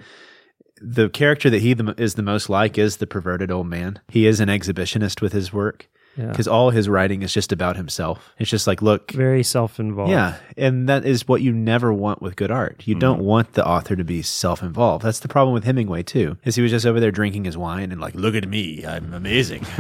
the 0.83 1.09
character 1.09 1.47
that 1.51 1.61
he 1.61 1.73
the, 1.75 1.93
is 1.99 2.15
the 2.15 2.23
most 2.23 2.49
like 2.49 2.75
is 2.77 2.97
the 2.97 3.05
perverted 3.05 3.51
old 3.51 3.67
man. 3.67 3.99
He 4.09 4.25
is 4.25 4.39
an 4.39 4.49
exhibitionist 4.49 5.21
with 5.21 5.31
his 5.31 5.53
work 5.53 5.87
Yeah. 6.17 6.27
because 6.27 6.47
all 6.47 6.71
his 6.71 6.89
writing 6.89 7.21
is 7.21 7.33
just 7.33 7.51
about 7.51 7.77
himself. 7.77 8.33
It's 8.37 8.49
just 8.49 8.67
like, 8.67 8.81
look, 8.81 9.11
Very 9.11 9.43
self 9.43 9.79
involved. 9.79 10.11
yeah, 10.11 10.37
and 10.57 10.89
that 10.89 11.05
is 11.05 11.27
what 11.27 11.41
you 11.41 11.53
never 11.53 11.93
want 11.93 12.21
with 12.21 12.35
good 12.35 12.51
art. 12.51 12.83
You 12.85 12.95
don't 12.95 13.17
mm-hmm. 13.17 13.25
want 13.25 13.53
the 13.53 13.65
author 13.65 13.95
to 13.95 14.03
be 14.03 14.21
self-involved. 14.21 15.05
That's 15.05 15.21
the 15.21 15.27
problem 15.27 15.53
with 15.53 15.63
Hemingway 15.63 16.03
too. 16.03 16.37
Is 16.43 16.55
he 16.55 16.61
was 16.61 16.71
just 16.71 16.85
over 16.85 16.99
there 16.99 17.11
drinking 17.11 17.45
his 17.45 17.57
wine 17.57 17.91
and 17.91 18.01
like, 18.01 18.15
look 18.15 18.35
at 18.35 18.47
me, 18.47 18.85
I'm 18.85 19.13
amazing. 19.13 19.65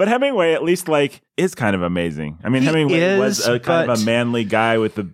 But 0.00 0.08
Hemingway, 0.08 0.54
at 0.54 0.62
least, 0.62 0.88
like, 0.88 1.20
is 1.36 1.54
kind 1.54 1.76
of 1.76 1.82
amazing. 1.82 2.38
I 2.42 2.48
mean, 2.48 2.62
He 2.62 2.68
Hemingway 2.68 3.18
was 3.18 3.46
a 3.46 3.60
kind 3.60 3.90
of 3.90 4.00
a 4.00 4.02
manly 4.02 4.44
guy 4.44 4.78
with 4.78 4.94
the. 4.94 5.10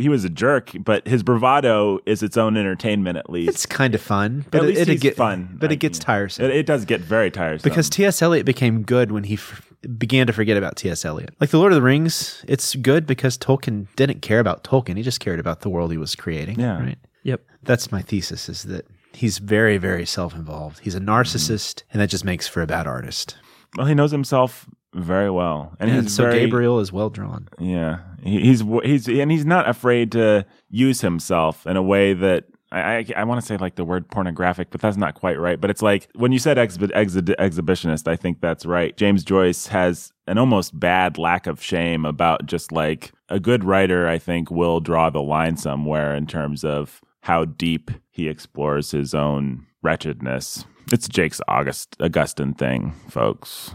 He 0.00 0.08
was 0.08 0.24
a 0.24 0.28
jerk, 0.30 0.72
but 0.80 1.06
his 1.06 1.22
bravado 1.22 1.98
is 2.06 2.22
its 2.22 2.36
own 2.36 2.56
entertainment. 2.56 3.18
At 3.18 3.30
least 3.30 3.48
it's 3.50 3.66
kind 3.66 3.94
of 3.94 4.00
fun, 4.00 4.44
but 4.50 4.58
at 4.58 4.64
it, 4.64 4.66
least 4.68 4.80
it'd 4.82 4.92
he's 4.94 5.00
get 5.02 5.16
fun. 5.16 5.56
but 5.60 5.70
I 5.70 5.74
it 5.74 5.80
gets 5.80 5.98
think. 5.98 6.06
tiresome. 6.06 6.44
It, 6.46 6.50
it 6.56 6.66
does 6.66 6.84
get 6.84 7.00
very 7.00 7.30
tiresome 7.30 7.68
because 7.68 7.88
T.S. 7.90 8.22
Eliot 8.22 8.46
became 8.46 8.82
good 8.82 9.12
when 9.12 9.24
he 9.24 9.34
f- 9.34 9.66
began 9.98 10.26
to 10.26 10.32
forget 10.32 10.56
about 10.56 10.76
T.S. 10.76 11.04
Eliot. 11.04 11.34
Like 11.40 11.50
the 11.50 11.58
Lord 11.58 11.72
of 11.72 11.76
the 11.76 11.82
Rings, 11.82 12.44
it's 12.48 12.74
good 12.76 13.06
because 13.06 13.36
Tolkien 13.38 13.86
didn't 13.96 14.22
care 14.22 14.40
about 14.40 14.64
Tolkien; 14.64 14.96
he 14.96 15.02
just 15.02 15.20
cared 15.20 15.40
about 15.40 15.60
the 15.60 15.68
world 15.68 15.90
he 15.92 15.98
was 15.98 16.14
creating. 16.14 16.58
Yeah. 16.60 16.78
right. 16.80 16.98
Yep. 17.24 17.42
That's 17.62 17.92
my 17.92 18.00
thesis: 18.02 18.48
is 18.48 18.62
that 18.64 18.86
he's 19.12 19.38
very, 19.38 19.76
very 19.76 20.06
self-involved. 20.06 20.80
He's 20.80 20.94
a 20.94 21.00
narcissist, 21.00 21.74
mm-hmm. 21.76 21.88
and 21.92 22.00
that 22.02 22.08
just 22.08 22.24
makes 22.24 22.48
for 22.48 22.62
a 22.62 22.66
bad 22.66 22.86
artist. 22.86 23.36
well, 23.76 23.86
he 23.86 23.94
knows 23.94 24.10
himself 24.12 24.66
very 24.94 25.30
well, 25.30 25.76
and 25.78 25.90
And 25.90 26.10
so 26.10 26.24
very, 26.24 26.40
Gabriel 26.40 26.80
is 26.80 26.92
well 26.92 27.10
drawn. 27.10 27.48
Yeah, 27.58 28.00
he, 28.22 28.40
he's 28.40 28.62
he's 28.84 29.08
and 29.08 29.30
he's 29.30 29.44
not 29.44 29.68
afraid 29.68 30.12
to 30.12 30.44
use 30.68 31.00
himself 31.00 31.66
in 31.66 31.76
a 31.76 31.82
way 31.82 32.12
that 32.14 32.44
I 32.72 32.80
I, 32.80 33.06
I 33.18 33.24
want 33.24 33.40
to 33.40 33.46
say 33.46 33.56
like 33.56 33.76
the 33.76 33.84
word 33.84 34.10
pornographic, 34.10 34.70
but 34.70 34.80
that's 34.80 34.96
not 34.96 35.14
quite 35.14 35.38
right. 35.38 35.60
But 35.60 35.70
it's 35.70 35.82
like 35.82 36.08
when 36.14 36.32
you 36.32 36.38
said 36.38 36.56
exhi- 36.56 36.92
exhi- 36.92 37.36
exhibitionist, 37.36 38.08
I 38.08 38.16
think 38.16 38.40
that's 38.40 38.66
right. 38.66 38.96
James 38.96 39.24
Joyce 39.24 39.68
has 39.68 40.12
an 40.26 40.38
almost 40.38 40.78
bad 40.78 41.18
lack 41.18 41.46
of 41.46 41.62
shame 41.62 42.04
about 42.04 42.46
just 42.46 42.72
like 42.72 43.12
a 43.28 43.38
good 43.40 43.64
writer. 43.64 44.08
I 44.08 44.18
think 44.18 44.50
will 44.50 44.80
draw 44.80 45.10
the 45.10 45.22
line 45.22 45.56
somewhere 45.56 46.14
in 46.14 46.26
terms 46.26 46.64
of 46.64 47.00
how 47.22 47.44
deep 47.44 47.90
he 48.10 48.28
explores 48.28 48.90
his 48.90 49.14
own 49.14 49.66
wretchedness. 49.82 50.64
It's 50.92 51.06
Jake's 51.06 51.40
August 51.46 51.96
Augustine 52.00 52.54
thing, 52.54 52.92
folks. 53.08 53.72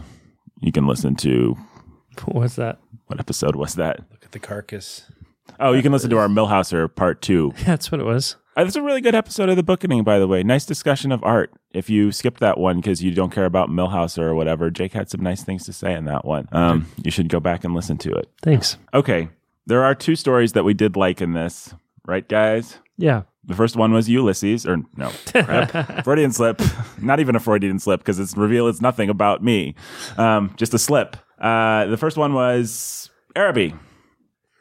You 0.60 0.72
can 0.72 0.86
listen 0.86 1.14
to 1.16 1.56
What's 2.26 2.56
that? 2.56 2.78
what 3.06 3.20
episode 3.20 3.56
was 3.56 3.74
that? 3.74 4.00
Look 4.10 4.24
at 4.24 4.32
the 4.32 4.38
carcass. 4.38 5.10
Oh, 5.60 5.72
you 5.72 5.82
can 5.82 5.92
listen 5.92 6.10
to 6.10 6.18
our 6.18 6.28
Millhauser 6.28 6.92
part 6.92 7.22
two. 7.22 7.52
That's 7.64 7.92
what 7.92 8.00
it 8.00 8.04
was. 8.04 8.36
Uh, 8.56 8.64
That's 8.64 8.74
a 8.76 8.82
really 8.82 9.00
good 9.00 9.14
episode 9.14 9.48
of 9.48 9.56
the 9.56 9.62
Bookening, 9.62 10.02
by 10.02 10.18
the 10.18 10.26
way. 10.26 10.42
Nice 10.42 10.64
discussion 10.66 11.12
of 11.12 11.22
art. 11.22 11.52
If 11.72 11.88
you 11.90 12.10
skipped 12.10 12.40
that 12.40 12.58
one 12.58 12.76
because 12.76 13.02
you 13.02 13.12
don't 13.12 13.30
care 13.30 13.44
about 13.44 13.68
Millhauser 13.68 14.22
or 14.22 14.34
whatever, 14.34 14.70
Jake 14.70 14.92
had 14.92 15.10
some 15.10 15.20
nice 15.20 15.44
things 15.44 15.64
to 15.66 15.72
say 15.72 15.92
in 15.94 16.06
that 16.06 16.24
one. 16.24 16.48
Um, 16.52 16.86
you 17.04 17.10
should 17.10 17.28
go 17.28 17.38
back 17.38 17.64
and 17.64 17.74
listen 17.74 17.98
to 17.98 18.12
it. 18.12 18.30
Thanks. 18.42 18.78
Okay, 18.94 19.28
there 19.66 19.84
are 19.84 19.94
two 19.94 20.16
stories 20.16 20.52
that 20.54 20.64
we 20.64 20.72
did 20.74 20.96
like 20.96 21.20
in 21.20 21.34
this, 21.34 21.74
right, 22.06 22.26
guys? 22.26 22.78
Yeah. 22.96 23.22
The 23.46 23.54
first 23.54 23.76
one 23.76 23.92
was 23.92 24.08
Ulysses, 24.08 24.66
or 24.66 24.78
no, 24.96 25.10
crap. 25.32 25.70
Freudian 26.04 26.32
slip. 26.32 26.60
Not 27.00 27.20
even 27.20 27.36
a 27.36 27.40
Freudian 27.40 27.78
slip 27.78 28.00
because 28.00 28.18
it's 28.18 28.36
reveal 28.36 28.66
it's 28.68 28.80
nothing 28.80 29.08
about 29.08 29.42
me, 29.42 29.74
um, 30.18 30.52
just 30.56 30.74
a 30.74 30.78
slip. 30.78 31.16
Uh, 31.40 31.86
the 31.86 31.96
first 31.96 32.16
one 32.16 32.34
was 32.34 33.10
Araby. 33.36 33.74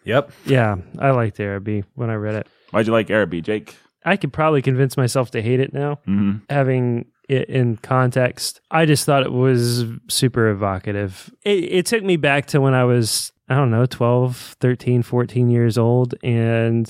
Yep. 0.04 0.32
Yeah. 0.46 0.76
I 1.00 1.12
liked 1.12 1.40
Araby 1.40 1.84
when 1.96 2.10
I 2.12 2.14
read 2.16 2.36
it. 2.36 2.48
Why'd 2.72 2.86
you 2.86 2.94
like 2.94 3.10
Araby, 3.10 3.42
Jake? 3.42 3.76
I 4.04 4.18
could 4.18 4.32
probably 4.32 4.62
convince 4.62 4.98
myself 4.98 5.32
to 5.32 5.42
hate 5.42 5.60
it 5.60 5.74
now, 5.74 5.96
hmm 6.06 6.34
having 6.50 7.06
it 7.28 7.50
in 7.50 7.78
context. 7.78 8.62
I 8.70 8.86
just 8.86 9.04
thought 9.04 9.24
it 9.24 9.32
was 9.32 9.84
super 10.10 10.50
evocative. 10.50 11.34
It, 11.44 11.64
it 11.64 11.86
took 11.88 12.04
me 12.04 12.18
back 12.18 12.46
to 12.48 12.62
when 12.62 12.76
I 12.76 12.84
was, 12.84 13.32
I 13.50 13.56
don't 13.56 13.72
know, 13.72 13.88
12, 13.88 14.58
13, 14.60 15.02
14 15.02 15.50
years 15.50 15.76
old, 15.80 16.14
and 16.22 16.88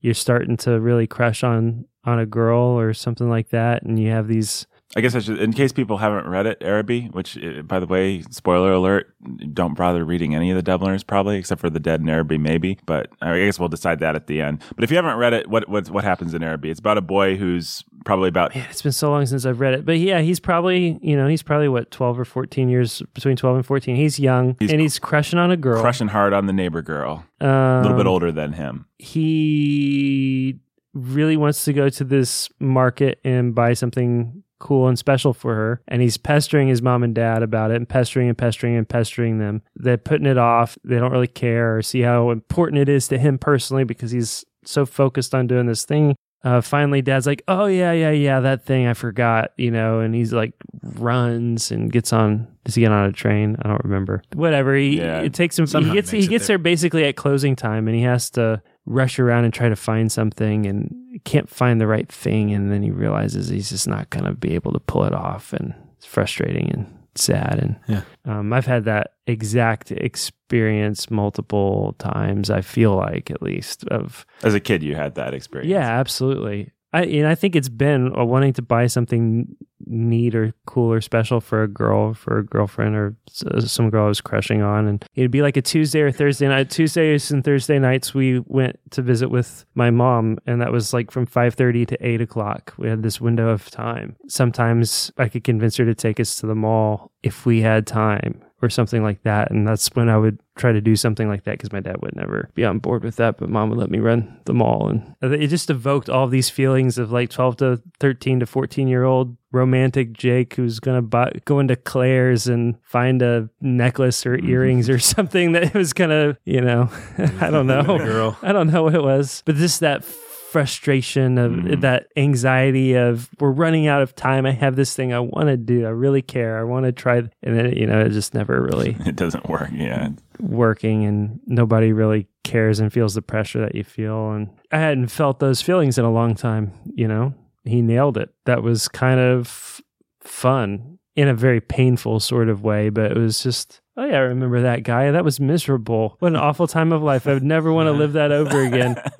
you're 0.00 0.14
starting 0.14 0.56
to 0.56 0.80
really 0.80 1.06
crush 1.06 1.42
on 1.44 1.86
on 2.04 2.18
a 2.18 2.26
girl 2.26 2.58
or 2.58 2.94
something 2.94 3.28
like 3.28 3.50
that 3.50 3.82
and 3.82 3.98
you 3.98 4.10
have 4.10 4.28
these 4.28 4.66
I 4.96 5.00
guess 5.02 5.14
I 5.14 5.20
should, 5.20 5.40
in 5.40 5.52
case 5.52 5.70
people 5.70 5.98
haven't 5.98 6.26
read 6.26 6.46
it, 6.46 6.58
Araby, 6.60 7.06
which, 7.12 7.38
uh, 7.38 7.62
by 7.62 7.78
the 7.78 7.86
way, 7.86 8.22
spoiler 8.22 8.72
alert, 8.72 9.14
don't 9.54 9.76
bother 9.76 10.04
reading 10.04 10.34
any 10.34 10.50
of 10.50 10.56
the 10.56 10.62
Dubliners 10.62 11.04
probably, 11.04 11.38
except 11.38 11.60
for 11.60 11.70
the 11.70 11.78
Dead 11.78 12.00
and 12.00 12.10
Araby, 12.10 12.38
maybe. 12.38 12.76
But 12.86 13.08
I 13.22 13.38
guess 13.38 13.60
we'll 13.60 13.68
decide 13.68 14.00
that 14.00 14.16
at 14.16 14.26
the 14.26 14.40
end. 14.40 14.62
But 14.74 14.82
if 14.82 14.90
you 14.90 14.96
haven't 14.96 15.16
read 15.16 15.32
it, 15.32 15.48
what 15.48 15.68
what 15.68 15.88
what 15.90 16.02
happens 16.02 16.34
in 16.34 16.42
Araby? 16.42 16.70
It's 16.70 16.80
about 16.80 16.98
a 16.98 17.02
boy 17.02 17.36
who's 17.36 17.84
probably 18.04 18.28
about 18.28 18.54
Man, 18.54 18.66
it's 18.70 18.82
been 18.82 18.92
so 18.92 19.10
long 19.10 19.26
since 19.26 19.44
I've 19.44 19.60
read 19.60 19.74
it. 19.74 19.84
But 19.84 19.98
yeah, 19.98 20.20
he's 20.20 20.40
probably, 20.40 20.98
you 21.02 21.16
know, 21.16 21.26
he's 21.26 21.42
probably 21.42 21.68
what, 21.68 21.90
12 21.90 22.20
or 22.20 22.24
14 22.24 22.68
years 22.68 23.02
between 23.14 23.36
12 23.36 23.56
and 23.56 23.66
14. 23.66 23.96
He's 23.96 24.18
young 24.18 24.56
He's 24.58 24.72
and 24.72 24.80
he's 24.80 24.98
crushing 24.98 25.38
on 25.38 25.50
a 25.50 25.56
girl. 25.56 25.80
crushing 25.80 26.08
hard 26.08 26.32
on 26.32 26.46
the 26.46 26.52
neighbor 26.52 26.82
girl, 26.82 27.24
um, 27.40 27.48
a 27.48 27.82
little 27.82 27.96
bit 27.96 28.06
older 28.06 28.32
than 28.32 28.52
him. 28.54 28.86
He 28.98 30.58
really 30.92 31.36
wants 31.36 31.64
to 31.64 31.72
go 31.72 31.88
to 31.88 32.04
this 32.04 32.48
market 32.58 33.20
and 33.24 33.54
buy 33.54 33.74
something 33.74 34.42
cool 34.58 34.88
and 34.88 34.98
special 34.98 35.32
for 35.32 35.54
her. 35.54 35.82
And 35.88 36.02
he's 36.02 36.16
pestering 36.16 36.68
his 36.68 36.82
mom 36.82 37.02
and 37.02 37.14
dad 37.14 37.42
about 37.42 37.70
it 37.70 37.76
and 37.76 37.88
pestering 37.88 38.28
and 38.28 38.36
pestering 38.36 38.76
and 38.76 38.88
pestering 38.88 39.38
them. 39.38 39.62
They're 39.74 39.96
putting 39.96 40.26
it 40.26 40.38
off. 40.38 40.78
They 40.84 40.98
don't 40.98 41.12
really 41.12 41.26
care 41.26 41.76
or 41.78 41.82
see 41.82 42.02
how 42.02 42.30
important 42.30 42.78
it 42.80 42.88
is 42.88 43.08
to 43.08 43.18
him 43.18 43.38
personally 43.38 43.84
because 43.84 44.10
he's 44.10 44.44
so 44.64 44.84
focused 44.84 45.34
on 45.34 45.46
doing 45.46 45.66
this 45.66 45.84
thing. 45.84 46.14
Uh, 46.42 46.60
finally, 46.62 47.02
dad's 47.02 47.26
like, 47.26 47.42
"Oh 47.48 47.66
yeah, 47.66 47.92
yeah, 47.92 48.10
yeah, 48.12 48.40
that 48.40 48.64
thing 48.64 48.86
I 48.86 48.94
forgot," 48.94 49.52
you 49.58 49.70
know, 49.70 50.00
and 50.00 50.14
he's 50.14 50.32
like 50.32 50.52
runs 50.82 51.70
and 51.70 51.92
gets 51.92 52.12
on. 52.12 52.46
Does 52.64 52.74
he 52.74 52.82
get 52.82 52.92
on 52.92 53.06
a 53.06 53.12
train? 53.12 53.56
I 53.62 53.68
don't 53.68 53.84
remember. 53.84 54.22
Whatever. 54.34 54.74
He 54.74 54.98
Yeah. 54.98 55.20
it 55.20 55.34
takes 55.34 55.58
him. 55.58 55.66
He 55.66 55.72
gets 55.72 55.84
he 55.84 55.92
makes 55.92 56.10
he 56.10 56.18
it 56.18 56.28
gets 56.28 56.46
there. 56.46 56.56
there 56.56 56.62
basically 56.62 57.04
at 57.04 57.16
closing 57.16 57.56
time, 57.56 57.88
and 57.88 57.96
he 57.96 58.02
has 58.02 58.30
to 58.30 58.62
rush 58.86 59.18
around 59.18 59.44
and 59.44 59.52
try 59.52 59.68
to 59.68 59.76
find 59.76 60.10
something, 60.10 60.66
and 60.66 60.94
can't 61.24 61.48
find 61.50 61.80
the 61.80 61.86
right 61.86 62.08
thing, 62.10 62.52
and 62.52 62.72
then 62.72 62.82
he 62.82 62.90
realizes 62.90 63.48
he's 63.48 63.68
just 63.70 63.86
not 63.86 64.08
gonna 64.10 64.32
be 64.34 64.54
able 64.54 64.72
to 64.72 64.80
pull 64.80 65.04
it 65.04 65.12
off, 65.12 65.52
and 65.52 65.74
it's 65.98 66.06
frustrating 66.06 66.70
and 66.70 66.86
sad. 67.20 67.58
And 67.58 67.76
Yeah. 67.88 68.02
um, 68.24 68.52
I've 68.52 68.66
had 68.66 68.84
that 68.84 69.14
exact 69.26 69.90
experience 69.92 71.10
multiple 71.10 71.94
times. 71.98 72.50
I 72.50 72.60
feel 72.60 72.96
like 72.96 73.30
at 73.30 73.42
least 73.42 73.84
of 73.88 74.24
As 74.42 74.54
a 74.54 74.60
kid, 74.60 74.82
you 74.82 74.94
had 74.96 75.14
that 75.16 75.34
experience. 75.34 75.70
yeah, 75.70 75.88
absolutely. 76.00 76.72
I 76.92 77.04
and 77.04 77.26
I 77.28 77.34
think 77.36 77.54
it's 77.54 77.68
been 77.68 78.12
uh, 78.18 78.24
wanting 78.24 78.52
to 78.54 78.62
buy 78.62 78.86
something 78.88 79.54
neat 79.90 80.34
or 80.34 80.54
cool 80.66 80.92
or 80.92 81.00
special 81.00 81.40
for 81.40 81.62
a 81.62 81.68
girl, 81.68 82.14
for 82.14 82.38
a 82.38 82.44
girlfriend 82.44 82.94
or 82.96 83.16
uh, 83.46 83.60
some 83.60 83.90
girl 83.90 84.06
I 84.06 84.08
was 84.08 84.20
crushing 84.20 84.62
on, 84.62 84.86
and 84.86 85.04
it'd 85.14 85.30
be 85.30 85.42
like 85.42 85.56
a 85.56 85.62
Tuesday 85.62 86.00
or 86.00 86.12
Thursday 86.12 86.48
night. 86.48 86.70
Tuesdays 86.70 87.30
and 87.30 87.44
Thursday 87.44 87.78
nights 87.78 88.14
we 88.14 88.38
went 88.46 88.78
to 88.92 89.02
visit 89.02 89.28
with 89.28 89.64
my 89.74 89.90
mom, 89.90 90.38
and 90.46 90.60
that 90.62 90.72
was 90.72 90.92
like 90.92 91.10
from 91.10 91.26
five 91.26 91.54
thirty 91.54 91.84
to 91.86 92.06
eight 92.06 92.20
o'clock. 92.20 92.72
We 92.78 92.88
had 92.88 93.02
this 93.02 93.20
window 93.20 93.48
of 93.48 93.70
time. 93.70 94.16
Sometimes 94.28 95.10
I 95.18 95.28
could 95.28 95.44
convince 95.44 95.76
her 95.76 95.84
to 95.84 95.94
take 95.94 96.20
us 96.20 96.36
to 96.36 96.46
the 96.46 96.54
mall 96.54 97.12
if 97.22 97.44
we 97.44 97.60
had 97.60 97.86
time 97.86 98.42
or 98.62 98.68
something 98.68 99.02
like 99.02 99.22
that. 99.22 99.50
And 99.50 99.66
that's 99.66 99.88
when 99.94 100.08
I 100.08 100.18
would 100.18 100.38
try 100.56 100.72
to 100.72 100.80
do 100.80 100.96
something 100.96 101.28
like 101.28 101.44
that 101.44 101.52
because 101.52 101.72
my 101.72 101.80
dad 101.80 102.02
would 102.02 102.14
never 102.16 102.50
be 102.54 102.64
on 102.64 102.78
board 102.78 103.04
with 103.04 103.16
that, 103.16 103.38
but 103.38 103.48
mom 103.48 103.70
would 103.70 103.78
let 103.78 103.90
me 103.90 103.98
run 103.98 104.40
the 104.44 104.54
mall. 104.54 104.88
And 104.88 105.14
it 105.22 105.48
just 105.48 105.70
evoked 105.70 106.10
all 106.10 106.26
these 106.26 106.50
feelings 106.50 106.98
of 106.98 107.10
like 107.10 107.30
12 107.30 107.56
to 107.58 107.82
13 108.00 108.40
to 108.40 108.46
14 108.46 108.88
year 108.88 109.04
old 109.04 109.36
romantic 109.52 110.12
Jake 110.12 110.54
who's 110.54 110.78
going 110.80 110.96
to 110.98 111.02
buy, 111.02 111.32
go 111.44 111.58
into 111.58 111.76
Claire's 111.76 112.46
and 112.46 112.76
find 112.82 113.20
a 113.22 113.48
necklace 113.60 114.24
or 114.26 114.36
earrings 114.44 114.88
or 114.88 114.98
something 115.16 115.52
that 115.52 115.74
was 115.74 115.92
to, 116.10 116.36
you 116.44 116.60
know, 116.60 116.88
I 117.40 117.50
don't 117.50 117.66
know. 117.66 117.82
girl. 117.98 118.38
I 118.42 118.52
don't 118.52 118.70
know 118.72 118.82
what 118.84 118.94
it 118.94 119.02
was, 119.02 119.42
but 119.46 119.56
just 119.56 119.80
that 119.80 120.04
frustration 120.04 121.38
of 121.38 121.52
Mhm. 121.52 121.80
that 121.82 122.08
anxiety 122.16 122.94
of 122.94 123.30
we're 123.38 123.52
running 123.52 123.86
out 123.86 124.02
of 124.02 124.16
time. 124.16 124.46
I 124.46 124.50
have 124.50 124.74
this 124.76 124.94
thing 124.96 125.12
I 125.12 125.20
want 125.20 125.46
to 125.46 125.56
do. 125.56 125.86
I 125.86 125.90
really 125.90 126.22
care. 126.22 126.58
I 126.58 126.64
want 126.64 126.86
to 126.86 126.92
try, 126.92 127.18
and 127.18 127.30
then 127.56 127.72
you 127.76 127.86
know 127.86 128.00
it 128.00 128.10
just 128.10 128.34
never 128.34 128.60
really 128.60 128.96
It 129.06 129.14
doesn't 129.14 129.48
work. 129.48 129.70
Yeah. 129.72 130.08
working, 130.40 131.04
and 131.04 131.38
nobody 131.46 131.92
really 131.92 132.26
cares 132.42 132.80
and 132.80 132.92
feels 132.92 133.14
the 133.14 133.22
pressure 133.22 133.60
that 133.60 133.76
you 133.76 133.84
feel. 133.84 134.32
And 134.32 134.48
I 134.72 134.78
hadn't 134.78 135.06
felt 135.08 135.38
those 135.38 135.62
feelings 135.62 135.98
in 135.98 136.04
a 136.04 136.10
long 136.10 136.34
time. 136.34 136.72
You 136.96 137.06
know, 137.06 137.34
he 137.64 137.82
nailed 137.82 138.16
it. 138.16 138.30
That 138.46 138.62
was 138.62 138.88
kind 138.88 139.20
of 139.20 139.80
fun 140.22 140.98
in 141.16 141.28
a 141.28 141.34
very 141.34 141.60
painful 141.60 142.20
sort 142.20 142.48
of 142.48 142.62
way, 142.62 142.88
but 142.90 143.10
it 143.12 143.16
was 143.18 143.42
just. 143.42 143.80
Oh 143.96 144.06
yeah, 144.06 144.16
I 144.16 144.20
remember 144.20 144.62
that 144.62 144.82
guy. 144.82 145.10
That 145.10 145.24
was 145.24 145.40
miserable. 145.40 146.16
What 146.20 146.28
an 146.28 146.36
awful 146.48 146.66
time 146.66 146.90
of 146.92 147.02
life. 147.02 147.26
I 147.26 147.34
would 147.34 147.42
never 147.42 147.70
want 147.72 147.88
to 147.88 147.92
live 147.92 148.14
that 148.14 148.32
over 148.32 148.62
again. 148.62 148.96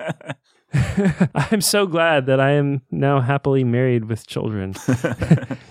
I'm 1.35 1.59
so 1.61 1.85
glad 1.85 2.25
that 2.27 2.39
I 2.39 2.51
am 2.51 2.81
now 2.89 3.19
happily 3.19 3.63
married 3.65 4.05
with 4.05 4.25
children 4.25 4.73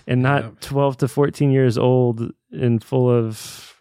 and 0.07 0.21
not 0.23 0.43
Yep. 0.45 0.61
12 0.61 0.97
to 0.99 1.09
14 1.09 1.51
years 1.51 1.79
old 1.79 2.31
and 2.53 2.85
full 2.85 3.09
of 3.11 3.81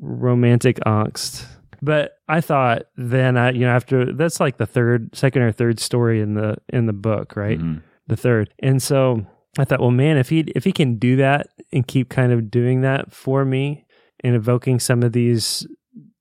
romantic 0.00 0.78
angst. 0.86 1.44
But 1.82 2.18
I 2.28 2.40
thought 2.40 2.84
then 2.96 3.36
I 3.36 3.50
you 3.50 3.60
know 3.62 3.70
after 3.74 4.12
that's 4.12 4.40
like 4.40 4.56
the 4.56 4.66
third 4.66 5.14
second 5.14 5.42
or 5.42 5.52
third 5.52 5.80
story 5.80 6.20
in 6.20 6.34
the 6.34 6.56
in 6.68 6.86
the 6.86 6.92
book, 6.92 7.36
right? 7.36 7.58
Mhm. 7.58 7.82
The 8.06 8.16
third. 8.16 8.52
And 8.58 8.82
so 8.82 9.24
I 9.58 9.64
thought, 9.64 9.80
well 9.80 9.90
man, 9.90 10.16
if 10.18 10.28
he 10.28 10.40
if 10.54 10.64
he 10.64 10.72
can 10.72 10.96
do 10.98 11.16
that 11.16 11.48
and 11.72 11.86
keep 11.86 12.08
kind 12.08 12.32
of 12.32 12.50
doing 12.50 12.82
that 12.82 13.12
for 13.12 13.44
me 13.44 13.86
and 14.20 14.34
evoking 14.36 14.78
some 14.80 15.02
of 15.02 15.12
these 15.12 15.66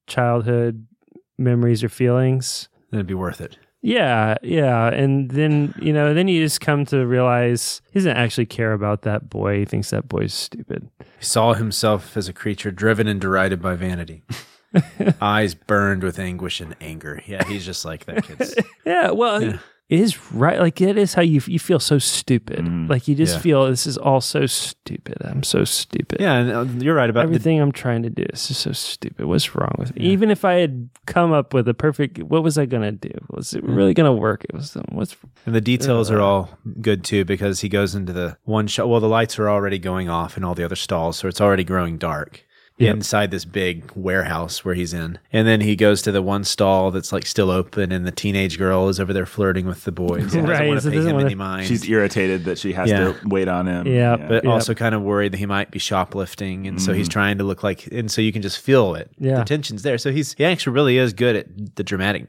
childhood 0.07 0.85
memories 1.37 1.83
or 1.83 1.89
feelings, 1.89 2.69
Then 2.91 2.99
it'd 2.99 3.07
be 3.07 3.13
worth 3.13 3.41
it. 3.41 3.57
yeah, 3.81 4.35
yeah. 4.43 4.87
And 4.87 5.29
then, 5.31 5.73
you 5.81 5.91
know, 5.93 6.13
then 6.13 6.27
you 6.27 6.41
just 6.43 6.61
come 6.61 6.85
to 6.85 7.05
realize 7.05 7.81
he 7.91 7.99
doesn't 7.99 8.15
actually 8.17 8.45
care 8.45 8.73
about 8.73 9.01
that 9.03 9.29
boy. 9.29 9.59
He 9.59 9.65
thinks 9.65 9.89
that 9.89 10.07
boy's 10.07 10.33
stupid. 10.33 10.89
He 11.19 11.25
saw 11.25 11.53
himself 11.53 12.15
as 12.15 12.27
a 12.29 12.33
creature 12.33 12.71
driven 12.71 13.07
and 13.07 13.19
derided 13.19 13.61
by 13.61 13.75
vanity. 13.75 14.23
Eyes 15.21 15.53
burned 15.53 16.03
with 16.03 16.17
anguish 16.19 16.59
and 16.61 16.75
anger. 16.81 17.21
Yeah, 17.25 17.43
he's 17.47 17.65
just 17.65 17.85
like 17.85 18.05
that 18.05 18.23
kid's. 18.25 18.55
Yeah, 18.85 19.11
well, 19.11 19.41
Yeah. 19.43 19.57
It 19.89 19.99
is 19.99 20.31
right. 20.31 20.59
Like, 20.59 20.79
it 20.81 20.97
is 20.97 21.13
how 21.13 21.21
you 21.21 21.41
you 21.45 21.59
feel 21.59 21.79
so 21.79 21.99
stupid. 21.99 22.59
Mhm. 22.65 22.89
Like, 22.89 23.07
you 23.07 23.15
just 23.15 23.35
Yeah. 23.35 23.41
feel 23.41 23.65
this 23.69 23.85
is 23.85 23.97
all 23.97 24.21
so 24.21 24.45
stupid. 24.45 25.17
I'm 25.21 25.43
so 25.43 25.63
stupid. 25.65 26.19
Yeah, 26.21 26.33
and 26.35 26.51
uh, 26.51 26.83
you're 26.83 26.95
right 26.95 27.09
about 27.09 27.21
the 27.21 27.27
Everything 27.27 27.59
I'm 27.59 27.71
trying 27.71 28.03
to 28.03 28.09
do 28.09 28.23
is 28.33 28.47
just 28.47 28.61
so 28.61 28.71
stupid. 28.71 29.25
What's 29.25 29.53
wrong 29.55 29.75
with 29.77 29.95
me? 29.95 30.05
Even 30.05 30.31
if 30.31 30.45
I 30.45 30.53
had 30.55 30.89
come 31.05 31.31
up 31.33 31.53
with 31.53 31.67
a 31.67 31.73
perfect, 31.73 32.23
what 32.23 32.43
was 32.43 32.57
I 32.57 32.65
to 32.65 32.91
do? 32.93 33.11
Was 33.29 33.53
it 33.53 33.63
really 33.63 33.93
going 33.93 34.07
to 34.07 34.19
work? 34.19 34.45
It 34.45 34.53
was, 34.55 34.75
what's, 34.89 35.15
And 35.45 35.53
the 35.53 35.61
details 35.61 36.09
are 36.09 36.21
Uh. 36.21 36.25
all 36.25 36.49
good 36.81 37.03
too 37.03 37.25
because 37.25 37.61
he 37.61 37.69
goes 37.69 37.93
into 37.93 38.13
the 38.13 38.37
one 38.45 38.67
shot. 38.67 38.87
Well, 38.89 38.99
the 39.01 39.07
lights 39.09 39.37
are 39.37 39.49
already 39.49 39.79
going 39.79 40.09
off 40.09 40.37
in 40.37 40.43
all 40.43 40.55
the 40.55 40.63
other 40.63 40.75
stalls, 40.77 41.17
so 41.17 41.27
it's 41.27 41.41
already 41.41 41.63
growing 41.63 41.97
dark 41.97 42.43
Yep. 42.85 42.95
inside 42.95 43.31
this 43.31 43.45
big 43.45 43.91
warehouse 43.95 44.63
where 44.65 44.75
he's 44.75 44.93
in. 44.93 45.19
And 45.31 45.47
then 45.47 45.61
he 45.61 45.75
goes 45.75 46.01
to 46.03 46.11
the 46.11 46.21
one 46.21 46.43
stall 46.43 46.91
that's 46.91 47.11
like 47.11 47.25
still 47.25 47.49
open, 47.51 47.91
and 47.91 48.05
the 48.05 48.11
teenage 48.11 48.57
girl 48.57 48.89
is 48.89 48.99
over 48.99 49.13
there 49.13 49.25
flirting 49.25 49.65
with 49.65 49.83
the 49.83 49.91
boys. 49.91 50.33
and 50.35 50.47
Right, 50.47 50.57
doesn't 50.59 50.67
want 50.67 50.81
so 50.83 50.89
pay 50.91 50.97
him 50.97 51.13
wanna- 51.15 51.25
any 51.25 51.35
mind. 51.35 51.67
She's 51.67 51.87
irritated 51.89 52.45
that 52.45 52.57
she 52.57 52.73
has 52.73 52.89
Yeah. 52.89 53.13
to 53.13 53.15
wait 53.25 53.47
on 53.47 53.67
him. 53.67 53.87
Yeah, 53.87 54.15
but 54.17 54.43
Yeah. 54.43 54.49
also 54.51 54.73
kind 54.73 54.93
of 54.95 55.01
worried 55.01 55.33
that 55.33 55.37
he 55.37 55.45
might 55.45 55.71
be 55.71 55.79
shoplifting, 55.79 56.67
and 56.67 56.81
so 56.81 56.93
he's 56.93 57.07
Mhm. 57.07 57.13
trying 57.13 57.37
to 57.39 57.43
look 57.43 57.63
like, 57.63 57.87
and 57.91 58.09
so 58.11 58.21
you 58.21 58.31
can 58.31 58.41
just 58.41 58.59
feel 58.59 58.95
it. 58.95 59.09
Yeah. 59.19 59.39
the 59.39 59.45
tension's 59.45 59.83
there. 59.83 59.97
So 59.97 60.11
he's 60.11 60.33
he 60.37 60.45
actually 60.45 60.73
really 60.73 60.97
is 60.97 61.13
good 61.13 61.35
at 61.35 61.75
the 61.75 61.83
dramatic 61.83 62.25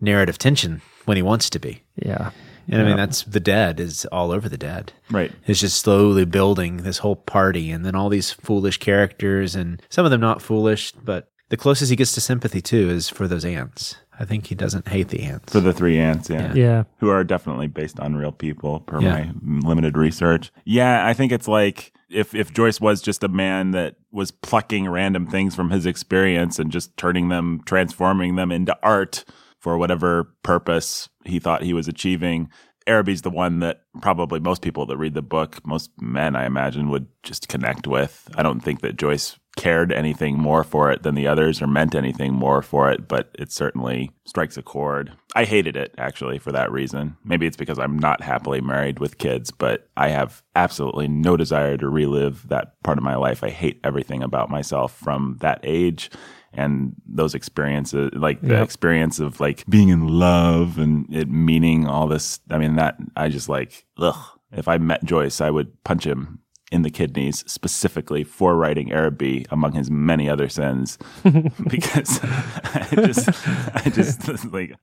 narrative 0.00 0.38
tension 0.38 0.80
when 1.06 1.16
he 1.16 1.22
wants 1.22 1.48
to 1.50 1.58
be. 1.58 1.82
yeah. 1.96 2.30
And 2.68 2.82
I 2.82 2.84
mean, 2.84 2.96
that's 2.96 3.22
the 3.24 3.40
dead 3.40 3.78
is 3.80 4.04
all 4.06 4.32
over 4.32 4.48
the 4.48 4.58
dead. 4.58 4.92
right. 5.10 5.30
It's 5.46 5.60
just 5.60 5.80
slowly 5.80 6.24
building 6.24 6.78
this 6.78 6.98
whole 6.98 7.16
party, 7.16 7.70
and 7.70 7.84
then 7.84 7.94
all 7.94 8.08
these 8.08 8.32
foolish 8.32 8.78
characters, 8.78 9.54
and 9.54 9.80
some 9.88 10.04
of 10.04 10.10
them 10.10 10.20
not 10.20 10.42
foolish, 10.42 10.92
but 10.92 11.28
the 11.48 11.56
closest 11.56 11.90
he 11.90 11.96
gets 11.96 12.12
to 12.14 12.20
sympathy 12.20 12.60
too 12.60 12.88
is 12.90 13.08
for 13.08 13.28
those 13.28 13.44
ants. 13.44 13.96
I 14.18 14.24
think 14.24 14.46
he 14.46 14.54
doesn't 14.54 14.88
hate 14.88 15.08
the 15.08 15.22
ants. 15.24 15.52
For 15.52 15.60
the 15.60 15.72
three 15.74 15.98
ants, 15.98 16.30
yeah. 16.30 16.54
Yeah. 16.54 16.54
Yeah. 16.54 16.82
Who 17.00 17.10
are 17.10 17.22
definitely 17.22 17.66
based 17.68 18.00
on 18.00 18.16
real 18.16 18.32
people, 18.32 18.80
per 18.80 19.00
Yeah. 19.00 19.26
my 19.42 19.68
limited 19.68 19.96
research. 19.96 20.50
Yeah, 20.64 21.06
I 21.06 21.12
think 21.12 21.32
it's 21.32 21.46
like 21.46 21.92
if 22.10 22.34
if 22.34 22.52
Joyce 22.52 22.80
was 22.80 23.00
just 23.02 23.22
a 23.22 23.28
man 23.28 23.72
that 23.72 23.96
was 24.10 24.30
plucking 24.30 24.88
random 24.88 25.26
things 25.26 25.54
from 25.54 25.70
his 25.70 25.84
experience 25.86 26.58
and 26.58 26.72
just 26.72 26.96
turning 26.96 27.28
them, 27.28 27.60
transforming 27.66 28.36
them 28.36 28.50
into 28.50 28.76
art 28.82 29.24
for 29.60 29.76
whatever 29.76 30.32
purpose 30.42 31.08
he 31.28 31.38
thought 31.38 31.62
he 31.62 31.74
was 31.74 31.88
achieving. 31.88 32.48
Araby's 32.86 33.22
the 33.22 33.30
one 33.30 33.58
that 33.60 33.82
probably 34.00 34.38
most 34.38 34.62
people 34.62 34.86
that 34.86 34.96
read 34.96 35.14
the 35.14 35.22
book, 35.22 35.66
most 35.66 35.90
men, 36.00 36.36
I 36.36 36.46
imagine, 36.46 36.88
would 36.90 37.08
just 37.22 37.48
connect 37.48 37.86
with. 37.86 38.28
I 38.36 38.42
don't 38.42 38.60
think 38.60 38.80
that 38.82 38.96
Joyce 38.96 39.36
cared 39.56 39.90
anything 39.90 40.38
more 40.38 40.62
for 40.62 40.92
it 40.92 41.02
than 41.02 41.14
the 41.14 41.26
others 41.26 41.60
or 41.60 41.66
meant 41.66 41.94
anything 41.94 42.32
more 42.32 42.62
for 42.62 42.90
it, 42.90 43.08
but 43.08 43.30
it 43.38 43.50
certainly 43.50 44.10
strikes 44.26 44.56
a 44.56 44.62
chord. 44.62 45.12
I 45.34 45.44
hated 45.44 45.76
it 45.76 45.94
actually 45.98 46.38
for 46.38 46.52
that 46.52 46.70
reason. 46.70 47.16
Maybe 47.24 47.46
it's 47.46 47.56
because 47.56 47.78
I'm 47.78 47.98
not 47.98 48.20
happily 48.20 48.60
married 48.60 48.98
with 48.98 49.18
kids, 49.18 49.50
but 49.50 49.88
I 49.96 50.08
have 50.08 50.42
absolutely 50.54 51.08
no 51.08 51.36
desire 51.36 51.76
to 51.78 51.88
relive 51.88 52.46
that 52.48 52.74
part 52.84 52.98
of 52.98 53.04
my 53.04 53.16
life. 53.16 53.42
I 53.42 53.50
hate 53.50 53.80
everything 53.82 54.22
about 54.22 54.50
myself 54.50 54.96
from 54.96 55.38
that 55.40 55.60
age 55.62 56.10
and 56.56 56.94
those 57.06 57.34
experiences 57.34 58.10
like 58.14 58.40
the 58.40 58.54
Yep. 58.54 58.64
experience 58.64 59.18
of 59.20 59.38
like 59.40 59.64
being 59.68 59.88
in 59.90 60.06
love 60.08 60.78
and 60.78 61.06
it 61.14 61.28
meaning 61.28 61.86
all 61.86 62.06
this 62.06 62.40
i 62.50 62.58
mean 62.58 62.76
that 62.76 62.96
i 63.16 63.28
just 63.28 63.48
like 63.48 63.84
ugh 63.98 64.16
if 64.52 64.66
i 64.68 64.78
met 64.78 65.04
joyce 65.04 65.40
i 65.40 65.50
would 65.50 65.68
punch 65.84 66.04
him 66.06 66.40
in 66.72 66.82
the 66.82 66.90
kidneys 66.90 67.44
specifically 67.46 68.24
for 68.24 68.56
writing 68.56 68.90
Araby 68.90 69.46
among 69.50 69.70
his 69.74 69.88
many 69.88 70.28
other 70.28 70.48
sins 70.48 70.98
because 71.68 72.18
I 72.24 72.88
just 73.06 73.28
I 73.76 73.88
just 73.88 74.44
like 74.52 74.74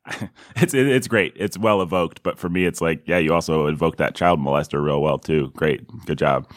it's 0.56 0.74
it's 0.74 1.10
great 1.10 1.34
it's 1.36 1.58
well 1.58 1.82
evoked 1.82 2.24
but 2.24 2.40
for 2.40 2.48
me 2.48 2.66
it's 2.66 2.80
like 2.80 3.04
yeah 3.06 3.18
you 3.18 3.34
also 3.34 3.68
evoked 3.68 3.98
that 3.98 4.16
child 4.16 4.40
molester 4.40 4.82
real 4.82 5.02
well 5.02 5.20
too 5.20 5.52
great 5.58 5.86
good 6.06 6.18
job 6.20 6.48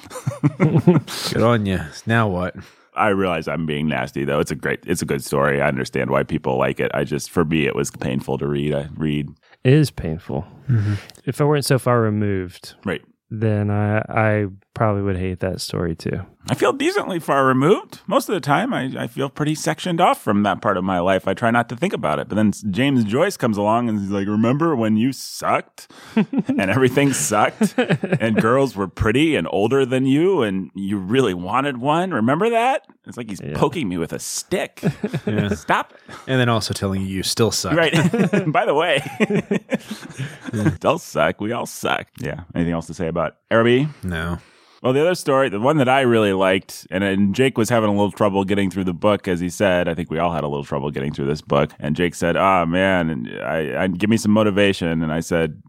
Good 0.58 1.42
on 1.42 1.66
you. 1.66 1.80
Now 2.06 2.28
what? 2.28 2.54
I 2.96 3.08
realize 3.08 3.46
I'm 3.48 3.66
being 3.66 3.88
nasty 3.88 4.24
though. 4.24 4.40
It's 4.40 4.50
a 4.50 4.54
great 4.54 4.80
it's 4.86 5.02
a 5.02 5.06
good 5.06 5.22
story. 5.22 5.60
I 5.60 5.68
understand 5.68 6.10
why 6.10 6.22
people 6.22 6.56
like 6.56 6.80
it. 6.80 6.90
I 6.94 7.04
just 7.04 7.30
for 7.30 7.44
me 7.44 7.66
it 7.66 7.74
was 7.76 7.90
painful 7.90 8.38
to 8.38 8.46
read. 8.46 8.74
I 8.74 8.88
read. 8.96 9.28
It 9.64 9.72
is 9.72 9.90
painful. 9.90 10.46
Mm-hmm. 10.68 10.94
If 11.24 11.40
I 11.40 11.44
weren't 11.44 11.64
so 11.64 11.78
far 11.78 12.00
removed, 12.00 12.74
right. 12.84 13.02
then 13.30 13.70
I 13.70 13.98
I 14.08 14.46
probably 14.76 15.00
would 15.00 15.16
hate 15.16 15.40
that 15.40 15.60
story 15.62 15.96
too. 15.96 16.20
I 16.50 16.54
feel 16.54 16.72
decently 16.72 17.18
far 17.18 17.46
removed. 17.46 18.00
Most 18.06 18.28
of 18.28 18.34
the 18.34 18.40
time, 18.40 18.74
I, 18.74 18.92
I 18.96 19.06
feel 19.06 19.30
pretty 19.30 19.54
sectioned 19.54 20.00
off 20.02 20.20
from 20.20 20.42
that 20.42 20.60
part 20.60 20.76
of 20.76 20.84
my 20.84 21.00
life. 21.00 21.26
I 21.26 21.32
try 21.32 21.50
not 21.50 21.70
to 21.70 21.76
think 21.76 21.94
about 21.94 22.20
it. 22.20 22.28
But 22.28 22.34
then 22.36 22.52
James 22.70 23.02
Joyce 23.02 23.38
comes 23.38 23.56
along 23.56 23.88
and 23.88 23.98
he's 23.98 24.10
like, 24.10 24.28
Remember 24.28 24.76
when 24.76 24.98
you 24.98 25.12
sucked 25.12 25.90
and 26.14 26.60
everything 26.60 27.14
sucked 27.14 27.74
and 27.78 28.36
girls 28.40 28.76
were 28.76 28.86
pretty 28.86 29.34
and 29.34 29.48
older 29.50 29.86
than 29.86 30.04
you 30.04 30.42
and 30.42 30.70
you 30.74 30.98
really 30.98 31.34
wanted 31.34 31.78
one? 31.78 32.10
Remember 32.12 32.50
that? 32.50 32.86
It's 33.06 33.16
like 33.16 33.30
he's 33.30 33.40
poking 33.54 33.88
me 33.88 33.96
with 33.96 34.12
a 34.12 34.18
stick. 34.18 34.80
Stop. 35.54 35.94
And 36.26 36.38
then 36.38 36.50
also 36.50 36.74
telling 36.74 37.00
you 37.00 37.08
you 37.08 37.22
still 37.22 37.50
suck. 37.50 37.72
Right. 37.72 37.94
By 38.52 38.66
the 38.66 38.74
way, 38.74 39.00
don't 40.80 41.00
suck. 41.00 41.40
We 41.40 41.52
all 41.52 41.66
suck. 41.66 42.08
Yeah. 42.18 42.42
Anything 42.54 42.74
else 42.74 42.86
to 42.88 42.94
say 42.94 43.08
about 43.08 43.36
Araby? 43.50 43.88
No. 44.02 44.38
Well, 44.86 44.92
the 44.92 45.00
other 45.00 45.16
story, 45.16 45.48
the 45.48 45.58
one 45.58 45.78
that 45.78 45.88
I 45.88 46.02
really 46.02 46.32
liked, 46.32 46.86
and, 46.92 47.02
and 47.02 47.34
Jake 47.34 47.58
was 47.58 47.68
having 47.68 47.88
a 47.88 47.92
little 47.92 48.12
trouble 48.12 48.44
getting 48.44 48.70
through 48.70 48.84
the 48.84 48.94
book, 48.94 49.26
as 49.26 49.40
he 49.40 49.50
said. 49.50 49.88
I 49.88 49.94
think 49.94 50.12
we 50.12 50.20
all 50.20 50.32
had 50.32 50.44
a 50.44 50.46
little 50.46 50.62
trouble 50.62 50.92
getting 50.92 51.12
through 51.12 51.26
this 51.26 51.42
book. 51.42 51.72
And 51.80 51.96
Jake 51.96 52.14
said, 52.14 52.36
"Ah, 52.36 52.64
man, 52.64 53.10
and 53.10 53.28
I, 53.42 53.82
I 53.82 53.88
give 53.88 54.08
me 54.08 54.16
some 54.16 54.30
motivation." 54.30 55.02
And 55.02 55.12
I 55.12 55.18
said, 55.18 55.60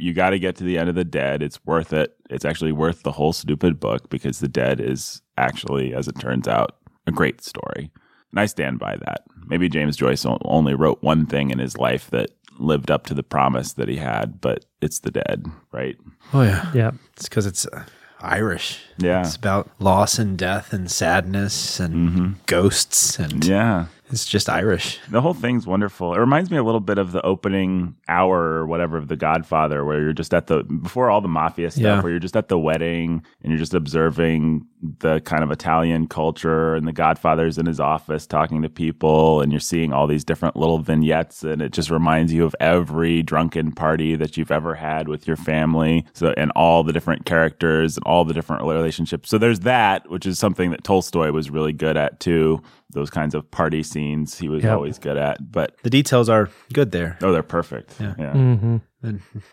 "You 0.00 0.12
got 0.12 0.30
to 0.30 0.40
get 0.40 0.56
to 0.56 0.64
the 0.64 0.78
end 0.78 0.88
of 0.88 0.96
the 0.96 1.04
Dead. 1.04 1.44
It's 1.44 1.64
worth 1.64 1.92
it. 1.92 2.16
It's 2.28 2.44
actually 2.44 2.72
worth 2.72 3.04
the 3.04 3.12
whole 3.12 3.32
stupid 3.32 3.78
book 3.78 4.10
because 4.10 4.40
the 4.40 4.48
Dead 4.48 4.80
is 4.80 5.22
actually, 5.38 5.94
as 5.94 6.08
it 6.08 6.18
turns 6.18 6.48
out, 6.48 6.74
a 7.06 7.12
great 7.12 7.44
story." 7.44 7.92
And 8.32 8.40
I 8.40 8.46
stand 8.46 8.80
by 8.80 8.96
that. 8.96 9.26
Maybe 9.46 9.68
James 9.68 9.96
Joyce 9.96 10.26
only 10.26 10.74
wrote 10.74 11.00
one 11.04 11.24
thing 11.24 11.50
in 11.50 11.60
his 11.60 11.78
life 11.78 12.10
that 12.10 12.32
lived 12.58 12.90
up 12.90 13.06
to 13.06 13.14
the 13.14 13.22
promise 13.22 13.74
that 13.74 13.86
he 13.86 13.96
had, 13.96 14.40
but 14.40 14.64
it's 14.80 14.98
the 14.98 15.12
Dead, 15.12 15.46
right? 15.70 15.96
Oh 16.32 16.42
yeah. 16.42 16.68
Yeah. 16.74 16.90
It's 17.12 17.28
because 17.28 17.46
it's 17.46 17.64
uh, 17.66 17.84
Irish. 18.20 18.80
Yeah. 18.98 19.20
It's 19.20 19.36
about 19.36 19.70
loss 19.78 20.18
and 20.18 20.36
death 20.38 20.72
and 20.72 20.90
sadness 20.90 21.80
and 21.80 21.94
mm-hmm. 21.94 22.32
ghosts 22.46 23.18
and 23.18 23.44
Yeah. 23.44 23.86
It's 24.10 24.26
just 24.26 24.48
Irish. 24.48 24.98
The 25.10 25.20
whole 25.20 25.34
thing's 25.34 25.66
wonderful. 25.66 26.14
It 26.14 26.18
reminds 26.18 26.50
me 26.50 26.56
a 26.56 26.62
little 26.62 26.80
bit 26.80 26.98
of 26.98 27.12
the 27.12 27.22
opening 27.24 27.94
hour 28.08 28.38
or 28.40 28.66
whatever 28.66 28.96
of 28.96 29.08
The 29.08 29.16
Godfather, 29.16 29.84
where 29.84 30.00
you're 30.00 30.12
just 30.12 30.34
at 30.34 30.46
the 30.48 30.62
before 30.64 31.10
all 31.10 31.20
the 31.20 31.28
mafia 31.28 31.70
stuff, 31.70 31.82
Yeah. 31.82 32.00
where 32.00 32.10
you're 32.10 32.18
just 32.20 32.36
at 32.36 32.48
the 32.48 32.58
wedding 32.58 33.22
and 33.42 33.50
you're 33.52 33.58
just 33.58 33.74
observing 33.74 34.66
the 35.00 35.20
kind 35.20 35.44
of 35.44 35.50
Italian 35.50 36.06
culture, 36.06 36.74
and 36.74 36.88
the 36.88 36.92
Godfather's 36.92 37.58
in 37.58 37.66
his 37.66 37.78
office 37.78 38.26
talking 38.26 38.62
to 38.62 38.68
people, 38.70 39.42
and 39.42 39.52
you're 39.52 39.60
seeing 39.60 39.92
all 39.92 40.06
these 40.06 40.24
different 40.24 40.56
little 40.56 40.78
vignettes, 40.78 41.44
and 41.44 41.60
it 41.60 41.72
just 41.72 41.90
reminds 41.90 42.32
you 42.32 42.46
of 42.46 42.56
every 42.60 43.22
drunken 43.22 43.72
party 43.72 44.16
that 44.16 44.38
you've 44.38 44.50
ever 44.50 44.74
had 44.74 45.06
with 45.06 45.26
your 45.26 45.36
family. 45.36 46.06
So, 46.14 46.32
and 46.38 46.50
all 46.56 46.82
the 46.82 46.94
different 46.94 47.26
characters 47.26 47.98
and 47.98 48.04
all 48.06 48.24
the 48.24 48.32
different 48.32 48.62
relationships. 48.62 49.28
So 49.28 49.36
there's 49.36 49.60
that, 49.60 50.08
which 50.10 50.24
is 50.24 50.38
something 50.38 50.70
that 50.70 50.82
Tolstoy 50.82 51.30
was 51.30 51.50
really 51.50 51.74
good 51.74 51.98
at 51.98 52.18
too. 52.18 52.62
Those 52.92 53.10
kinds 53.10 53.34
of 53.34 53.48
party 53.50 53.82
scenes 53.82 53.99
he 54.00 54.48
was 54.48 54.62
Yep. 54.64 54.76
always 54.76 54.98
good 54.98 55.16
at. 55.16 55.52
But 55.52 55.76
The 55.82 55.90
details 55.90 56.28
are 56.28 56.48
good 56.72 56.90
there. 56.92 57.18
oh, 57.22 57.32
they're 57.32 57.42
perfect. 57.42 57.94
Yeah. 58.00 58.14
yeah. 58.18 58.32
hmm 58.32 58.76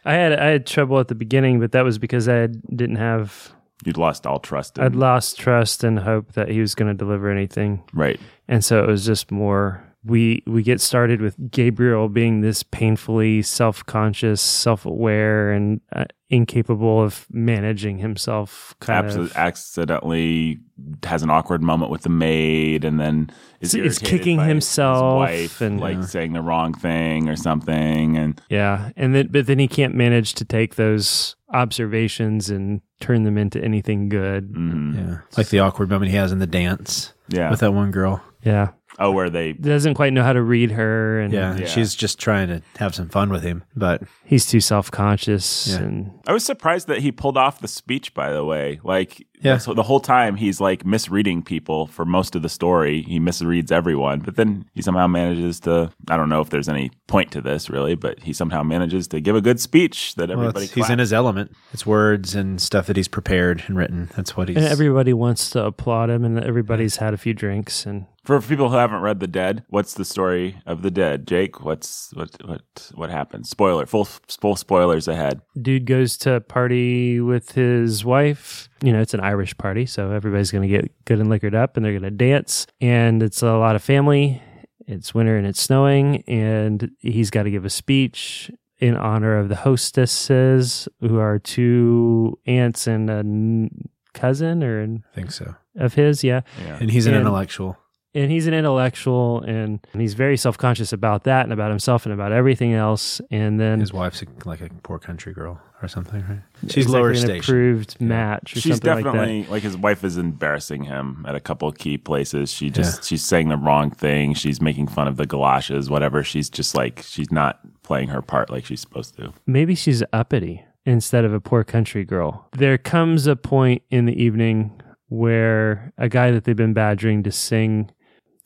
I 0.03 0.13
had 0.13 0.33
I 0.39 0.45
had 0.47 0.65
trouble 0.67 0.99
at 0.99 1.07
the 1.07 1.15
beginning, 1.15 1.59
but 1.59 1.71
that 1.71 1.83
was 1.83 1.97
because 1.97 2.27
I 2.27 2.47
didn't 2.47 2.97
have 2.97 3.51
You'd 3.85 3.97
lost 3.97 4.25
all 4.27 4.39
trust. 4.39 4.77
In, 4.77 4.83
I'd 4.83 4.95
lost 4.95 5.39
trust 5.39 5.83
and 5.83 5.99
hope 5.99 6.33
that 6.33 6.49
he 6.49 6.59
was 6.59 6.75
going 6.75 6.89
to 6.89 6.97
deliver 6.97 7.29
anything, 7.29 7.83
right. 7.93 8.19
and 8.47 8.65
so 8.65 8.83
it 8.83 8.87
was 8.87 9.05
just 9.05 9.31
more. 9.31 9.83
We 10.05 10.43
we 10.47 10.63
get 10.63 10.79
started 10.79 11.21
with 11.21 11.35
Gabriel 11.51 12.07
being 12.07 12.41
this 12.41 12.63
painfully 12.63 13.41
self 13.41 13.85
conscious, 13.85 14.39
self 14.41 14.85
aware, 14.85 15.51
and 15.51 15.81
uh, 15.93 16.05
incapable 16.29 17.01
of 17.01 17.25
managing 17.31 17.97
himself. 17.97 18.75
Kind 18.79 19.05
Absolutely, 19.05 19.31
of. 19.31 19.37
accidentally 19.37 20.59
has 21.03 21.23
an 21.23 21.29
awkward 21.29 21.61
moment 21.63 21.91
with 21.91 22.03
the 22.03 22.09
maid, 22.09 22.85
and 22.85 22.99
then 22.99 23.29
is 23.59 23.73
Is- 23.73 23.97
is 23.97 23.99
kicking 23.99 24.37
by 24.37 24.43
his 24.43 24.49
himself 24.49 25.15
wife, 25.17 25.61
and- 25.61 25.79
like 25.79 25.95
Yeah. 25.97 26.01
saying 26.03 26.33
the 26.33 26.41
wrong 26.41 26.73
thing 26.73 27.27
or 27.27 27.35
something, 27.35 28.15
and 28.17 28.39
Yeah, 28.49 28.91
and 28.95 29.13
then 29.15 29.27
but 29.31 29.47
then 29.47 29.59
he 29.59 29.67
can't 29.67 29.95
manage 29.95 30.35
to 30.35 30.45
take 30.45 30.75
those 30.75 31.35
observations 31.53 32.49
and 32.49 32.81
turn 32.99 33.23
them 33.23 33.37
into 33.37 33.61
anything 33.63 34.09
good. 34.09 34.53
mhm. 34.53 34.95
yeah, 34.95 35.17
like 35.37 35.49
the 35.49 35.59
awkward 35.59 35.89
moment 35.89 36.11
he 36.11 36.17
has 36.17 36.31
in 36.31 36.39
the 36.39 36.47
dance 36.47 37.13
yeah. 37.29 37.49
with 37.49 37.59
that 37.61 37.73
one 37.73 37.91
girl. 37.91 38.21
Yeah, 38.43 38.69
oh, 38.99 39.11
where 39.11 39.29
they 39.29 39.53
doesn't 39.53 39.93
quite 39.93 40.13
know 40.13 40.23
how 40.23 40.33
to 40.33 40.41
read 40.41 40.71
her, 40.71 41.19
and 41.19 41.33
Yeah, 41.33 41.57
Yeah. 41.57 41.65
she's 41.67 41.93
just 41.95 42.19
trying 42.19 42.47
to 42.47 42.61
have 42.77 42.95
some 42.95 43.09
fun 43.09 43.29
with 43.29 43.43
him, 43.43 43.63
but 43.75 44.01
he's 44.25 44.45
too 44.45 44.59
self 44.59 44.89
conscious, 44.89 45.67
Yeah. 45.69 45.85
and 45.85 46.11
I 46.27 46.33
was 46.33 46.43
surprised 46.43 46.87
that 46.87 46.99
he 46.99 47.11
pulled 47.11 47.37
off 47.37 47.59
the 47.59 47.67
speech, 47.67 48.13
by 48.13 48.31
the 48.31 48.43
way. 48.43 48.79
Like, 48.83 49.25
Yeah. 49.41 49.57
so 49.59 49.73
the 49.75 49.83
whole 49.83 49.99
time 49.99 50.35
he's 50.35 50.59
like 50.59 50.83
misreading 50.85 51.43
people 51.43 51.85
for 51.87 52.05
most 52.05 52.35
of 52.35 52.41
the 52.41 52.49
story. 52.49 53.03
He 53.03 53.19
misreads 53.19 53.71
everyone, 53.71 54.19
but 54.21 54.35
then 54.35 54.65
he 54.73 54.81
somehow 54.81 55.05
manages 55.07 55.59
to, 55.61 55.91
I 56.09 56.17
don't 56.17 56.29
know 56.29 56.41
if 56.41 56.49
there's 56.49 56.67
any 56.69 56.89
point 57.07 57.29
to 57.31 57.41
this 57.41 57.69
really, 57.69 57.93
but 57.95 58.19
he 58.21 58.33
somehow 58.33 58.63
manages 58.63 59.07
to 59.09 59.19
give 59.21 59.35
a 59.35 59.41
good 59.41 59.59
speech 59.59 60.15
that 60.15 60.29
well, 60.29 60.39
everybody 60.39 60.65
it's- 60.65 60.73
he's 60.75 60.89
in 60.89 60.97
his 60.99 61.13
element. 61.13 61.51
It's 61.71 61.85
words 61.85 62.33
and 62.33 62.59
stuff 62.59 62.87
that 62.87 62.95
he's 62.97 63.07
prepared 63.07 63.63
and 63.67 63.77
written. 63.77 64.09
That's 64.15 64.35
what 64.35 64.47
he's. 64.49 64.57
and 64.57 64.65
everybody 64.65 65.13
wants 65.13 65.51
to 65.51 65.63
applaud 65.65 66.09
him, 66.09 66.25
and 66.25 66.39
everybody's 66.43 66.97
had 66.97 67.13
a 67.13 67.17
few 67.17 67.33
drinks, 67.35 67.85
and 67.85 68.05
For 68.27 68.41
people 68.41 68.69
who 68.71 68.75
haven't 68.75 68.99
read 68.99 69.21
The 69.21 69.27
Dead, 69.27 69.63
what's 69.69 69.93
the 69.93 70.03
story 70.03 70.57
of 70.65 70.81
The 70.81 70.91
Dead? 70.91 71.25
Jake, 71.25 71.63
what's 71.63 72.11
what 72.13 72.29
what 72.43 72.91
what 72.93 73.09
happened? 73.09 73.47
Spoiler, 73.47 73.85
full 73.85 74.03
full 74.03 74.57
spoilers 74.57 75.07
ahead. 75.07 75.39
dude 75.61 75.85
goes 75.85 76.17
to 76.17 76.41
party 76.41 77.21
with 77.21 77.53
his 77.53 78.03
wife. 78.03 78.67
You 78.83 78.91
know, 78.91 78.99
it's 78.99 79.13
an 79.13 79.21
Irish 79.21 79.57
party, 79.57 79.85
so 79.85 80.11
everybody's 80.11 80.51
going 80.51 80.63
to 80.63 80.67
get 80.67 80.91
good 81.05 81.19
and 81.21 81.29
liquored 81.29 81.55
up, 81.55 81.77
and 81.77 81.85
they're 81.85 81.93
going 81.97 82.03
to 82.03 82.11
dance, 82.11 82.67
and 82.81 83.23
it's 83.23 83.41
a 83.41 83.53
lot 83.53 83.77
of 83.77 83.81
family. 83.81 84.41
It's 84.87 85.13
winter 85.13 85.37
and 85.37 85.47
it's 85.47 85.61
snowing, 85.61 86.23
and 86.27 86.91
he's 86.99 87.29
got 87.29 87.43
to 87.43 87.49
give 87.51 87.63
a 87.63 87.69
speech 87.69 88.51
in 88.79 88.97
honor 88.97 89.37
of 89.37 89.47
the 89.47 89.55
hostesses, 89.55 90.89
who 90.99 91.17
are 91.17 91.39
two 91.39 92.37
aunts 92.45 92.87
and 92.87 93.09
a 93.09 93.69
cousin 94.13 94.63
or 94.65 94.83
I 94.83 95.15
think 95.15 95.31
so. 95.31 95.55
of 95.77 95.93
his. 95.93 96.25
Yeah, 96.25 96.41
Yeah. 96.61 96.77
And 96.81 96.91
he's 96.91 97.05
an 97.07 97.13
And- 97.13 97.21
intellectual. 97.21 97.77
And 98.13 98.31
he's 98.31 98.47
an 98.47 98.53
intellectual, 98.53 99.41
and, 99.41 99.79
and 99.93 100.01
he's 100.01 100.13
very 100.13 100.37
self 100.37 100.57
conscious 100.57 100.91
about 100.93 101.23
that 101.25 101.43
and 101.43 101.53
about 101.53 101.69
himself 101.69 102.05
and 102.05 102.13
about 102.13 102.31
everything 102.31 102.73
else. 102.73 103.21
And 103.31 103.59
then 103.59 103.79
His 103.79 103.93
wife's 103.93 104.21
a, 104.23 104.25
like 104.47 104.61
a 104.61 104.69
poor 104.83 104.97
country 104.99 105.33
girl 105.33 105.61
or 105.81 105.87
something, 105.87 106.21
right? 106.27 106.39
She's 106.69 106.85
it's 106.85 106.89
lower 106.89 107.09
like 107.13 107.17
an 107.17 107.21
station. 107.27 107.39
approved 107.39 108.01
match 108.01 108.55
or 108.55 108.59
She's 108.61 108.73
something 108.77 108.95
like 108.95 109.03
that. 109.03 109.11
definitely 109.13 109.45
like, 109.51 109.61
his 109.63 109.77
wife 109.77 110.03
is 110.03 110.17
embarrassing 110.17 110.83
him 110.85 111.23
at 111.27 111.35
a 111.35 111.39
couple 111.39 111.67
of 111.67 111.77
key 111.77 111.97
places. 111.99 112.51
She 112.51 112.69
just 112.71 113.03
she's 113.03 113.23
saying 113.23 113.49
the 113.49 113.57
wrong 113.57 113.91
thing. 113.91 114.33
She's 114.33 114.59
making 114.61 114.87
fun 114.87 115.07
of 115.07 115.17
the 115.17 115.27
galoshes, 115.27 115.89
whatever. 115.89 116.23
She's 116.23 116.49
just 116.49 116.73
like 116.73 117.03
she's 117.03 117.31
not 117.31 117.59
playing 117.83 118.07
her 118.09 118.23
part 118.23 118.49
like 118.49 118.65
she's 118.65 118.81
supposed 118.81 119.15
to. 119.17 119.33
Maybe 119.45 119.75
she's 119.75 120.01
uppity 120.13 120.63
instead 120.85 121.25
of 121.25 121.33
a 121.33 121.39
poor 121.39 121.63
country 121.63 122.03
girl. 122.05 122.47
There 122.53 122.77
comes 122.79 123.27
a 123.27 123.35
point 123.35 123.83
in 123.91 124.05
the 124.05 124.19
evening 124.19 124.81
where 125.09 125.93
a 125.97 126.09
guy 126.09 126.31
that 126.31 126.43
they've 126.45 126.55
been 126.55 126.73
badgering 126.73 127.23
to 127.23 127.31
sing, 127.31 127.89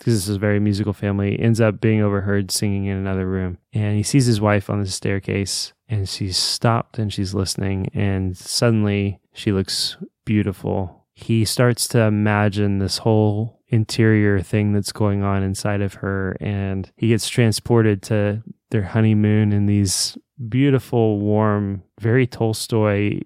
because 0.01 0.15
this 0.15 0.29
is 0.29 0.37
a 0.37 0.39
very 0.39 0.59
musical 0.59 0.93
family, 0.93 1.39
ends 1.39 1.61
up 1.61 1.79
being 1.79 2.01
overheard 2.01 2.49
singing 2.49 2.85
in 2.85 2.97
another 2.97 3.27
room. 3.27 3.59
And 3.71 3.95
he 3.95 4.01
sees 4.01 4.25
his 4.25 4.41
wife 4.41 4.67
on 4.67 4.79
the 4.79 4.87
staircase 4.87 5.73
and 5.87 6.09
she's 6.09 6.37
stopped 6.37 6.97
and 6.97 7.13
she's 7.13 7.35
listening. 7.35 7.87
And 7.93 8.35
suddenly 8.35 9.19
she 9.31 9.51
looks 9.51 9.97
beautiful. 10.25 11.05
He 11.13 11.45
starts 11.45 11.87
to 11.89 11.99
imagine 11.99 12.79
this 12.79 12.97
whole 12.97 13.61
interior 13.67 14.41
thing 14.41 14.73
that's 14.73 14.91
going 14.91 15.21
on 15.21 15.43
inside 15.43 15.81
of 15.81 15.93
her. 15.95 16.35
And 16.41 16.91
he 16.95 17.09
gets 17.09 17.29
transported 17.29 18.01
to 18.03 18.41
their 18.71 18.81
honeymoon 18.81 19.53
in 19.53 19.67
these 19.67 20.17
beautiful, 20.49 21.19
warm, 21.19 21.83
very 21.99 22.25
Tolstoy 22.25 23.19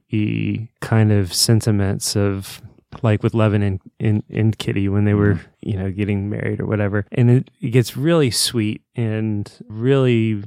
kind 0.82 1.14
of 1.14 1.34
sentiments 1.34 2.18
of 2.18 2.62
like 3.04 3.24
with 3.24 3.34
Levin 3.34 3.64
and, 3.64 3.82
and, 4.00 4.24
and 4.30 4.58
Kitty 4.58 4.90
when 4.90 5.06
they 5.06 5.14
were, 5.14 5.36
mm-hmm. 5.36 5.50
you 5.62 5.78
know, 5.78 5.92
getting 5.92 6.30
married 6.30 6.60
or 6.60 6.66
whatever. 6.66 7.06
And 7.12 7.30
it, 7.30 7.52
it 7.62 7.70
gets 7.70 7.98
really 7.98 8.32
sweet 8.32 8.82
and 8.96 9.52
really 9.68 10.44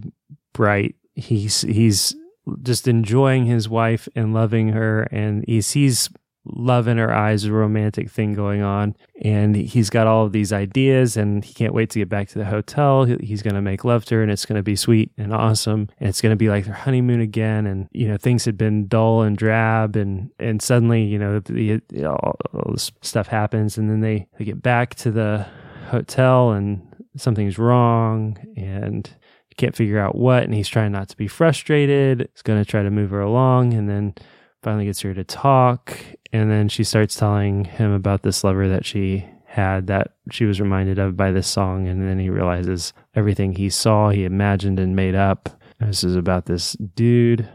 bright. 0.52 0.94
He's 1.14 1.62
he's 1.62 2.14
just 2.62 2.88
enjoying 2.88 3.44
his 3.44 3.68
wife 3.68 4.08
and 4.14 4.32
loving 4.32 4.68
her 4.68 5.02
and 5.10 5.44
he 5.46 5.60
sees 5.60 6.08
love 6.48 6.88
in 6.88 6.98
her 6.98 7.14
eyes, 7.14 7.44
a 7.44 7.52
romantic 7.52 8.10
thing 8.10 8.34
going 8.34 8.62
on. 8.62 8.96
And 9.22 9.56
he's 9.56 9.90
got 9.90 10.06
all 10.06 10.26
of 10.26 10.32
these 10.32 10.52
ideas 10.52 11.16
and 11.16 11.44
he 11.44 11.54
can't 11.54 11.74
wait 11.74 11.90
to 11.90 11.98
get 11.98 12.08
back 12.08 12.28
to 12.28 12.38
the 12.38 12.44
hotel. 12.44 13.04
He's 13.04 13.42
going 13.42 13.54
to 13.54 13.62
make 13.62 13.84
love 13.84 14.04
to 14.06 14.16
her 14.16 14.22
and 14.22 14.30
it's 14.30 14.46
going 14.46 14.58
to 14.58 14.62
be 14.62 14.76
sweet 14.76 15.10
and 15.18 15.32
awesome. 15.32 15.88
And 15.98 16.08
it's 16.08 16.20
going 16.20 16.32
to 16.32 16.36
be 16.36 16.48
like 16.48 16.64
their 16.64 16.74
honeymoon 16.74 17.20
again. 17.20 17.66
And, 17.66 17.88
you 17.92 18.08
know, 18.08 18.16
things 18.16 18.44
had 18.44 18.56
been 18.56 18.86
dull 18.86 19.22
and 19.22 19.36
drab 19.36 19.96
and, 19.96 20.30
and 20.38 20.62
suddenly, 20.62 21.04
you 21.04 21.18
know, 21.18 21.40
the, 21.40 21.80
all, 22.04 22.36
all 22.52 22.72
this 22.72 22.92
stuff 23.02 23.28
happens 23.28 23.78
and 23.78 23.90
then 23.90 24.00
they, 24.00 24.26
they 24.38 24.44
get 24.44 24.62
back 24.62 24.94
to 24.96 25.10
the 25.10 25.46
hotel 25.88 26.52
and 26.52 26.82
something's 27.16 27.58
wrong 27.58 28.38
and 28.56 29.10
can't 29.58 29.76
figure 29.76 29.98
out 29.98 30.14
what 30.14 30.44
and 30.44 30.54
he's 30.54 30.68
trying 30.68 30.92
not 30.92 31.08
to 31.08 31.16
be 31.16 31.28
frustrated 31.28 32.28
he's 32.32 32.42
going 32.42 32.62
to 32.62 32.68
try 32.68 32.82
to 32.82 32.90
move 32.90 33.10
her 33.10 33.20
along 33.20 33.74
and 33.74 33.90
then 33.90 34.14
finally 34.62 34.86
gets 34.86 35.00
her 35.00 35.12
to 35.12 35.24
talk 35.24 35.98
and 36.32 36.50
then 36.50 36.68
she 36.68 36.84
starts 36.84 37.14
telling 37.16 37.64
him 37.64 37.92
about 37.92 38.22
this 38.22 38.44
lover 38.44 38.68
that 38.68 38.84
she 38.84 39.26
had 39.46 39.86
that 39.86 40.12
she 40.30 40.44
was 40.44 40.60
reminded 40.60 40.98
of 40.98 41.16
by 41.16 41.30
this 41.32 41.46
song. 41.46 41.88
And 41.88 42.06
then 42.06 42.18
he 42.18 42.30
realizes 42.30 42.92
everything 43.14 43.54
he 43.54 43.70
saw 43.70 44.10
he 44.10 44.24
imagined 44.24 44.78
and 44.78 44.94
made 44.94 45.14
up. 45.14 45.48
This 45.80 46.04
is 46.04 46.16
about 46.16 46.46
this 46.46 46.72
dude 46.94 47.48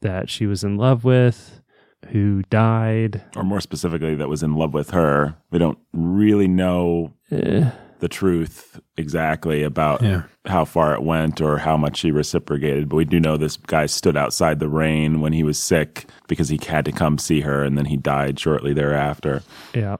that 0.00 0.28
she 0.28 0.46
was 0.46 0.64
in 0.64 0.76
love 0.76 1.04
with 1.04 1.62
who 2.08 2.42
died. 2.50 3.22
Or 3.36 3.44
more 3.44 3.60
specifically, 3.60 4.14
that 4.16 4.28
was 4.28 4.42
in 4.42 4.54
love 4.54 4.74
with 4.74 4.90
her. 4.90 5.36
We 5.50 5.58
don't 5.58 5.78
really 5.92 6.48
know 6.48 7.12
Eh, 7.30 7.70
the 8.00 8.08
truth 8.08 8.80
exactly 8.96 9.62
about 9.62 10.02
Yeah. 10.02 10.22
how 10.46 10.64
far 10.64 10.94
it 10.94 11.02
went 11.02 11.40
or 11.40 11.58
how 11.58 11.76
much 11.76 11.98
she 11.98 12.10
reciprocated, 12.10 12.88
but 12.88 12.96
we 12.96 13.04
do 13.04 13.20
know 13.20 13.36
this 13.36 13.56
guy 13.56 13.86
stood 13.86 14.16
outside 14.16 14.58
the 14.58 14.68
rain 14.68 15.20
when 15.20 15.32
he 15.32 15.42
was 15.42 15.58
sick 15.58 16.06
because 16.28 16.48
he 16.48 16.58
had 16.66 16.84
to 16.86 16.92
come 16.92 17.18
see 17.18 17.40
her 17.42 17.62
and 17.62 17.78
then 17.78 17.86
he 17.86 17.96
died 17.96 18.38
shortly 18.38 18.72
thereafter. 18.72 19.42
Yeah. 19.74 19.96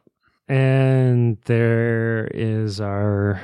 And 0.48 1.36
there 1.44 2.26
is 2.34 2.80
our 2.80 3.40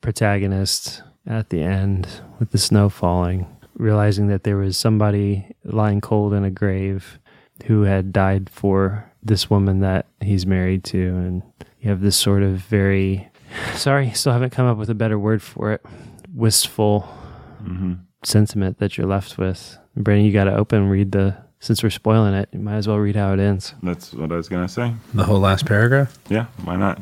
protagonist 0.00 1.02
at 1.26 1.50
the 1.50 1.62
end 1.62 2.08
with 2.38 2.50
the 2.50 2.58
snow 2.58 2.88
falling, 2.88 3.46
realizing 3.74 4.28
that 4.28 4.44
there 4.44 4.56
was 4.56 4.76
somebody 4.76 5.46
lying 5.64 6.00
cold 6.00 6.32
in 6.32 6.44
a 6.44 6.50
grave 6.50 7.18
who 7.66 7.82
had 7.82 8.12
died 8.12 8.48
for 8.50 9.10
this 9.22 9.50
woman 9.50 9.80
that 9.80 10.06
he's 10.20 10.46
married 10.46 10.82
to. 10.84 10.98
And 11.16 11.42
you 11.80 11.90
have 11.90 12.00
this 12.00 12.16
sort 12.16 12.42
of 12.42 12.52
very, 12.58 13.28
sorry, 13.74 14.10
still 14.12 14.32
haven't 14.32 14.50
come 14.50 14.66
up 14.66 14.78
with 14.78 14.90
a 14.90 14.94
better 14.94 15.18
word 15.18 15.42
for 15.42 15.72
it, 15.72 15.84
wistful 16.34 17.00
hmm 17.62 17.94
sentiment 18.22 18.78
that 18.78 18.96
you're 18.96 19.06
left 19.06 19.38
with. 19.38 19.78
Brandon, 19.96 20.26
you 20.26 20.32
got 20.32 20.44
to 20.44 20.54
open, 20.54 20.88
read 20.88 21.12
the, 21.12 21.36
since 21.58 21.82
we're 21.82 21.90
spoiling 21.90 22.34
it, 22.34 22.48
you 22.52 22.58
might 22.58 22.76
as 22.76 22.88
well 22.88 22.98
read 22.98 23.16
how 23.16 23.32
it 23.32 23.40
ends. 23.40 23.74
That's 23.82 24.12
what 24.12 24.32
I 24.32 24.36
was 24.36 24.48
going 24.48 24.66
to 24.66 24.72
say. 24.72 24.94
The 25.14 25.24
whole 25.24 25.40
last 25.40 25.66
paragraph? 25.66 26.18
Yeah, 26.28 26.46
why 26.64 26.76
not? 26.76 27.00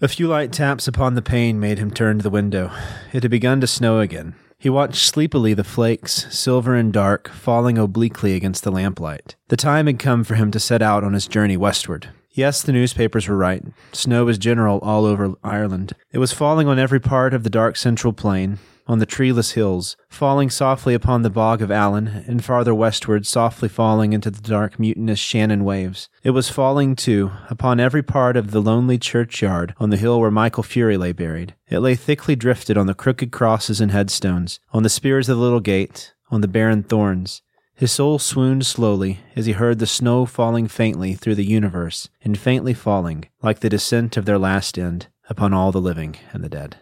A 0.00 0.08
few 0.08 0.28
light 0.28 0.52
taps 0.52 0.86
upon 0.86 1.14
the 1.14 1.22
pane 1.22 1.58
made 1.58 1.78
him 1.78 1.90
turn 1.90 2.18
to 2.18 2.22
the 2.22 2.30
window. 2.30 2.70
It 3.12 3.22
had 3.22 3.30
begun 3.30 3.60
to 3.60 3.66
snow 3.66 4.00
again. 4.00 4.34
He 4.58 4.68
watched 4.68 5.04
sleepily 5.04 5.54
the 5.54 5.64
flakes, 5.64 6.26
silver 6.34 6.74
and 6.74 6.92
dark, 6.92 7.28
falling 7.28 7.78
obliquely 7.78 8.34
against 8.34 8.64
the 8.64 8.72
lamplight. 8.72 9.36
The 9.48 9.56
time 9.56 9.86
had 9.86 9.98
come 9.98 10.24
for 10.24 10.34
him 10.34 10.50
to 10.50 10.60
set 10.60 10.82
out 10.82 11.04
on 11.04 11.14
his 11.14 11.26
journey 11.26 11.56
westward. 11.56 12.10
Yes, 12.38 12.62
the 12.62 12.70
newspapers 12.70 13.26
were 13.26 13.36
right. 13.36 13.64
Snow 13.90 14.26
was 14.26 14.38
general 14.38 14.78
all 14.78 15.04
over 15.04 15.34
Ireland. 15.42 15.94
It 16.12 16.18
was 16.18 16.32
falling 16.32 16.68
on 16.68 16.78
every 16.78 17.00
part 17.00 17.34
of 17.34 17.42
the 17.42 17.50
dark 17.50 17.74
central 17.76 18.12
plain, 18.12 18.60
on 18.86 19.00
the 19.00 19.06
treeless 19.06 19.50
hills, 19.54 19.96
falling 20.08 20.48
softly 20.48 20.94
upon 20.94 21.22
the 21.22 21.30
bog 21.30 21.60
of 21.62 21.72
Allen, 21.72 22.06
and 22.28 22.44
farther 22.44 22.72
westward, 22.72 23.26
softly 23.26 23.68
falling 23.68 24.12
into 24.12 24.30
the 24.30 24.40
dark, 24.40 24.78
mutinous 24.78 25.18
Shannon 25.18 25.64
waves. 25.64 26.08
It 26.22 26.30
was 26.30 26.48
falling, 26.48 26.94
too, 26.94 27.32
upon 27.50 27.80
every 27.80 28.04
part 28.04 28.36
of 28.36 28.52
the 28.52 28.62
lonely 28.62 28.98
churchyard 28.98 29.74
on 29.78 29.90
the 29.90 29.96
hill 29.96 30.20
where 30.20 30.30
Michael 30.30 30.62
Furey 30.62 30.96
lay 30.96 31.10
buried. 31.10 31.56
It 31.68 31.80
lay 31.80 31.96
thickly 31.96 32.36
drifted 32.36 32.78
on 32.78 32.86
the 32.86 32.94
crooked 32.94 33.32
crosses 33.32 33.80
and 33.80 33.90
headstones, 33.90 34.60
on 34.72 34.84
the 34.84 34.88
spears 34.88 35.28
of 35.28 35.38
the 35.38 35.42
little 35.42 35.58
gate, 35.58 36.14
on 36.30 36.40
the 36.40 36.46
barren 36.46 36.84
thorns. 36.84 37.42
His 37.78 37.92
soul 37.92 38.18
swooned 38.18 38.66
slowly 38.66 39.20
as 39.36 39.46
he 39.46 39.52
heard 39.52 39.78
the 39.78 39.86
snow 39.86 40.26
falling 40.26 40.66
faintly 40.66 41.14
through 41.14 41.36
the 41.36 41.44
universe, 41.46 42.08
and 42.24 42.36
faintly 42.36 42.74
falling, 42.74 43.26
like 43.40 43.60
the 43.60 43.68
descent 43.68 44.16
of 44.16 44.24
their 44.24 44.38
last 44.38 44.76
end, 44.76 45.06
upon 45.30 45.54
all 45.54 45.70
the 45.70 45.80
living 45.80 46.16
and 46.32 46.42
the 46.42 46.48
dead. 46.48 46.76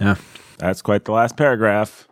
Yeah, 0.00 0.14
That's 0.58 0.80
quite 0.80 1.04
the 1.06 1.12
last 1.12 1.36
paragraph. 1.36 2.06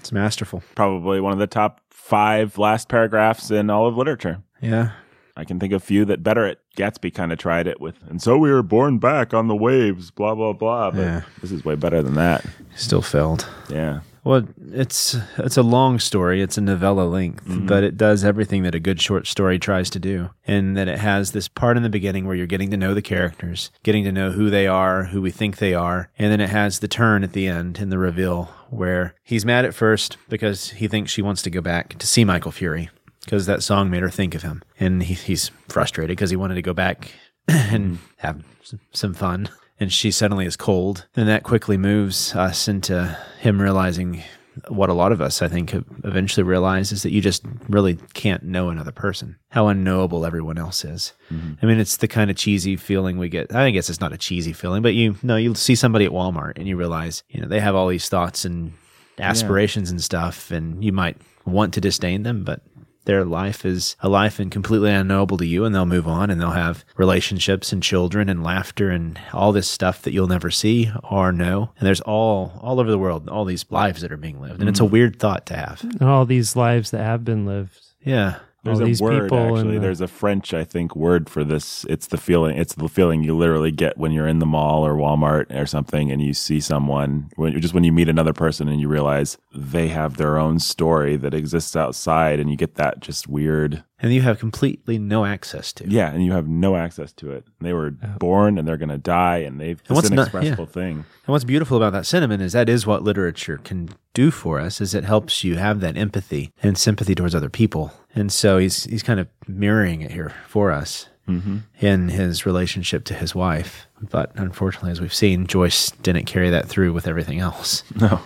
it's 0.00 0.10
masterful. 0.10 0.62
Probably 0.74 1.20
one 1.20 1.32
of 1.32 1.38
the 1.38 1.46
top 1.46 1.80
five 1.90 2.58
last 2.58 2.88
paragraphs 2.88 3.50
in 3.52 3.70
all 3.70 3.86
of 3.86 3.96
literature. 3.96 4.42
Yeah. 4.60 4.90
I 5.36 5.44
can 5.44 5.60
think 5.60 5.72
of 5.72 5.84
few 5.84 6.04
that 6.06 6.24
better 6.24 6.44
it. 6.48 6.58
Gatsby 6.76 7.14
kind 7.14 7.30
of 7.30 7.38
tried 7.38 7.68
it 7.68 7.80
with, 7.80 7.94
and 8.08 8.20
so 8.20 8.36
we 8.38 8.50
were 8.50 8.64
born 8.64 8.98
back 8.98 9.32
on 9.32 9.46
the 9.46 9.54
waves, 9.54 10.10
blah, 10.10 10.34
blah, 10.34 10.52
blah. 10.52 10.90
But 10.90 11.00
Yeah. 11.00 11.20
this 11.40 11.52
is 11.52 11.64
way 11.64 11.76
better 11.76 12.02
than 12.02 12.14
that. 12.14 12.44
Still 12.74 13.02
failed. 13.02 13.46
Yeah. 13.70 14.00
Well, 14.28 14.46
it's 14.72 15.16
it's 15.38 15.56
a 15.56 15.62
long 15.62 15.98
story. 15.98 16.42
It's 16.42 16.58
a 16.58 16.60
novella 16.60 17.04
length, 17.04 17.46
mm-hmm. 17.46 17.66
but 17.66 17.82
it 17.82 17.96
does 17.96 18.24
everything 18.24 18.62
that 18.64 18.74
a 18.74 18.78
good 18.78 19.00
short 19.00 19.26
story 19.26 19.58
tries 19.58 19.88
to 19.88 19.98
do. 19.98 20.28
And 20.46 20.76
that 20.76 20.86
it 20.86 20.98
has 20.98 21.32
this 21.32 21.48
part 21.48 21.78
in 21.78 21.82
the 21.82 21.88
beginning 21.88 22.26
where 22.26 22.36
you're 22.36 22.46
getting 22.46 22.70
to 22.72 22.76
know 22.76 22.92
the 22.92 23.00
characters, 23.00 23.70
getting 23.82 24.04
to 24.04 24.12
know 24.12 24.32
who 24.32 24.50
they 24.50 24.66
are, 24.66 25.04
who 25.04 25.22
we 25.22 25.30
think 25.30 25.56
they 25.56 25.72
are, 25.72 26.10
and 26.18 26.30
then 26.30 26.42
it 26.42 26.50
has 26.50 26.80
the 26.80 26.88
turn 26.88 27.24
at 27.24 27.32
the 27.32 27.48
end 27.48 27.78
in 27.78 27.88
the 27.88 27.96
reveal 27.96 28.50
where 28.68 29.14
he's 29.24 29.46
mad 29.46 29.64
at 29.64 29.72
first 29.72 30.18
because 30.28 30.72
he 30.72 30.88
thinks 30.88 31.10
she 31.10 31.22
wants 31.22 31.40
to 31.40 31.50
go 31.50 31.62
back 31.62 31.96
to 31.98 32.06
see 32.06 32.22
Michael 32.22 32.52
Furey 32.52 32.90
because 33.24 33.46
that 33.46 33.62
song 33.62 33.88
made 33.88 34.02
her 34.02 34.10
think 34.10 34.34
of 34.34 34.42
him, 34.42 34.62
and 34.78 35.04
he, 35.04 35.14
he's 35.14 35.50
frustrated 35.68 36.14
because 36.14 36.28
he 36.28 36.36
wanted 36.36 36.56
to 36.56 36.60
go 36.60 36.74
back 36.74 37.12
and 37.48 37.98
have 38.18 38.44
some 38.92 39.14
fun. 39.14 39.48
And 39.80 39.92
she 39.92 40.10
suddenly 40.10 40.46
is 40.46 40.56
cold. 40.56 41.06
And 41.14 41.28
that 41.28 41.44
quickly 41.44 41.76
moves 41.76 42.34
us 42.34 42.68
into 42.68 43.16
him 43.40 43.60
realizing 43.60 44.22
what 44.66 44.88
a 44.88 44.94
lot 44.94 45.12
of 45.12 45.20
us, 45.20 45.40
I 45.40 45.46
think, 45.46 45.72
eventually 46.02 46.42
realize 46.42 46.90
is 46.90 47.04
that 47.04 47.12
you 47.12 47.20
just 47.20 47.44
really 47.68 47.96
can't 48.14 48.42
know 48.42 48.70
another 48.70 48.90
person, 48.90 49.36
how 49.50 49.68
unknowable 49.68 50.26
everyone 50.26 50.58
else 50.58 50.84
is. 50.84 51.12
Mm-hmm. 51.30 51.52
I 51.62 51.66
mean, 51.66 51.78
it's 51.78 51.98
the 51.98 52.08
kind 52.08 52.28
of 52.28 52.36
cheesy 52.36 52.74
feeling 52.74 53.18
we 53.18 53.28
get. 53.28 53.54
I 53.54 53.70
guess 53.70 53.88
it's 53.88 54.00
not 54.00 54.12
a 54.12 54.18
cheesy 54.18 54.52
feeling, 54.52 54.82
but 54.82 54.94
you 54.94 55.16
know, 55.22 55.36
you 55.36 55.54
see 55.54 55.76
somebody 55.76 56.04
at 56.04 56.10
Walmart 56.10 56.54
and 56.56 56.66
you 56.66 56.76
realize, 56.76 57.22
you 57.28 57.40
know, 57.40 57.46
they 57.46 57.60
have 57.60 57.76
all 57.76 57.86
these 57.86 58.08
thoughts 58.08 58.44
and 58.44 58.72
aspirations 59.18 59.90
and 59.90 60.02
stuff, 60.02 60.50
and 60.50 60.82
you 60.82 60.92
might 60.92 61.16
want 61.44 61.74
to 61.74 61.80
disdain 61.80 62.22
them, 62.22 62.44
but 62.44 62.60
their 63.08 63.24
life 63.24 63.64
is 63.64 63.96
a 64.00 64.08
life 64.08 64.38
and 64.38 64.52
completely 64.52 64.92
unknowable 64.92 65.38
to 65.38 65.46
you 65.46 65.64
and 65.64 65.74
they'll 65.74 65.86
move 65.86 66.06
on 66.06 66.28
and 66.28 66.38
they'll 66.38 66.50
have 66.50 66.84
relationships 66.98 67.72
and 67.72 67.82
children 67.82 68.28
and 68.28 68.44
laughter 68.44 68.90
and 68.90 69.18
all 69.32 69.50
this 69.50 69.66
stuff 69.66 70.02
that 70.02 70.12
you'll 70.12 70.28
never 70.28 70.50
see 70.50 70.92
or 71.10 71.32
know. 71.32 71.70
And 71.78 71.86
there's 71.86 72.02
all 72.02 72.52
all 72.62 72.78
over 72.78 72.90
the 72.90 72.98
world 72.98 73.26
all 73.30 73.46
these 73.46 73.64
lives 73.70 74.02
that 74.02 74.12
are 74.12 74.18
being 74.18 74.42
lived. 74.42 74.60
And 74.60 74.68
it's 74.68 74.80
a 74.80 74.82
mm. 74.82 74.90
weird 74.90 75.18
thought 75.18 75.46
to 75.46 75.56
have. 75.56 75.82
And 75.82 76.02
all 76.02 76.26
these 76.26 76.54
lives 76.54 76.90
that 76.90 77.02
have 77.02 77.24
been 77.24 77.46
lived. 77.46 77.80
yeah 78.02 78.40
There's 78.76 79.00
all 79.00 79.08
a 79.08 79.10
word 79.10 79.32
actually. 79.32 79.74
the- 79.74 79.80
There's 79.80 80.00
a 80.00 80.08
French, 80.08 80.52
I 80.54 80.64
think, 80.64 80.94
word 80.94 81.28
for 81.28 81.44
this. 81.44 81.84
It's 81.88 82.06
the 82.06 82.16
feeling. 82.18 82.56
It's 82.56 82.74
the 82.74 82.88
feeling 82.88 83.22
you 83.24 83.36
literally 83.36 83.72
get 83.72 83.96
when 83.98 84.12
you're 84.12 84.28
in 84.28 84.38
the 84.38 84.46
mall 84.46 84.86
or 84.86 84.94
Walmart 84.94 85.54
or 85.54 85.66
something, 85.66 86.10
and 86.10 86.22
you 86.22 86.34
see 86.34 86.60
someone. 86.60 87.30
When 87.36 87.60
just 87.60 87.74
when 87.74 87.84
you 87.84 87.92
meet 87.92 88.08
another 88.08 88.32
person 88.32 88.68
and 88.68 88.80
you 88.80 88.88
realize 88.88 89.38
they 89.54 89.88
have 89.88 90.16
their 90.16 90.38
own 90.38 90.58
story 90.58 91.16
that 91.16 91.34
exists 91.34 91.74
outside, 91.76 92.40
and 92.40 92.50
you 92.50 92.56
get 92.56 92.74
that 92.76 93.00
just 93.00 93.28
weird. 93.28 93.84
and 94.00 94.12
you 94.14 94.22
have 94.22 94.38
completely 94.38 94.96
no 94.96 95.24
access 95.24 95.72
to 95.72 95.88
Yeah, 95.88 96.12
and 96.12 96.24
you 96.24 96.30
have 96.30 96.46
no 96.46 96.76
access 96.76 97.12
to 97.14 97.32
it. 97.32 97.44
They 97.60 97.72
were 97.72 97.94
oh. 98.00 98.18
born 98.20 98.56
and 98.56 98.66
they're 98.68 98.76
going 98.76 98.90
to 98.90 98.98
die, 98.98 99.38
and 99.38 99.60
they've. 99.60 99.80
It's 99.80 99.90
what's 99.90 100.10
an 100.10 100.16
not- 100.16 100.32
yeah. 100.44 100.54
thing. 100.66 101.04
And 101.26 101.32
what's 101.32 101.44
beautiful 101.44 101.76
about 101.76 101.92
that 101.92 102.06
sentiment 102.06 102.42
is 102.42 102.52
that 102.52 102.68
is 102.68 102.86
what 102.86 103.02
literature 103.02 103.58
can 103.58 103.88
do 104.14 104.30
for 104.30 104.58
us 104.58 104.80
is 104.80 104.94
it 104.94 105.04
helps 105.04 105.44
you 105.44 105.56
have 105.56 105.80
that 105.80 105.96
empathy 105.96 106.52
and 106.62 106.76
sympathy 106.78 107.14
towards 107.14 107.34
other 107.34 107.48
people. 107.50 107.92
And 108.18 108.32
so 108.32 108.58
he's 108.58 108.84
he's 108.84 109.02
kind 109.02 109.20
of 109.20 109.28
mirroring 109.46 110.00
it 110.00 110.10
here 110.10 110.34
for 110.46 110.70
us 110.70 111.08
mm-hmm. 111.28 111.58
in 111.80 112.08
his 112.08 112.44
relationship 112.44 113.04
to 113.04 113.14
his 113.14 113.34
wife. 113.34 113.86
But 114.10 114.32
unfortunately, 114.34 114.90
as 114.90 115.00
we've 115.00 115.14
seen, 115.14 115.46
Joyce 115.46 115.90
didn't 116.02 116.24
carry 116.24 116.50
that 116.50 116.68
through 116.68 116.92
with 116.92 117.06
everything 117.06 117.38
else. 117.38 117.82
No. 118.00 118.20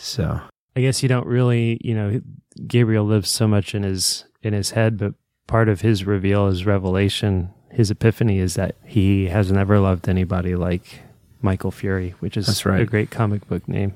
So 0.00 0.40
I 0.74 0.80
guess 0.80 1.02
you 1.02 1.08
don't 1.08 1.26
really, 1.26 1.78
you 1.84 1.94
know, 1.94 2.20
Gabriel 2.66 3.04
lives 3.04 3.28
so 3.28 3.46
much 3.46 3.74
in 3.74 3.82
his 3.82 4.24
in 4.42 4.54
his 4.54 4.70
head, 4.70 4.96
but 4.96 5.14
part 5.46 5.68
of 5.68 5.80
his 5.80 6.04
reveal, 6.04 6.46
his 6.48 6.64
revelation, 6.64 7.50
his 7.70 7.90
epiphany 7.90 8.38
is 8.38 8.54
that 8.54 8.76
he 8.86 9.26
has 9.26 9.52
never 9.52 9.80
loved 9.80 10.08
anybody 10.08 10.54
like 10.54 11.00
Michael 11.42 11.70
Furey, 11.70 12.12
which 12.20 12.36
is 12.36 12.46
That's 12.46 12.64
right. 12.64 12.80
a 12.80 12.86
great 12.86 13.10
comic 13.10 13.46
book 13.48 13.68
name. 13.68 13.94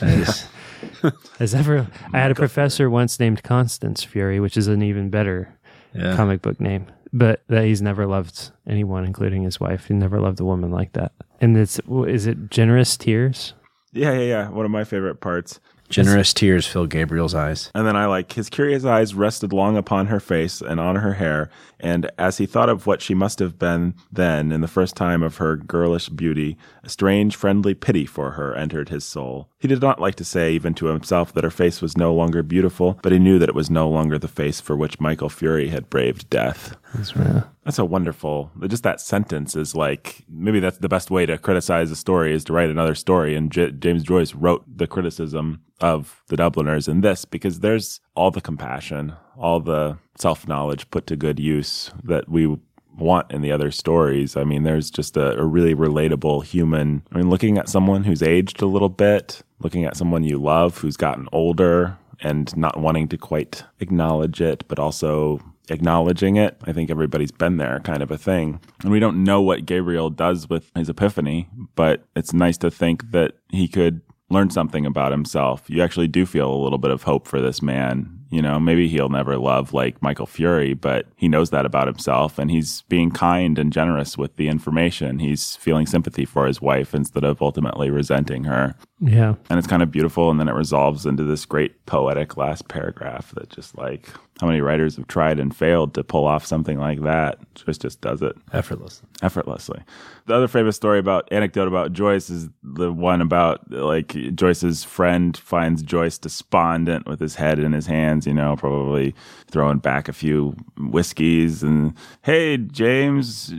that 0.00 0.10
is 0.10 0.46
As 1.40 1.54
ever, 1.54 1.86
I 2.12 2.18
had 2.18 2.30
a 2.30 2.34
professor 2.34 2.88
once 2.90 3.18
named 3.20 3.42
Constance 3.42 4.04
Fury, 4.04 4.40
which 4.40 4.56
is 4.56 4.66
an 4.66 4.82
even 4.82 5.10
better 5.10 5.56
yeah. 5.94 6.16
comic 6.16 6.42
book 6.42 6.60
name. 6.60 6.86
But 7.12 7.42
that 7.48 7.64
he's 7.64 7.80
never 7.80 8.06
loved 8.06 8.50
anyone, 8.66 9.04
including 9.04 9.42
his 9.42 9.58
wife. 9.60 9.86
He 9.86 9.94
never 9.94 10.20
loved 10.20 10.40
a 10.40 10.44
woman 10.44 10.70
like 10.70 10.92
that. 10.92 11.12
And 11.40 11.56
it's 11.56 11.80
is 11.88 12.26
it 12.26 12.50
generous 12.50 12.96
tears? 12.96 13.54
Yeah, 13.92 14.12
yeah, 14.12 14.24
yeah. 14.24 14.48
One 14.50 14.64
of 14.64 14.70
my 14.70 14.84
favorite 14.84 15.20
parts 15.20 15.60
Generous 15.88 16.34
tears 16.34 16.66
fill 16.66 16.86
Gabriel's 16.86 17.34
eyes. 17.34 17.70
And 17.74 17.86
then 17.86 17.96
I 17.96 18.06
like 18.06 18.32
his 18.32 18.50
curious 18.50 18.84
eyes 18.84 19.14
rested 19.14 19.52
long 19.52 19.76
upon 19.76 20.06
her 20.06 20.20
face 20.20 20.60
and 20.60 20.80
on 20.80 20.96
her 20.96 21.14
hair, 21.14 21.50
and 21.80 22.10
as 22.18 22.38
he 22.38 22.46
thought 22.46 22.68
of 22.68 22.86
what 22.86 23.02
she 23.02 23.14
must 23.14 23.38
have 23.38 23.58
been 23.58 23.94
then 24.10 24.52
in 24.52 24.60
the 24.60 24.68
first 24.68 24.96
time 24.96 25.22
of 25.22 25.36
her 25.36 25.56
girlish 25.56 26.08
beauty, 26.08 26.56
a 26.82 26.88
strange 26.88 27.36
friendly 27.36 27.74
pity 27.74 28.06
for 28.06 28.32
her 28.32 28.54
entered 28.54 28.88
his 28.88 29.04
soul. 29.04 29.50
He 29.58 29.68
did 29.68 29.80
not 29.80 30.00
like 30.00 30.14
to 30.16 30.24
say 30.24 30.52
even 30.52 30.74
to 30.74 30.86
himself 30.86 31.32
that 31.32 31.44
her 31.44 31.50
face 31.50 31.82
was 31.82 31.96
no 31.96 32.14
longer 32.14 32.42
beautiful, 32.42 32.98
but 33.02 33.12
he 33.12 33.18
knew 33.18 33.38
that 33.38 33.48
it 33.48 33.54
was 33.54 33.70
no 33.70 33.88
longer 33.88 34.18
the 34.18 34.28
face 34.28 34.60
for 34.60 34.76
which 34.76 35.00
Michael 35.00 35.28
Furey 35.28 35.68
had 35.68 35.90
braved 35.90 36.30
death. 36.30 36.76
That's 36.94 37.16
right. 37.16 37.44
That's 37.64 37.78
a 37.78 37.84
wonderful. 37.84 38.52
Just 38.68 38.84
that 38.84 39.00
sentence 39.00 39.56
is 39.56 39.74
like 39.74 40.24
maybe 40.28 40.60
that's 40.60 40.78
the 40.78 40.88
best 40.88 41.10
way 41.10 41.26
to 41.26 41.36
criticize 41.36 41.90
a 41.90 41.96
story 41.96 42.32
is 42.32 42.44
to 42.44 42.52
write 42.52 42.70
another 42.70 42.94
story. 42.94 43.34
And 43.34 43.50
J- 43.50 43.72
James 43.72 44.04
Joyce 44.04 44.34
wrote 44.34 44.64
the 44.78 44.86
criticism 44.86 45.62
of 45.80 46.22
the 46.28 46.36
Dubliners 46.36 46.88
in 46.88 47.00
this 47.00 47.24
because 47.24 47.60
there's 47.60 48.00
all 48.14 48.30
the 48.30 48.40
compassion, 48.40 49.14
all 49.38 49.60
the 49.60 49.98
self 50.18 50.46
knowledge 50.48 50.90
put 50.90 51.06
to 51.08 51.16
good 51.16 51.38
use 51.38 51.90
that 52.02 52.28
we 52.28 52.56
want 52.96 53.30
in 53.30 53.42
the 53.42 53.52
other 53.52 53.70
stories. 53.70 54.36
I 54.36 54.44
mean, 54.44 54.62
there's 54.62 54.90
just 54.90 55.16
a, 55.16 55.38
a 55.38 55.44
really 55.44 55.74
relatable 55.74 56.44
human. 56.44 57.02
I 57.12 57.18
mean, 57.18 57.30
looking 57.30 57.58
at 57.58 57.68
someone 57.68 58.04
who's 58.04 58.22
aged 58.22 58.62
a 58.62 58.66
little 58.66 58.88
bit, 58.88 59.42
looking 59.60 59.84
at 59.84 59.96
someone 59.96 60.24
you 60.24 60.38
love 60.38 60.78
who's 60.78 60.96
gotten 60.96 61.28
older 61.32 61.98
and 62.20 62.56
not 62.56 62.80
wanting 62.80 63.08
to 63.08 63.18
quite 63.18 63.64
acknowledge 63.80 64.40
it, 64.40 64.64
but 64.68 64.78
also 64.78 65.40
acknowledging 65.68 66.36
it. 66.36 66.56
I 66.64 66.72
think 66.72 66.90
everybody's 66.90 67.32
been 67.32 67.56
there 67.56 67.80
kind 67.80 68.02
of 68.02 68.10
a 68.10 68.18
thing. 68.18 68.60
And 68.82 68.90
we 68.90 69.00
don't 69.00 69.24
know 69.24 69.42
what 69.42 69.66
Gabriel 69.66 70.10
does 70.10 70.48
with 70.48 70.70
his 70.74 70.88
epiphany, 70.88 71.48
but 71.74 72.04
it's 72.14 72.32
nice 72.32 72.56
to 72.58 72.70
think 72.70 73.10
that 73.10 73.32
he 73.50 73.68
could 73.68 74.00
learn 74.30 74.50
something 74.50 74.86
about 74.86 75.12
himself. 75.12 75.64
You 75.68 75.82
actually 75.82 76.08
do 76.08 76.26
feel 76.26 76.52
a 76.52 76.62
little 76.62 76.78
bit 76.78 76.90
of 76.90 77.02
hope 77.02 77.28
for 77.28 77.40
this 77.40 77.62
man. 77.62 78.15
You 78.30 78.42
know, 78.42 78.58
maybe 78.58 78.88
he'll 78.88 79.08
never 79.08 79.38
love 79.38 79.72
like 79.72 80.02
Michael 80.02 80.26
Furey, 80.26 80.78
but 80.78 81.06
he 81.16 81.28
knows 81.28 81.50
that 81.50 81.64
about 81.64 81.86
himself 81.86 82.38
and 82.38 82.50
he's 82.50 82.82
being 82.88 83.10
kind 83.10 83.58
and 83.58 83.72
generous 83.72 84.18
with 84.18 84.34
the 84.36 84.48
information. 84.48 85.20
He's 85.20 85.54
feeling 85.56 85.86
sympathy 85.86 86.24
for 86.24 86.46
his 86.46 86.60
wife 86.60 86.92
instead 86.94 87.22
of 87.24 87.40
ultimately 87.40 87.88
resenting 87.90 88.44
her. 88.44 88.74
Yeah. 89.00 89.34
And 89.48 89.58
it's 89.58 89.68
kind 89.68 89.82
of 89.82 89.92
beautiful. 89.92 90.30
And 90.30 90.40
then 90.40 90.48
it 90.48 90.54
resolves 90.54 91.06
into 91.06 91.22
this 91.22 91.44
great 91.44 91.86
poetic 91.86 92.36
last 92.36 92.66
paragraph 92.68 93.30
that 93.36 93.50
just 93.50 93.76
like 93.78 94.08
how 94.40 94.46
many 94.46 94.60
writers 94.60 94.96
have 94.96 95.06
tried 95.06 95.38
and 95.38 95.54
failed 95.54 95.94
to 95.94 96.04
pull 96.04 96.26
off 96.26 96.44
something 96.44 96.78
like 96.78 97.02
that. 97.02 97.38
Joyce 97.54 97.78
just 97.78 98.00
does 98.00 98.20
it 98.22 98.36
Effortless. 98.52 99.02
effortlessly. 99.22 99.80
The 100.26 100.34
other 100.34 100.48
famous 100.48 100.76
story 100.76 100.98
about 100.98 101.28
anecdote 101.30 101.68
about 101.68 101.92
Joyce 101.92 102.28
is 102.28 102.48
the 102.62 102.92
one 102.92 103.20
about 103.20 103.70
like 103.70 104.08
Joyce's 104.34 104.82
friend 104.84 105.36
finds 105.36 105.82
Joyce 105.82 106.18
despondent 106.18 107.06
with 107.06 107.20
his 107.20 107.36
head 107.36 107.58
in 107.58 107.72
his 107.72 107.86
hands, 107.86 108.25
you 108.26 108.34
know, 108.34 108.56
probably 108.56 109.14
throwing 109.50 109.78
back 109.78 110.08
a 110.08 110.12
few 110.12 110.56
whiskeys 110.78 111.62
and 111.62 111.94
hey 112.22 112.56
James, 112.58 113.54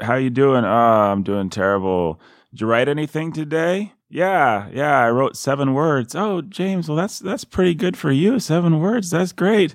how 0.00 0.14
you 0.14 0.30
doing? 0.30 0.64
Oh, 0.64 0.68
I'm 0.68 1.22
doing 1.22 1.50
terrible. 1.50 2.20
Did 2.50 2.60
you 2.60 2.66
write 2.66 2.88
anything 2.88 3.32
today? 3.32 3.92
Yeah, 4.08 4.68
yeah, 4.72 4.98
I 4.98 5.10
wrote 5.10 5.36
seven 5.36 5.72
words. 5.74 6.14
Oh, 6.14 6.42
James, 6.42 6.88
well 6.88 6.96
that's 6.96 7.18
that's 7.18 7.44
pretty 7.44 7.74
good 7.74 7.96
for 7.96 8.10
you. 8.12 8.38
Seven 8.38 8.80
words, 8.80 9.10
that's 9.10 9.32
great. 9.32 9.74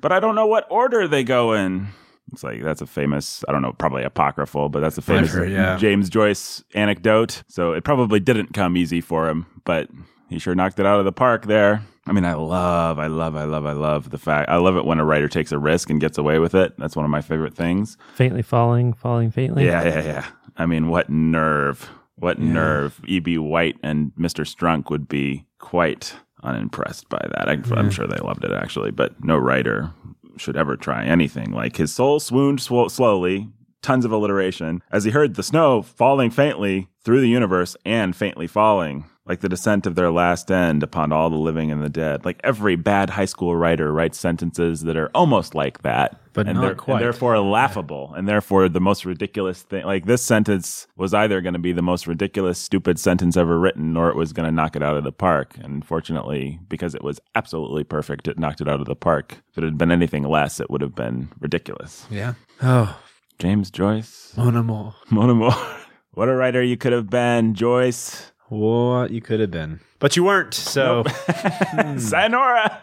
But 0.00 0.12
I 0.12 0.20
don't 0.20 0.34
know 0.34 0.46
what 0.46 0.66
order 0.70 1.08
they 1.08 1.24
go 1.24 1.52
in. 1.52 1.88
It's 2.32 2.44
like 2.44 2.62
that's 2.62 2.82
a 2.82 2.86
famous, 2.86 3.44
I 3.48 3.52
don't 3.52 3.62
know, 3.62 3.72
probably 3.72 4.04
apocryphal, 4.04 4.68
but 4.68 4.80
that's 4.80 4.98
a 4.98 5.02
famous 5.02 5.34
yeah. 5.34 5.76
James 5.78 6.10
Joyce 6.10 6.62
anecdote. 6.74 7.42
So 7.48 7.72
it 7.72 7.84
probably 7.84 8.20
didn't 8.20 8.52
come 8.52 8.76
easy 8.76 9.00
for 9.00 9.28
him, 9.28 9.46
but 9.64 9.88
he 10.28 10.38
sure 10.38 10.54
knocked 10.54 10.78
it 10.78 10.86
out 10.86 10.98
of 10.98 11.04
the 11.04 11.12
park 11.12 11.46
there. 11.46 11.82
I 12.06 12.12
mean, 12.12 12.24
I 12.24 12.34
love, 12.34 12.98
I 12.98 13.06
love, 13.06 13.36
I 13.36 13.44
love, 13.44 13.66
I 13.66 13.72
love 13.72 14.10
the 14.10 14.18
fact. 14.18 14.48
I 14.48 14.56
love 14.56 14.76
it 14.76 14.84
when 14.86 14.98
a 14.98 15.04
writer 15.04 15.28
takes 15.28 15.52
a 15.52 15.58
risk 15.58 15.90
and 15.90 16.00
gets 16.00 16.16
away 16.16 16.38
with 16.38 16.54
it. 16.54 16.72
That's 16.78 16.96
one 16.96 17.04
of 17.04 17.10
my 17.10 17.20
favorite 17.20 17.54
things. 17.54 17.98
Faintly 18.14 18.42
falling, 18.42 18.94
falling 18.94 19.30
faintly. 19.30 19.66
Yeah, 19.66 19.84
yeah, 19.84 20.02
yeah. 20.02 20.26
I 20.56 20.66
mean, 20.66 20.88
what 20.88 21.10
nerve? 21.10 21.90
What 22.16 22.38
nerve? 22.38 23.00
E.B. 23.06 23.38
White 23.38 23.76
and 23.82 24.12
Mr. 24.18 24.44
Strunk 24.44 24.90
would 24.90 25.06
be 25.06 25.44
quite 25.58 26.14
unimpressed 26.42 27.08
by 27.08 27.24
that. 27.34 27.48
I, 27.48 27.52
I'm 27.78 27.90
sure 27.90 28.06
they 28.06 28.16
loved 28.18 28.44
it 28.44 28.52
actually, 28.52 28.90
but 28.90 29.22
no 29.22 29.36
writer 29.36 29.92
should 30.36 30.56
ever 30.56 30.76
try 30.76 31.04
anything. 31.04 31.52
Like 31.52 31.76
his 31.76 31.94
soul 31.94 32.20
swooned 32.20 32.60
sw- 32.60 32.88
slowly, 32.92 33.48
tons 33.82 34.04
of 34.04 34.12
alliteration, 34.12 34.82
as 34.90 35.04
he 35.04 35.10
heard 35.10 35.34
the 35.34 35.42
snow 35.42 35.82
falling 35.82 36.30
faintly 36.30 36.88
through 37.04 37.20
the 37.20 37.28
universe 37.28 37.76
and 37.84 38.14
faintly 38.14 38.46
falling, 38.46 39.04
like 39.24 39.40
the 39.40 39.48
descent 39.48 39.86
of 39.86 39.94
their 39.94 40.10
last 40.10 40.50
end 40.50 40.82
upon 40.82 41.12
all 41.12 41.28
the 41.30 41.36
living 41.36 41.70
and 41.70 41.82
the 41.82 41.88
dead. 41.88 42.24
Like 42.24 42.40
every 42.42 42.76
bad 42.76 43.10
high 43.10 43.24
school 43.26 43.54
writer 43.56 43.92
writes 43.92 44.18
sentences 44.18 44.82
that 44.82 44.96
are 44.96 45.10
almost 45.14 45.54
like 45.54 45.82
that. 45.82 46.18
But 46.32 46.46
and 46.46 46.56
not 46.56 46.60
they're- 46.66 46.74
quite. 46.74 46.94
And 46.96 47.04
therefore 47.04 47.38
laughable, 47.40 48.12
and 48.14 48.28
therefore 48.28 48.68
the 48.68 48.80
most 48.80 49.04
ridiculous 49.04 49.62
thing. 49.62 49.84
Like 49.84 50.06
this 50.06 50.22
sentence 50.22 50.86
was 50.96 51.12
either 51.14 51.40
going 51.40 51.54
to 51.54 51.58
be 51.58 51.72
the 51.72 51.82
most 51.82 52.06
ridiculous, 52.06 52.58
stupid 52.58 52.98
sentence 52.98 53.36
ever 53.36 53.58
written, 53.58 53.96
or 53.96 54.08
it 54.08 54.16
was 54.16 54.32
going 54.32 54.46
to 54.46 54.54
knock 54.54 54.76
it 54.76 54.82
out 54.82 54.96
of 54.96 55.04
the 55.04 55.12
park. 55.12 55.54
And 55.62 55.84
fortunately, 55.84 56.58
because 56.68 56.94
it 56.94 57.02
was 57.02 57.20
absolutely 57.34 57.84
perfect, 57.84 58.28
it 58.28 58.38
knocked 58.38 58.60
it 58.60 58.68
out 58.68 58.80
of 58.80 58.86
the 58.86 58.96
park. 58.96 59.36
If 59.50 59.58
it 59.58 59.64
had 59.64 59.78
been 59.78 59.90
anything 59.92 60.24
less, 60.24 60.60
it 60.60 60.70
would 60.70 60.80
have 60.80 60.94
been 60.94 61.28
ridiculous. 61.40 62.06
Yeah. 62.10 62.34
Oh, 62.62 62.98
James 63.38 63.70
Joyce, 63.70 64.34
mon 64.36 64.56
amour. 64.56 64.94
mon 65.10 65.30
amour. 65.30 65.54
what 66.10 66.28
a 66.28 66.34
writer 66.34 66.60
you 66.60 66.76
could 66.76 66.92
have 66.92 67.08
been, 67.08 67.54
Joyce. 67.54 68.32
What 68.48 69.12
you 69.12 69.20
could 69.20 69.38
have 69.38 69.52
been. 69.52 69.78
But 70.00 70.16
you 70.16 70.24
weren't, 70.24 70.54
so 70.54 71.04
hmm. 71.06 71.98
Sayonara. 71.98 72.80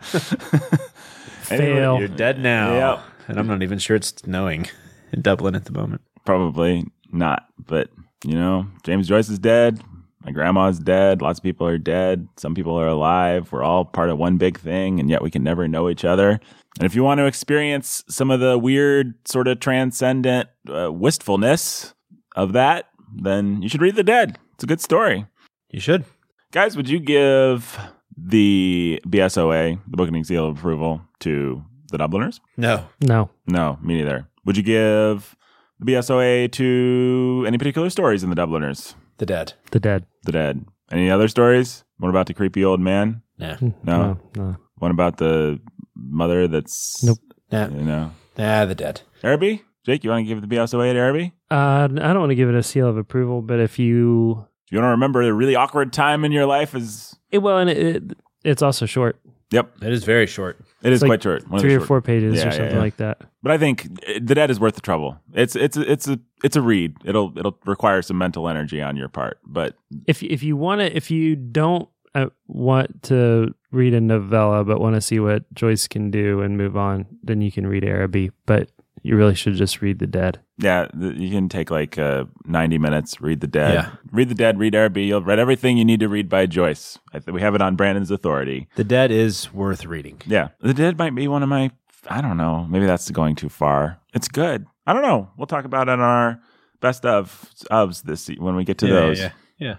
Fail. 1.41 1.99
you're 1.99 2.07
dead 2.07 2.39
now. 2.39 2.73
Yep. 2.73 3.03
And 3.27 3.39
I'm 3.39 3.47
not 3.47 3.63
even 3.63 3.79
sure 3.79 3.97
it's 3.97 4.13
snowing 4.15 4.67
in 5.11 5.21
Dublin 5.21 5.55
at 5.55 5.65
the 5.65 5.73
moment. 5.73 6.01
Probably 6.25 6.85
not, 7.11 7.47
but 7.65 7.89
you 8.23 8.35
know, 8.35 8.65
James 8.83 9.09
Joyce 9.09 9.27
is 9.27 9.39
dead. 9.39 9.81
My 10.23 10.31
grandma's 10.31 10.79
dead. 10.79 11.21
Lots 11.21 11.39
of 11.39 11.43
people 11.43 11.67
are 11.67 11.77
dead. 11.77 12.29
Some 12.37 12.55
people 12.55 12.79
are 12.79 12.87
alive. 12.87 13.51
We're 13.51 13.61
all 13.61 13.83
part 13.83 14.09
of 14.09 14.17
one 14.17 14.37
big 14.37 14.57
thing, 14.57 15.01
and 15.01 15.09
yet 15.09 15.21
we 15.21 15.29
can 15.29 15.43
never 15.43 15.67
know 15.67 15.89
each 15.89 16.05
other. 16.05 16.39
And 16.79 16.85
if 16.85 16.95
you 16.95 17.03
want 17.03 17.19
to 17.19 17.25
experience 17.25 18.03
some 18.09 18.29
of 18.31 18.39
the 18.39 18.57
weird, 18.57 19.15
sort 19.27 19.47
of 19.47 19.59
transcendent 19.59 20.49
uh, 20.69 20.91
wistfulness 20.91 21.93
of 22.35 22.53
that, 22.53 22.89
then 23.15 23.61
you 23.61 23.69
should 23.69 23.81
read 23.81 23.95
The 23.95 24.03
Dead. 24.03 24.37
It's 24.55 24.63
a 24.63 24.67
good 24.67 24.81
story. 24.81 25.25
You 25.69 25.79
should. 25.79 26.03
Guys, 26.51 26.75
would 26.75 26.89
you 26.89 26.99
give 26.99 27.77
the 28.17 29.01
BSOA, 29.07 29.79
the 29.87 29.97
Bookening 29.97 30.23
Seal 30.23 30.47
of 30.47 30.57
Approval, 30.57 31.01
to 31.19 31.63
the 31.91 31.97
Dubliners? 31.97 32.41
No. 32.57 32.87
No. 33.01 33.29
No, 33.47 33.77
me 33.81 33.95
neither. 33.95 34.27
Would 34.45 34.57
you 34.57 34.63
give 34.63 35.35
the 35.79 35.91
BSOA 35.93 36.51
to 36.53 37.45
any 37.47 37.57
particular 37.57 37.89
stories 37.89 38.23
in 38.23 38.29
the 38.29 38.35
Dubliners? 38.35 38.95
The 39.17 39.25
dead. 39.25 39.53
The 39.71 39.79
dead. 39.79 40.05
The 40.23 40.31
Dead. 40.31 40.65
Any 40.91 41.09
other 41.09 41.27
stories? 41.27 41.83
What 41.97 42.09
about 42.09 42.27
the 42.27 42.33
creepy 42.33 42.63
old 42.63 42.79
man? 42.79 43.21
Yeah. 43.37 43.57
No. 43.61 43.71
No. 43.83 44.19
no. 44.35 44.55
What 44.77 44.91
about 44.91 45.17
the 45.17 45.59
mother 45.95 46.47
that's 46.47 47.03
Nope. 47.03 47.19
Yeah. 47.51 47.69
you 47.69 47.81
know? 47.83 48.11
Ah, 48.37 48.65
the 48.65 48.75
dead. 48.75 49.01
Araby? 49.23 49.63
Jake, 49.85 50.03
you 50.03 50.09
want 50.09 50.25
to 50.27 50.33
give 50.33 50.41
the 50.41 50.47
BSOA 50.55 50.93
to 50.93 50.99
Araby? 50.99 51.33
Uh, 51.51 51.83
I 51.85 51.87
don't 51.87 52.19
want 52.19 52.31
to 52.31 52.35
give 52.35 52.49
it 52.49 52.55
a 52.55 52.63
seal 52.63 52.87
of 52.87 52.97
approval, 52.97 53.41
but 53.41 53.59
if 53.59 53.77
you, 53.77 54.45
if 54.65 54.71
You 54.71 54.79
want 54.79 54.85
to 54.87 54.91
remember 54.91 55.21
a 55.21 55.31
really 55.31 55.55
awkward 55.55 55.93
time 55.93 56.25
in 56.25 56.31
your 56.31 56.45
life 56.47 56.73
is 56.75 57.15
it, 57.31 57.37
well, 57.39 57.59
and 57.59 57.69
it, 57.69 57.77
it, 57.77 58.03
it's 58.43 58.61
also 58.61 58.85
short, 58.85 59.19
Yep. 59.51 59.83
It 59.83 59.93
is 59.93 60.03
very 60.03 60.25
short. 60.25 60.57
It 60.81 60.91
is 60.91 61.03
like 61.03 61.09
quite 61.09 61.23
short. 61.23 61.43
One 61.47 61.57
of 61.57 61.61
the 61.61 61.67
three 61.67 61.75
or 61.75 61.79
short- 61.79 61.87
four 61.87 62.01
pages 62.01 62.35
Yeah, 62.35 62.47
or 62.47 62.51
something 62.51 62.71
yeah. 62.75 62.81
like 62.81 62.97
that. 62.97 63.21
But 63.43 63.51
I 63.51 63.57
think 63.59 63.85
uh, 64.07 64.13
The 64.21 64.33
Dead 64.35 64.49
is 64.49 64.59
worth 64.59 64.73
the 64.73 64.81
trouble. 64.81 65.17
It's 65.33 65.55
it's 65.55 65.77
it's 65.77 66.07
a 66.07 66.19
it's 66.43 66.55
a 66.55 66.61
read. 66.63 66.95
It'll 67.05 67.31
it'll 67.37 67.57
require 67.65 68.01
some 68.01 68.17
mental 68.17 68.49
energy 68.49 68.81
on 68.81 68.97
your 68.97 69.07
part, 69.07 69.37
but 69.45 69.75
If 70.07 70.23
if 70.23 70.41
you 70.41 70.57
want 70.57 70.81
to, 70.81 70.95
if 70.97 71.11
you 71.11 71.35
don't 71.35 71.87
uh, 72.15 72.27
want 72.47 73.03
to 73.03 73.53
read 73.75 73.93
a 73.93 74.01
novella 74.01 74.63
but 74.63 74.79
want 74.79 74.95
to 74.95 75.01
see 75.01 75.19
what 75.19 75.51
Joyce 75.53 75.87
can 75.87 76.09
do 76.11 76.41
and 76.41 76.57
move 76.57 76.75
on, 76.77 77.05
then 77.23 77.41
you 77.41 77.51
can 77.51 77.67
read 77.67 77.83
Araby. 77.83 78.31
But 78.45 78.69
you 79.05 79.15
really 79.15 79.35
should 79.35 79.53
just 79.53 79.81
read 79.81 79.99
The 79.99 80.07
Dead. 80.07 80.39
Yeah, 80.57 80.87
you 80.97 81.29
can 81.29 81.47
take 81.47 81.69
like 81.69 81.99
uh, 81.99 82.25
90 82.45 82.79
minutes, 82.79 83.21
read 83.21 83.39
The 83.39 83.47
Dead. 83.47 83.73
Yeah. 83.75 83.91
Read 84.11 84.29
The 84.29 84.35
Dead, 84.35 84.57
read 84.57 84.73
Araby. 84.73 85.03
You'll 85.03 85.21
read 85.21 85.37
everything 85.37 85.77
you 85.77 85.85
need 85.85 85.99
to 85.99 86.09
read 86.09 86.27
by 86.27 86.47
Joyce. 86.47 86.97
I 87.13 87.19
th- 87.19 87.31
we 87.31 87.39
have 87.41 87.53
it 87.53 87.61
on 87.61 87.75
Brandon's 87.75 88.09
authority. 88.09 88.67
The 88.75 88.83
dead 88.83 89.11
is 89.11 89.53
worth 89.53 89.85
reading. 89.85 90.21
Yeah. 90.25 90.49
The 90.59 90.73
Dead 90.73 90.97
might 90.97 91.13
be 91.13 91.27
one 91.27 91.43
of 91.43 91.49
my, 91.49 91.69
I 92.09 92.19
don't 92.21 92.37
know, 92.37 92.65
maybe 92.67 92.87
that's 92.87 93.11
going 93.11 93.35
too 93.35 93.49
far. 93.49 93.99
It's 94.15 94.27
good. 94.27 94.65
I 94.87 94.93
don't 94.93 95.03
know. 95.03 95.29
We'll 95.37 95.45
talk 95.45 95.65
about 95.65 95.87
it 95.87 95.91
on 95.91 95.99
our 95.99 96.41
best 96.79 97.05
of 97.05 97.47
ofs 97.69 98.01
this 98.01 98.27
when 98.39 98.55
we 98.55 98.63
get 98.63 98.79
to 98.79 98.87
those. 98.87 99.19
Yeah. 99.19 99.31
yeah. 99.59 99.75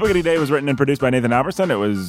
The 0.00 0.06
Book 0.06 0.16
of 0.16 0.24
the 0.24 0.30
Day 0.30 0.38
was 0.38 0.50
written 0.50 0.66
and 0.70 0.78
produced 0.78 1.02
by 1.02 1.10
Nathan 1.10 1.30
Alberson. 1.30 1.70
It 1.70 1.74
was 1.74 2.08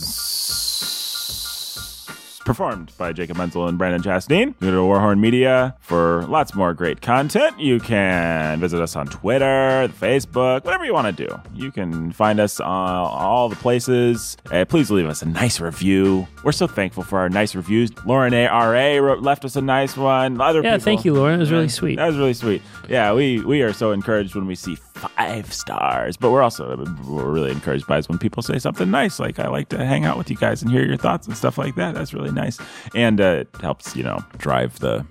performed 2.46 2.94
by 2.98 3.12
Jacob 3.12 3.36
Menzel 3.36 3.68
and 3.68 3.78
Brandon 3.78 4.02
Chastain. 4.02 4.58
Go 4.62 4.72
to 4.72 4.78
Warhorn 4.78 5.20
Media 5.20 5.76
for 5.82 6.26
lots 6.28 6.56
more 6.56 6.74
great 6.74 7.02
content. 7.02 7.60
You 7.60 7.82
can 7.82 8.62
visit 8.62 8.80
us 8.82 8.96
on 8.96 9.08
Twitter, 9.08 9.92
Facebook, 10.00 10.64
whatever 10.64 10.86
you 10.86 10.94
want 10.94 11.18
to 11.18 11.28
do. 11.28 11.38
You 11.54 11.70
can 11.70 12.14
find 12.14 12.40
us 12.40 12.62
on 12.62 12.70
all 12.96 13.50
the 13.50 13.58
places. 13.58 14.38
Uh, 14.50 14.64
please 14.64 14.90
leave 14.90 15.08
us 15.10 15.22
a 15.22 15.26
nice 15.28 15.60
review. 15.60 16.26
We're 16.46 16.54
so 16.54 16.68
thankful 16.68 17.04
for 17.04 17.20
our 17.20 17.28
nice 17.28 17.56
reviews. 17.56 17.92
Lauren 18.06 18.34
A. 18.34 18.46
R. 18.48 18.74
A. 18.74 19.02
wrote, 19.02 19.20
left 19.22 19.44
us 19.44 19.58
a 19.58 19.62
nice 19.62 19.98
one. 19.98 20.40
Other 20.40 20.62
Yeah, 20.64 20.78
people- 20.78 20.86
thank 20.86 21.04
you, 21.04 21.14
Lauren. 21.14 21.36
It 21.36 21.40
was 21.40 21.52
really 21.52 21.68
sweet. 21.68 21.98
That 21.98 22.08
was 22.08 22.16
really 22.18 22.36
sweet. 22.36 22.62
Yeah, 22.88 23.12
we 23.12 23.42
we 23.44 23.62
are 23.64 23.74
so 23.74 23.92
encouraged 23.92 24.34
when 24.34 24.48
we 24.48 24.56
see 24.56 24.78
five 24.94 25.54
stars, 25.54 26.18
but 26.18 26.32
we're 26.32 26.42
also 26.42 26.78
we're 27.08 27.30
really 27.30 27.52
encouraged 27.52 27.88
by 27.88 27.98
is 27.98 28.10
when 28.10 28.18
people 28.18 28.44
say 28.44 28.60
something 28.60 28.90
nice, 28.92 29.20
like 29.20 29.40
I 29.40 29.48
like 29.48 29.70
to 29.70 29.84
hang 29.84 30.06
out 30.06 30.18
with 30.18 30.30
you 30.30 30.36
guys 30.36 30.62
and 30.62 30.72
hear 30.72 30.86
your 30.86 30.98
thoughts 30.98 31.28
and 31.28 31.36
stuff 31.36 31.58
like 31.58 31.76
that. 31.76 31.96
That's 31.96 32.14
really 32.14 32.32
nice, 32.32 32.60
and 32.96 33.20
uh, 33.20 33.44
it 33.44 33.50
helps 33.62 33.96
you 33.96 34.04
know 34.04 34.20
drive 34.38 34.80
the 34.80 35.06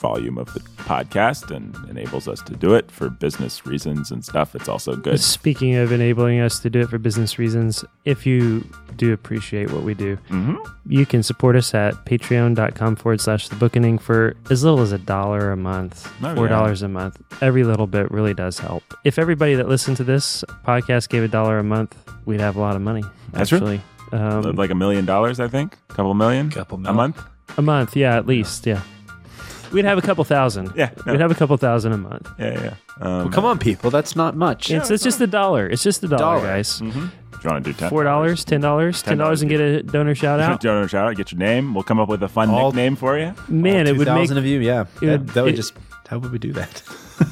volume 0.00 0.38
of 0.38 0.52
the 0.54 0.60
podcast 0.60 1.54
and 1.54 1.76
enables 1.90 2.26
us 2.26 2.40
to 2.42 2.54
do 2.56 2.74
it 2.74 2.90
for 2.90 3.08
business 3.10 3.66
reasons 3.66 4.10
and 4.10 4.24
stuff. 4.24 4.54
It's 4.54 4.68
also 4.68 4.96
good. 4.96 5.20
Speaking 5.20 5.76
of 5.76 5.92
enabling 5.92 6.40
us 6.40 6.58
to 6.60 6.70
do 6.70 6.80
it 6.80 6.88
for 6.88 6.98
business 6.98 7.38
reasons, 7.38 7.84
if 8.04 8.24
you 8.26 8.64
do 8.96 9.12
appreciate 9.12 9.70
what 9.70 9.82
we 9.82 9.94
do, 9.94 10.16
hmm 10.28 10.56
you 10.86 11.06
can 11.06 11.22
support 11.22 11.54
us 11.54 11.72
at 11.72 11.94
patreon.com 12.06 12.96
forward 12.96 13.20
slash 13.20 13.48
the 13.48 13.54
bookening 13.56 13.96
for 13.98 14.34
as 14.50 14.64
little 14.64 14.80
as 14.80 14.90
a 14.90 14.98
dollar 14.98 15.52
a 15.52 15.56
month, 15.56 16.10
Oh, 16.24 16.34
four 16.34 16.44
yeah. 16.46 16.50
dollars 16.50 16.82
a 16.82 16.88
month. 16.88 17.16
Every 17.42 17.62
little 17.62 17.86
bit 17.86 18.10
really 18.10 18.34
does 18.34 18.58
help. 18.58 18.82
If 19.04 19.16
everybody 19.18 19.54
that 19.54 19.68
listened 19.68 19.98
to 19.98 20.04
this 20.04 20.42
podcast 20.66 21.08
gave 21.10 21.22
a 21.22 21.28
dollar 21.28 21.58
a 21.58 21.62
month, 21.62 21.94
we'd 22.24 22.40
have 22.40 22.56
a 22.56 22.60
lot 22.60 22.74
of 22.74 22.82
money. 22.82 23.04
That's 23.32 23.50
true. 23.50 23.58
actually. 23.58 23.80
Um, 24.12 24.56
like 24.56 24.70
a 24.70 24.74
million 24.74 25.04
dollars, 25.04 25.38
I 25.38 25.46
think, 25.46 25.76
a 25.90 25.94
couple 25.94 26.12
million, 26.14 26.50
Couple 26.50 26.84
a 26.84 26.92
month. 26.92 27.22
a 27.56 27.62
month, 27.62 27.94
yeah, 27.94 28.16
at 28.16 28.26
least, 28.26 28.66
yeah. 28.66 28.80
We'd 29.72 29.84
have 29.84 29.98
a 29.98 30.02
couple 30.02 30.24
thousand. 30.24 30.72
Yeah, 30.76 30.90
no. 31.06 31.12
We'd 31.12 31.20
have 31.20 31.30
a 31.30 31.34
couple 31.34 31.56
thousand 31.56 31.92
a 31.92 31.96
month. 31.98 32.28
Yeah, 32.38 32.60
yeah. 32.62 32.74
Um, 33.00 33.10
Well, 33.24 33.28
come 33.30 33.44
on, 33.44 33.58
people. 33.58 33.90
That's 33.90 34.16
not 34.16 34.36
much. 34.36 34.70
It's, 34.70 34.90
it's 34.90 35.02
just 35.04 35.20
a 35.20 35.26
dollar. 35.26 35.68
It's 35.68 35.82
just 35.82 36.02
a 36.02 36.08
dollar, 36.08 36.18
Dollar. 36.18 36.40
guys. 36.46 36.80
mhm. 36.80 36.92
Do 36.92 37.48
you 37.48 37.50
want 37.54 37.64
to 37.64 37.72
do 37.72 37.78
ten? 37.78 37.88
Four 37.88 38.04
dollars, 38.04 38.44
ten 38.44 38.60
dollars, 38.60 39.02
ten 39.02 39.16
dollars, 39.16 39.40
and 39.40 39.48
get 39.50 39.60
a 39.60 39.82
donor 39.82 40.14
shout 40.14 40.40
out. 40.40 40.60
Donor 40.60 40.86
shout 40.88 41.08
out. 41.08 41.16
Get 41.16 41.32
your 41.32 41.38
name. 41.38 41.72
We'll 41.72 41.84
come 41.84 41.98
up 41.98 42.08
with 42.08 42.22
a 42.22 42.28
fun 42.28 42.50
All- 42.50 42.70
nickname 42.70 42.96
for 42.96 43.18
you. 43.18 43.32
Man, 43.48 43.86
it 43.86 43.96
would 43.96 44.06
make 44.08 44.28
2,000 44.28 44.36
of 44.38 44.44
you, 44.44 44.60
yeah. 44.60 44.82
it 44.82 44.86
that, 45.00 45.06
would- 45.20 45.28
that 45.30 45.44
would 45.44 45.54
it- 45.54 45.56
just. 45.56 45.72
How 46.08 46.18
would 46.18 46.32
we 46.32 46.38
do 46.40 46.52
that? 46.54 46.82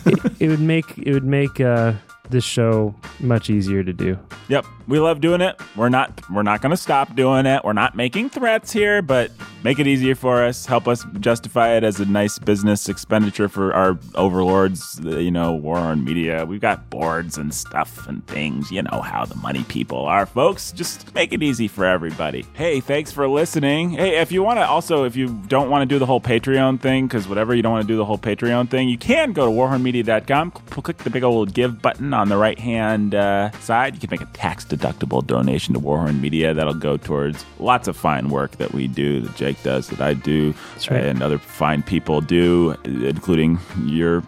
it 0.41 0.49
would 0.49 0.61
make 0.61 0.97
it 0.99 1.13
would 1.13 1.25
make 1.25 1.61
uh, 1.61 1.93
this 2.31 2.45
show 2.45 2.95
much 3.21 3.51
easier 3.51 3.83
to 3.83 3.93
do. 3.93 4.19
Yep, 4.49 4.67
we 4.87 4.99
love 4.99 5.21
doing 5.21 5.41
it. 5.41 5.61
We're 5.77 5.91
not 5.91 6.23
we're 6.31 6.43
not 6.43 6.63
going 6.63 6.71
to 6.71 6.77
stop 6.77 7.15
doing 7.15 7.47
it. 7.47 7.63
We're 7.65 7.75
not 7.75 7.95
making 7.95 8.31
threats 8.31 8.73
here, 8.73 9.03
but 9.03 9.31
make 9.63 9.79
it 9.79 9.87
easier 9.87 10.15
for 10.15 10.43
us. 10.43 10.65
Help 10.65 10.89
us 10.89 11.05
justify 11.21 11.77
it 11.77 11.85
as 11.85 12.01
a 12.01 12.07
nice 12.07 12.39
business 12.39 12.89
expenditure 12.89 13.49
for 13.49 13.75
our 13.75 13.99
overlords. 14.15 14.99
You 15.03 15.31
know, 15.31 15.61
Warhorn 15.63 16.05
Media. 16.05 16.47
We've 16.47 16.61
got 16.61 16.89
boards 16.89 17.37
and 17.37 17.53
stuff 17.53 18.07
and 18.09 18.27
things. 18.27 18.71
You 18.71 18.83
know 18.83 19.03
how 19.03 19.27
the 19.27 19.37
money 19.37 19.65
people 19.65 20.07
are, 20.07 20.25
folks. 20.25 20.73
Just 20.73 21.15
make 21.15 21.33
it 21.33 21.43
easy 21.43 21.69
for 21.69 21.85
everybody. 21.85 22.47
Hey, 22.55 22.81
thanks 22.81 23.13
for 23.13 23.29
listening. 23.29 23.91
Hey, 23.91 24.19
if 24.19 24.33
you 24.33 24.43
want 24.43 24.59
to 24.59 24.67
also, 24.67 25.05
if 25.05 25.17
you 25.17 25.29
don't 25.49 25.69
want 25.69 25.83
to 25.83 25.87
do 25.95 25.99
the 25.99 26.07
whole 26.07 26.21
Patreon 26.21 26.81
thing, 26.81 27.07
because 27.07 27.29
whatever 27.29 27.55
you 27.55 27.63
don't 27.63 27.73
want 27.73 27.87
to 27.87 27.93
do 27.93 27.97
the 27.99 28.07
whole 28.07 28.19
Patreon 28.19 28.71
thing, 28.71 28.89
you 28.89 28.97
can 28.97 29.33
go 29.33 29.45
to 29.45 29.53
warhornmedia.com. 29.53 30.51
Click 30.51 30.97
the 30.99 31.11
big 31.11 31.23
old 31.23 31.53
give 31.53 31.83
button 31.83 32.15
on 32.19 32.29
the 32.29 32.37
right 32.37 32.59
hand 32.59 33.15
uh, 33.15 33.51
side. 33.61 33.95
You 33.95 34.01
can 34.01 34.11
make 34.11 34.21
a 34.21 34.33
tax 34.33 34.65
deductible 34.65 35.25
donation 35.25 35.73
to 35.75 35.81
Warhorn 35.81 36.21
Media. 36.21 36.53
That'll 36.53 36.75
go 36.75 36.97
towards 36.97 37.47
lots 37.61 37.87
of 37.87 37.97
fine 37.97 38.29
work 38.29 38.53
that 38.57 38.73
we 38.73 38.89
do, 38.89 39.21
that 39.21 39.37
Jake 39.37 39.63
does, 39.63 39.89
that 39.89 40.01
I 40.01 40.15
do, 40.15 40.53
right. 40.91 41.05
and 41.05 41.23
other 41.23 41.39
fine 41.39 41.83
people 41.83 42.21
do, 42.21 42.77
including 42.85 43.59
your 43.85 44.25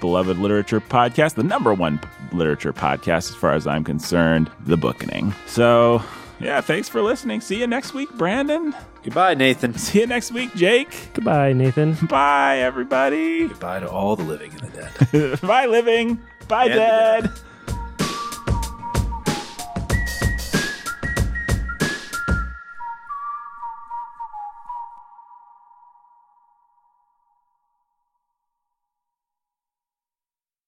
beloved 0.00 0.38
literature 0.38 0.80
podcast, 0.80 1.34
the 1.34 1.42
number 1.42 1.74
one 1.74 2.00
literature 2.32 2.72
podcast 2.72 3.28
as 3.28 3.34
far 3.34 3.52
as 3.52 3.66
I'm 3.66 3.84
concerned, 3.84 4.50
The 4.66 4.78
Bookening. 4.78 5.34
So, 5.46 6.02
yeah, 6.40 6.62
thanks 6.62 6.88
for 6.88 7.02
listening. 7.02 7.42
See 7.42 7.60
you 7.60 7.66
next 7.66 7.92
week, 7.92 8.10
Brandon. 8.14 8.74
Goodbye, 9.02 9.34
Nathan. 9.34 9.74
See 9.78 10.00
you 10.00 10.06
next 10.06 10.32
week, 10.32 10.54
Jake. 10.54 11.10
Goodbye, 11.12 11.52
Nathan. 11.52 11.94
Bye, 12.06 12.58
everybody. 12.60 13.48
Goodbye 13.48 13.80
to 13.80 13.90
all 13.90 14.16
the 14.16 14.24
living 14.24 14.50
and 14.52 14.60
the 14.60 15.10
dead. 15.12 15.40
Bye, 15.42 15.66
living. 15.66 16.18
Bye, 16.54 16.68
dead. 16.68 16.78
Uh, 16.78 17.20
dead. 17.22 17.30